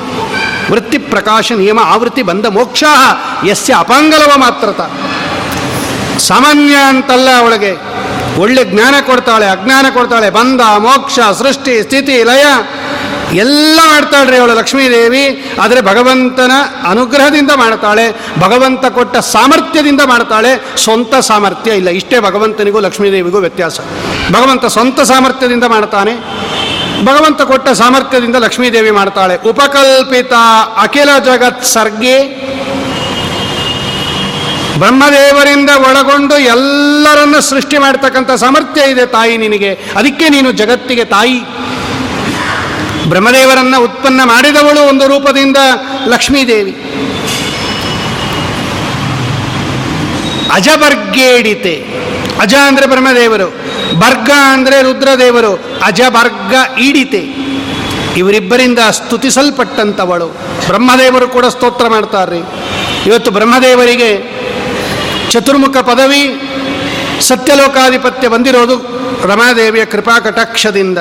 [0.71, 2.85] ವೃತ್ತಿ ಪ್ರಕಾಶ ನಿಯಮ ಆವೃತ್ತಿ ಬಂದ ಮೋಕ್ಷ
[3.47, 4.81] ಯಸ್ಯ ಅಪಾಂಗಲವ ಮಾತ್ರತ.
[6.21, 7.95] ಸಾಮಾನ್ಯ ಅಂತಲ್ಲ ಅವಳಿಗೆ.
[8.41, 12.45] ಒಳ್ಳೆ ಜ್ಞಾನ ಕೊಡ್ತಾಳೆ, ಅಜ್ಞಾನ ಕೊಡ್ತಾಳೆ, ಬಂದ ಮೋಕ್ಷ, ಸೃಷ್ಟಿ, ಸ್ಥಿತಿ, ಲಯ.
[13.43, 15.23] ಎಲ್ಲ ಮಾಡ್ತಾಳ್ರಿ ಅವಳು ಲಕ್ಷ್ಮೀದೇವಿ,
[15.63, 16.53] ಆದರೆ ಭಗವಂತನ
[16.91, 18.05] ಅನುಗ್ರಹದಿಂದ ಮಾಡ್ತಾಳೆ,
[18.45, 20.53] ಭಗವಂತ ಕೊಟ್ಟ ಸಾಮರ್ಥ್ಯದಿಂದ ಮಾಡ್ತಾಳೆ,
[20.85, 21.91] ಸ್ವಂತ ಸಾಮರ್ಥ್ಯ ಇಲ್ಲ.
[22.01, 23.79] ಇಷ್ಟೇ ಭಗವಂತನಿಗೂ ಲಕ್ಷ್ಮೀದೇವಿಗೂ ವ್ಯತ್ಯಾಸ.
[24.37, 26.15] ಭಗವಂತ ಸ್ವಂತ ಸಾಮರ್ಥ್ಯದಿಂದ ಮಾಡ್ತಾನೆ,
[27.09, 29.35] ಭಗವಂತ ಕೊಟ್ಟ ಸಾಮರ್ಥ್ಯದಿಂದ ಲಕ್ಷ್ಮೀದೇವಿ ಮಾಡ್ತಾಳೆ.
[29.53, 30.33] ಉಪಕಲ್ಪಿತ
[30.85, 32.17] ಅಖಿಲ ಜಗತ್ ಸರ್ಗೆ
[34.83, 39.71] ಬ್ರಹ್ಮದೇವರಿಂದ ಒಳಗೊಂಡು ಎಲ್ಲರನ್ನ ಸೃಷ್ಟಿ ಮಾಡ್ತಕ್ಕಂಥ ಸಾಮರ್ಥ್ಯ ಇದೆ ತಾಯಿ ನಿನಗೆ.
[39.99, 41.39] ಅದಕ್ಕೆ ನೀನು ಜಗತ್ತಿಗೆ ತಾಯಿ.
[43.09, 45.59] ಬ್ರಹ್ಮದೇವರನ್ನ ಉತ್ಪನ್ನ ಮಾಡಿದವಳು ಒಂದು ರೂಪದಿಂದ
[46.07, 46.75] ಲಕ್ಷ್ಮೀದೇವಿ.
[50.53, 51.75] ಅಜಬರ್ಗೇಡಿತೆ.
[52.41, 53.49] ಅಜ ಅಂದರೆ ಬ್ರಹ್ಮದೇವರು,
[53.99, 55.53] ಬರ್ಗ ಅಂದರೆ ರುದ್ರದೇವರು
[55.85, 57.23] ಅಜಬರ್ಗ ಈಡಿತೆ.
[58.17, 60.29] ಇವರಿಬ್ಬರಿಂದ ಸ್ತುತಿಸಲ್ಪಟ್ಟಂಥವಳು
[60.67, 62.43] ಬ್ರಹ್ಮದೇವರು ಕೂಡ ಸ್ತೋತ್ರ ಮಾಡ್ತಾರ್ರಿ.
[63.07, 64.11] ಇವತ್ತು ಬ್ರಹ್ಮದೇವರಿಗೆ
[65.31, 66.23] ಚತುರ್ಮುಖ ಪದವಿ,
[67.21, 68.77] ಸತ್ಯಲೋಕಾಧಿಪತ್ಯ ಬಂದಿರೋದು
[69.29, 70.99] ರಮಾದೇವಿಯ ಕೃಪಾ ಕಟಾಕ್ಷದಿಂದ.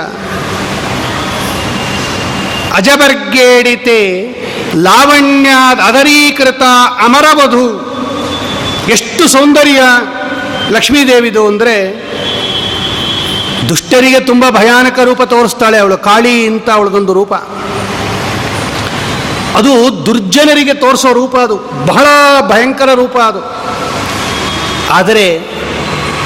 [2.73, 3.99] ಅಜಬರ್ಗೇಡಿತೆ
[4.75, 5.49] ಲಾವಣ್ಯ
[5.85, 6.61] ಅದರೀಕೃತ
[7.03, 7.65] ಅಮರವಧು.
[8.89, 9.81] ಎಷ್ಟು ಸೌಂದರ್ಯ
[10.71, 11.75] ಲಕ್ಷ್ಮೀದೇವಿದು ಅಂದರೆ
[13.69, 17.33] ದುಷ್ಟರಿಗೆ ತುಂಬ ಭಯಾನಕ ರೂಪ ತೋರಿಸ್ತಾಳೆ ಅವಳು, ಕಾಳಿ ಅಂತ ಅವಳದೊಂದು ರೂಪ.
[19.57, 22.05] ಅದು ದುರ್ಜನರಿಗೆ ತೋರಿಸೋ ರೂಪ ಅದು, ಬಹಳ
[22.47, 23.41] ಭಯಂಕರ ರೂಪ ಅದು.
[24.91, 25.37] ಆದರೆ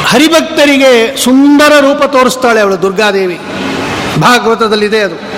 [0.05, 3.39] ಹರಿಭಕ್ತರಿಗೆ ಸುಂದರ ರೂಪ ತೋರಿಸ್ತಾಳೆ ಅವಳು ದುರ್ಗಾದೇವಿ.
[4.21, 5.36] ಭಾಗವತದಲ್ಲಿದೆ ಅದು.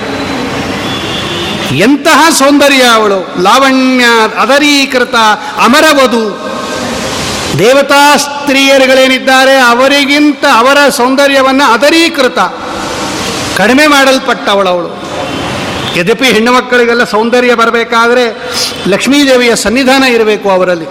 [1.78, 3.42] ಎಂತಹ ಸೌಂದರ್ಯ ಅವಳು?
[3.44, 4.06] ಲಾವಣ್ಯ
[4.38, 5.16] ಅದರೀಕೃತ
[5.58, 6.40] ಅಮರವಧು
[7.60, 12.40] ದೇವತಾ ಸ್ತ್ರೀಯರುಗಳೇನಿದ್ದಾರೆ, ಅವರಿಗಿಂತ ಅವರ ಸೌಂದರ್ಯವನ್ನು ಅದರೀಕೃತ.
[13.58, 15.00] ಕಡಿಮೆ ಮಾಡಲ್ಪಟ್ಟವಳವಳು
[16.00, 18.38] ಯದ್ಯಪಿ ಹೆಣ್ಣು ಮಕ್ಕಳಿಗೆಲ್ಲ ಸೌಂದರ್ಯ ಬರಬೇಕಾದ್ರೆ
[18.88, 20.86] ಲಕ್ಷ್ಮೀದೇವಿಯ ಸನ್ನಿಧಾನ ಇರಬೇಕು ಅವರಲ್ಲಿ.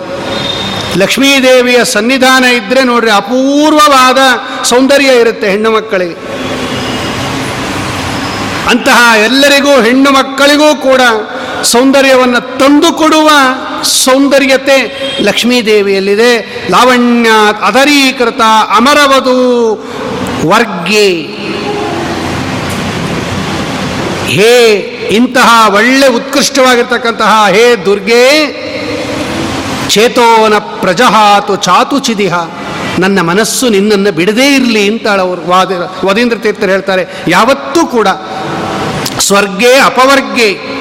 [0.99, 4.19] ಲಕ್ಷ್ಮೀದೇವಿಯ ಸನ್ನಿಧಾನ ಇದ್ದರೆ ನೋಡ್ರಿ ಅಪೂರ್ವವಾದ
[4.65, 6.28] ಸೌಂದರ್ಯ ಇರುತ್ತೆ ಹೆಣ್ಣು ಮಕ್ಕಳಿಗೆ.
[8.69, 11.01] ಅಂತಹ ಎಲ್ಲರಿಗೂ, ಹೆಣ್ಣು ಮಕ್ಕಳಿಗೂ ಕೂಡ
[11.63, 13.31] ಸೌಂದರ್ಯವನ್ನು ತಂದುಕೊಡುವ
[13.83, 16.63] ಸೌಂದರ್ಯತೆ ಲಕ್ಷ್ಮೀದೇವಿಯಲ್ಲಿದೆ.
[16.71, 17.31] ಲಾವಣ್ಯ
[17.63, 18.41] ಅದರೀಕೃತ
[18.77, 19.75] ಅಮರವಧು
[20.49, 21.09] ವರ್ಗೆ.
[24.27, 24.69] ಹೇ,
[25.11, 28.25] ಇಂತಹ ಒಳ್ಳೆ ಉತ್ಕೃಷ್ಟವಾಗಿರ್ತಕ್ಕಂತಹ ಹೇ ದುರ್ಗೆ
[29.89, 32.35] ಚೇತೋನ ಪ್ರಜಹಾತು ಚಾತು ಚಿದಿಹ.
[32.99, 35.73] ನನ್ನ ಮನಸ್ಸು ನಿನ್ನನ್ನು ಬಿಡದೇ ಇರಲಿ ಅಂತ ಅವರು ವಾದ
[36.05, 37.07] ವದೇಂದ್ರ ತೀರ್ಥರು ಹೇಳ್ತಾರೆ.
[37.29, 38.09] ಯಾವತ್ತೂ ಕೂಡ
[39.21, 40.79] ಸ್ವರ್ಗೆ ಅಪವರ್ಗೆ.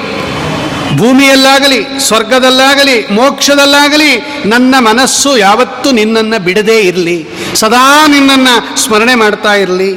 [0.96, 7.26] ಭೂಮಿಯಲ್ಲಾಗಲಿ, ಸ್ವರ್ಗದಲ್ಲಾಗಲಿ, ಮೋಕ್ಷದಲ್ಲಾಗಲಿ ನನ್ನ ಮನಸ್ಸು ಯಾವತ್ತೂ ನಿನ್ನನ್ನು ಬಿಡದೇ ಇರಲಿ.
[7.54, 9.94] ಸದಾ ನಿನ್ನನ್ನು ಸ್ಮರಣೆ ಮಾಡ್ತಾ ಇರಲಿ.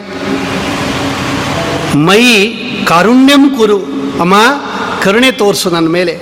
[1.95, 2.47] ಮೈ
[2.85, 3.77] ಕಾರುಣ್ಯಂ ಕುರು.
[4.19, 4.35] ಅಮ್ಮ,
[5.03, 6.19] ಕರುಣೆ ತೋರಿಸು ನನ್ನ ಮೇಲೆ.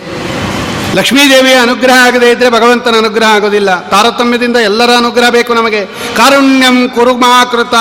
[0.95, 3.89] ಲಕ್ಷ್ಮೀದೇವಿಯ ಅನುಗ್ರಹ ಆಗದೇ ಇದ್ದರೆ ಭಗವಂತನ ಅನುಗ್ರಹ ಆಗೋದಿಲ್ಲ.
[3.89, 5.85] ತಾರತಮ್ಯದಿಂದ ಎಲ್ಲರ ಅನುಗ್ರಹ ಬೇಕು ನಮಗೆ.
[5.85, 7.73] ಕಾರುಣ್ಯಂ ಕುರುಮಾಕೃತ.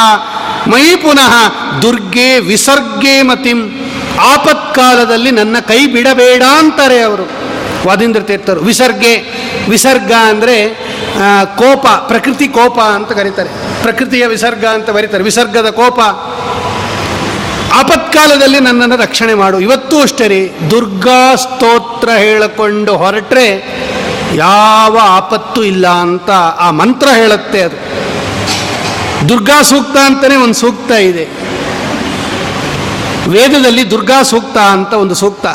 [0.68, 1.48] ಮೈ ಪುನಃ
[1.82, 3.87] ದುರ್ಗೆ ವಿಸರ್ಗೆ ಮತಿಂ.
[4.18, 7.30] ಆಪತ್ಕಾಲದಲ್ಲಿ ನನ್ನ ಕೈ ಬಿಡಬೇಡ ಅಂತಾರೆ ಅವರು.
[7.86, 8.60] ವಾದೀಂದ್ರ ತೀರ್ಥರು.
[8.60, 9.32] ವಿಸರ್ಗೆ,
[9.68, 10.68] ವಿಸರ್ಗ ಅಂದರೆ
[11.56, 13.82] ಕೋಪ, ಪ್ರಕೃತಿ ಕೋಪ ಅಂತ ಕರೀತಾರೆ.
[13.82, 15.24] ಪ್ರಕೃತಿಯ ವಿಸರ್ಗ ಅಂತ ಬರೀತಾರೆ.
[15.24, 16.00] ವಿಸರ್ಗದ ಕೋಪ.
[17.74, 19.60] ಆಪತ್ಕಾಲದಲ್ಲಿ ನನ್ನನ್ನು ರಕ್ಷಣೆ ಮಾಡು.
[19.60, 20.70] ಇವತ್ತು ಅಷ್ಟೇ ರೀ.
[20.70, 23.78] ದುರ್ಗಾ ಸ್ತೋತ್ರ ಹೇಳಿಕೊಂಡು ಹೊರಟ್ರೆ
[24.34, 28.08] ಯಾವ ಆಪತ್ತು ಇಲ್ಲ ಅಂತ ಆ ಮಂತ್ರ ಹೇಳುತ್ತೆ ಅದು.
[29.28, 31.47] ದುರ್ಗಾ ಸೂಕ್ತ ಅಂತಲೇ ಒಂದು ಸೂಕ್ತ ಇದೆ.
[33.28, 35.46] ವೇದದಲ್ಲಿ ದುರ್ಗಾ ಸೂಕ್ತ ಅಂತ ಒಂದು ಸೂಕ್ತ.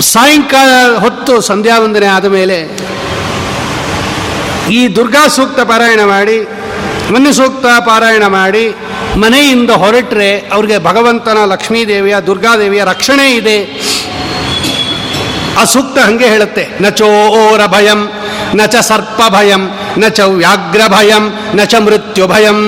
[0.00, 2.58] ಸಾಯಂಕಾಲ ಹೊತ್ತು ಸಂಧ್ಯಾ ವಂದನೆ ಆದ ಮೇಲೆ
[4.70, 6.48] ಈ ದುರ್ಗಾ ಸೂಕ್ತ ಪಾರಾಯಣ ಮಾಡಿ
[7.12, 8.74] ಮನೆ ಸೂಕ್ತ ಪಾರಾಯಣ ಮಾಡಿ,
[9.16, 13.58] ಮನೆಯಿಂದ ಹೊರಟ್ರೆ ಅವ್ರಿಗೆ ಭಗವಂತನ, ಲಕ್ಷ್ಮೀದೇವಿಯ, ದುರ್ಗಾದೇವಿಯ ರಕ್ಷಣೆ ಇದೆ.
[15.60, 16.68] ಆ ಸೂಕ್ತ ಹಂಗೆ ಹೇಳುತ್ತೆ.
[16.80, 18.00] ನ ಚೋರ ಭಯಂ,
[18.54, 22.58] ನ ಚ ಸರ್ಪ ಭಯಂ, ನ ಚ ವ್ಯಾಘ್ರ ಭಯಂ, ನ ಚ ಮೃತ್ಯು ಭಯಂ.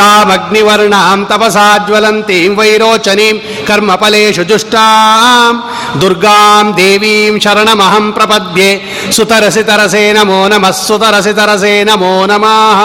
[0.00, 3.36] ತಾಮಗ್ನಿವರ್ಣಾಂ ತಪಸಾ ಜ್ವಲಂತೀಂ ವೈರೋಚನೀಂ
[3.68, 5.54] ಕರ್ಮಫಲೇಶು ಜುಷ್ಟಾಂ
[6.02, 8.70] ದುರ್ಗಾಂ ದೇವೀಂ ಶರಣಮಹಂ ಪ್ರಪದ್ಯೆ
[9.18, 12.80] ಸುತರಸಿ ತರಸೇ ನಮೋ ನಮಃ, ಸುತರಸಿ ತರಸೇ ನಮೋ ನಮಃ.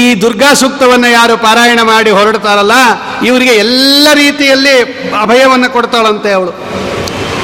[0.00, 2.76] ಈ ದುರ್ಗಾ ಸೂಕ್ತವನ್ನು ಯಾರು ಪಾರಾಯಣ ಮಾಡಿ ಹೊರಡ್ತಾರಲ್ಲ,
[3.28, 4.76] ಇವರಿಗೆ ಎಲ್ಲ ರೀತಿಯಲ್ಲಿ
[5.22, 6.52] ಅಭಯವನ್ನು ಕೊಡ್ತಾಳಂತೆ ಅವಳು.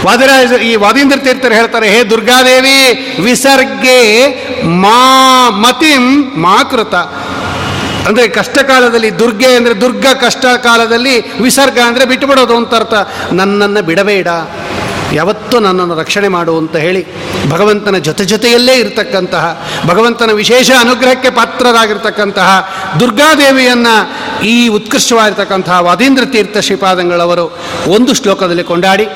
[0.07, 2.79] ವಾದಿರಾಜ ಈ ವಾದೀಂದ್ರ ತೀರ್ಥರು ಹೇಳ್ತಾರೆ, ಹೇ ದುರ್ಗಾದೇವಿ,
[3.27, 3.99] ವಿಸರ್ಗೆ
[4.69, 4.99] ಮಾ
[5.65, 6.05] ಮತಿಂ
[6.47, 6.95] ಮಾಕೃತ.
[8.09, 12.95] ಅಂದರೆ ಕಷ್ಟ ಕಾಲದಲ್ಲಿ ದುರ್ಗೆ ಅಂದರೆ ದುರ್ಗ ಕಷ್ಟ ಕಾಲದಲ್ಲಿ ವಿಸರ್ಗ ಅಂದರೆ ಬಿಟ್ಟುಬಿಡೋದು ಅಂತ ಅರ್ಥ.
[13.33, 14.29] ನನ್ನನ್ನು ಬಿಡಬೇಡ.
[15.13, 17.03] ಯಾವತ್ತೂ ನನ್ನನ್ನು ರಕ್ಷಣೆ ಮಾಡು ಅಂತ ಹೇಳಿ
[17.51, 19.45] ಭಗವಂತನ ಜೊತೆ ಜೊತೆಯಲ್ಲೇ ಇರತಕ್ಕಂತಹ,
[19.87, 22.49] ಭಗವಂತನ ವಿಶೇಷ ಅನುಗ್ರಹಕ್ಕೆ ಪಾತ್ರರಾಗಿರ್ತಕ್ಕಂತಹ
[23.01, 23.95] ದುರ್ಗಾದೇವಿಯನ್ನು
[24.43, 27.47] ಈ ಉತ್ಕೃಷ್ಟವಾಗಿರ್ತಕ್ಕಂತಹ ವಾದೀಂದ್ರ ತೀರ್ಥ ಶ್ರೀಪಾದಂಗಳವರು
[27.87, 29.07] ಒಂದು ಶ್ಲೋಕದಲ್ಲಿ ಕೊಂಡಾಡಿ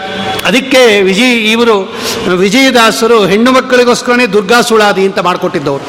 [0.46, 1.94] ಅದಕ್ಕೆ ವಿಜಿ ಇವರು,
[2.36, 5.84] ವಿಜಯದಾಸರು ಹೆಣ್ಣು ಮಕ್ಕಳಿಗೋಸ್ಕರನೇ ದುರ್ಗಾ ಸುಳಾದಿ ಅಂತ ಮಾಡಿಕೊಟ್ಟಿದ್ದವರು.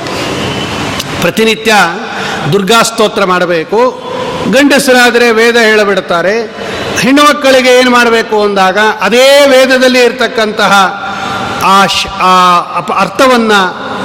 [1.22, 1.74] ಪ್ರತಿನಿತ್ಯ
[2.54, 3.80] ದುರ್ಗಾ ಸ್ತೋತ್ರ ಮಾಡಬೇಕು.
[4.51, 6.41] ಗಂಡಸರಾದರೆ ವೇದ ಹೇಳಿಬಿಡುತ್ತಾರೆ.
[6.99, 10.74] ಹೆಣ್ಣು ಮಕ್ಕಳಿಗೆ ಏನು ಮಾಡಬೇಕು ಅಂದಾಗ ಅದೇ ವೇದದಲ್ಲಿ ಇರತಕ್ಕಂತಹ
[11.64, 13.60] ಆ ಶ್, ಆ ಅಪ, ಅರ್ಥವನ್ನು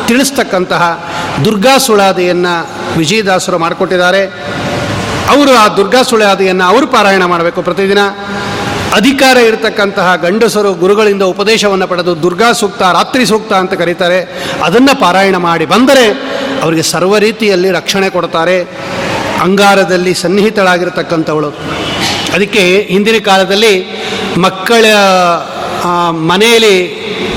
[0.06, 1.08] ತಿಳಿಸ್ತಕ್ಕಂತಹ
[1.44, 4.26] ದುರ್ಗಾ ಸುಳಾದಿಯನ್ನು ವಿಜಯದಾಸರು ಮಾಡಿಕೊಟ್ಟಿದ್ದಾರೆ.
[5.28, 7.98] ಅವರು ಆ ದುರ್ಗಾ ಸುಳಾದಿಯನ್ನು ಅವರು ಪಾರಾಯಣ ಮಾಡಬೇಕು ಪ್ರತಿದಿನ.
[8.94, 14.18] ಅಧಿಕಾರ ಇರತಕ್ಕಂತಹ ಗಂಡಸರು ಗುರುಗಳಿಂದ ಉಪದೇಶವನ್ನು ಪಡೆದು ದುರ್ಗಾ ಸೂಕ್ತ, ರಾತ್ರಿ ಸೂಕ್ತ ಅಂತ ಕರೀತಾರೆ.
[14.64, 16.04] ಅದನ್ನು ಪಾರಾಯಣ ಮಾಡಿ ಬಂದರೆ
[16.62, 18.60] ಅವರಿಗೆ ಸರ್ವ ರೀತಿಯಲ್ಲಿ ರಕ್ಷಣೆ ಕೊಡ್ತಾರೆ.
[19.40, 21.50] ಅಂಗಾರದಲ್ಲಿ ಸನ್ನಿಹಿತಳಾಗಿರ್ತಕ್ಕಂಥವಳು.
[22.34, 23.74] ಅದಕ್ಕೆ ಹಿಂದಿನ ಕಾಲದಲ್ಲಿ
[24.38, 24.84] ಮಕ್ಕಳ
[26.10, 26.76] ಮನೆಯಲ್ಲಿ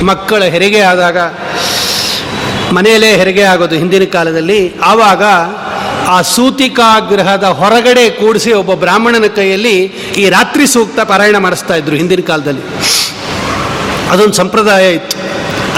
[0.04, 1.18] ಮಕ್ಕಳ ಹೆರಿಗೆ ಆದಾಗ,
[2.74, 4.74] ಮನೆಯಲ್ಲೇ ಹೆರಿಗೆ ಆಗೋದು ಹಿಂದಿನ ಕಾಲದಲ್ಲಿ.
[4.76, 5.24] ಆವಾಗ
[6.12, 9.76] ಆ ಸೂತಿಕಾಗ್ರಹದ ಹೊರಗಡೆ ಕೂಡಿಸಿ ಒಬ್ಬ ಬ್ರಾಹ್ಮಣನ ಕೈಯಲ್ಲಿ
[10.18, 12.64] ಈ ರಾತ್ರಿ ಸೂಕ್ತ ಪಾರಾಯಣ ಮಾಡಿಸ್ತಾ ಇದ್ರು ಹಿಂದಿನ ಕಾಲದಲ್ಲಿ.
[14.10, 15.18] ಅದೊಂದು ಸಂಪ್ರದಾಯ ಇತ್ತು.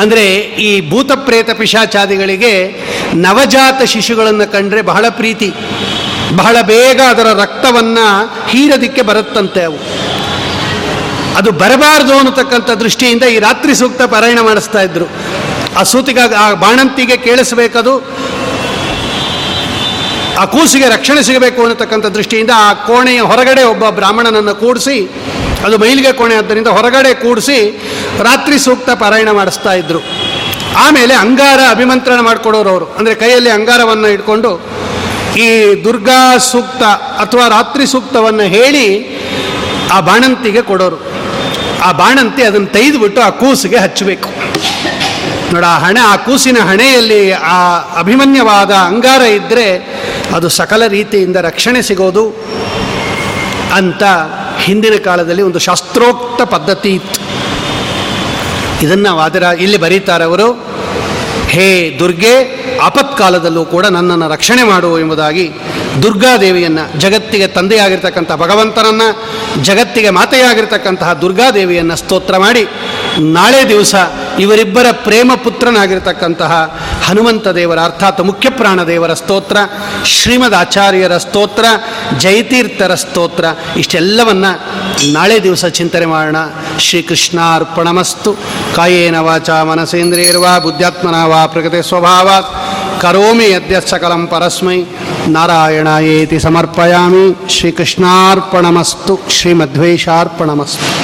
[0.01, 0.25] ಅಂದರೆ
[0.67, 2.53] ಈ ಭೂತ ಪ್ರೇತ ಪಿಶಾಚಾದಿಗಳಿಗೆ
[3.13, 5.49] ನವಜಾತ ಶಿಶುಗಳನ್ನು ಕಂಡ್ರೆ ಬಹಳ ಪ್ರೀತಿ.
[6.35, 8.05] ಬಹಳ ಬೇಗ ಅದರ ರಕ್ತವನ್ನು
[8.49, 9.79] ಹೀರದಿಕ್ಕೆ ಬರುತ್ತಂತೆ ಅವು.
[11.37, 15.05] ಅದು ಬರಬಾರದು ಅನ್ನತಕ್ಕಂಥ ದೃಷ್ಟಿಯಿಂದ ಈ ರಾತ್ರಿ ಸೂಕ್ತ ಪಾರಾಯಣ ಮಾಡಿಸ್ತಾ ಇದ್ರು.
[15.79, 17.93] ಆ ಸೂತಿಗ ಆ ಬಾಣಂತಿಗೆ ಕೇಳಿಸಬೇಕದು
[20.41, 24.97] ಆ ಕೂಸಿಗೆ ರಕ್ಷಣೆ ಸಿಗಬೇಕು ಅನ್ನತಕ್ಕಂಥ ದೃಷ್ಟಿಯಿಂದ ಆ ಕೋಣೆಯ ಹೊರಗಡೆ ಒಬ್ಬ ಬ್ರಾಹ್ಮಣನನ್ನು ಕೂಡಿಸಿ,
[25.65, 27.57] ಅದು ಮೈಲಿಗೆ ಕೋಣೆ ಆದ್ದರಿಂದ ಹೊರಗಡೆ ಕೂಡಿಸಿ
[28.27, 30.01] ರಾತ್ರಿ ಸೂಕ್ತ ಪಾರಾಯಣ ಮಾಡಿಸ್ತಾ ಇದ್ರು.
[30.85, 32.87] ಆಮೇಲೆ ಅಂಗಾರ ಅಭಿಮಂತ್ರಣ ಮಾಡಿಕೊಡೋರು ಅವರು.
[32.97, 34.51] ಅಂದರೆ ಕೈಯಲ್ಲಿ ಅಂಗಾರವನ್ನು ಇಟ್ಕೊಂಡು
[35.45, 35.49] ಈ
[35.85, 36.21] ದುರ್ಗಾ
[36.51, 36.83] ಸೂಕ್ತ
[37.23, 38.85] ಅಥವಾ ರಾತ್ರಿ ಸೂಕ್ತವನ್ನು ಹೇಳಿ
[39.95, 40.99] ಆ ಬಾಣಂತಿಗೆ ಕೊಡೋರು.
[41.87, 44.29] ಆ ಬಾಣಂತಿ ಅದನ್ನು ತೆಗೆದುಬಿಟ್ಟು ಆ ಕೂಸಿಗೆ ಹಚ್ಚಬೇಕು.
[45.53, 47.57] ನೋಡ, ಆ ಹಣೆ, ಆ ಕೂಸಿನ ಹಣೆಯಲ್ಲಿ ಆ
[48.01, 49.65] ಅಭಿಮನ್ಯವಾದ ಅಂಗಾರ ಇದ್ದರೆ
[50.33, 52.25] ಅದು ಸಕಲ ರೀತಿಯಿಂದ ರಕ್ಷಣೆ ಸಿಗೋದು
[53.79, 54.03] ಅಂತ
[54.65, 57.19] ಹಿಂದಿನ ಕಾಲದಲ್ಲಿ ಒಂದು ಶಾಸ್ತ್ರೋಕ್ತ ಪದ್ಧತಿ ಇತ್ತು.
[58.85, 60.47] ಇದನ್ನು ವಾದರ, ಇಲ್ಲಿ ಬರೀತಾರವರು
[61.53, 61.67] ಹೇ
[61.99, 62.33] ದುರ್ಗೆ,
[62.87, 65.45] ಆಪತ್ಕಾಲದಲ್ಲೂ ಕೂಡ ನನ್ನನ್ನು ರಕ್ಷಣೆ ಮಾಡು ಎಂಬುದಾಗಿ
[66.03, 69.07] ದುರ್ಗಾದೇವಿಯನ್ನು, ಜಗತ್ತಿಗೆ ತಂದೆಯಾಗಿರ್ತಕ್ಕಂಥ ಭಗವಂತನನ್ನು,
[69.63, 72.63] ಜಗತ್ತಿಗೆ ಮಾತೆಯಾಗಿರ್ತಕ್ಕಂತಹ ದುರ್ಗಾದೇವಿಯನ್ನು ಸ್ತೋತ್ರ ಮಾಡಿ
[73.37, 73.95] ನಾಳೆ ದಿವಸ
[74.39, 79.57] ಇವರಿಬ್ಬರ ಪ್ರೇಮ ಪುತ್ರನಾಗಿರ್ತಕ್ಕಂತಹ ಹನುಮಂತ ದೇವರ ಅರ್ಥಾತ್ ಮುಖ್ಯಪ್ರಾಣ ದೇವರ ಸ್ತೋತ್ರ,
[80.05, 81.65] ಶ್ರೀಮದ್ ಆಚಾರ್ಯರ ಸ್ತೋತ್ರ,
[82.17, 83.45] ಜಯತೀರ್ಥರ ಸ್ತೋತ್ರ,
[83.77, 84.59] ಇಷ್ಟೆಲ್ಲವನ್ನು
[85.13, 86.35] ನಾಳೆ ದಿವಸ ಚಿಂತನೆ ಮಾಡೋಣ.
[86.79, 88.33] ಶ್ರೀಕೃಷ್ಣಾರ್ಪಣಮಸ್ತು.
[88.75, 92.29] ಕಾಯೇನ ವಾಚ ಮನಸೇಂದ್ರಿಯರ್ವಾ ಬುದ್ಧಾತ್ಮನ ವಾ ಪ್ರಕೃತಿ ಸ್ವಭಾವ.
[93.01, 94.83] ಕರೋಮಿ ಯದ್ಯ ಸಕಲಂ ಪರಸ್ಮೈ.
[95.27, 97.49] ನಾರಾಯಣಾಯೇತಿ ಸಮರ್ಪಯಾಮಿ.
[97.49, 99.19] ಶ್ರೀಕೃಷ್ಣಾರ್ಪಣಮಸ್ತು.
[99.29, 101.02] ಶ್ರೀಮಧ್ವೇಶಾರ್ಪಣಮಸ್ತು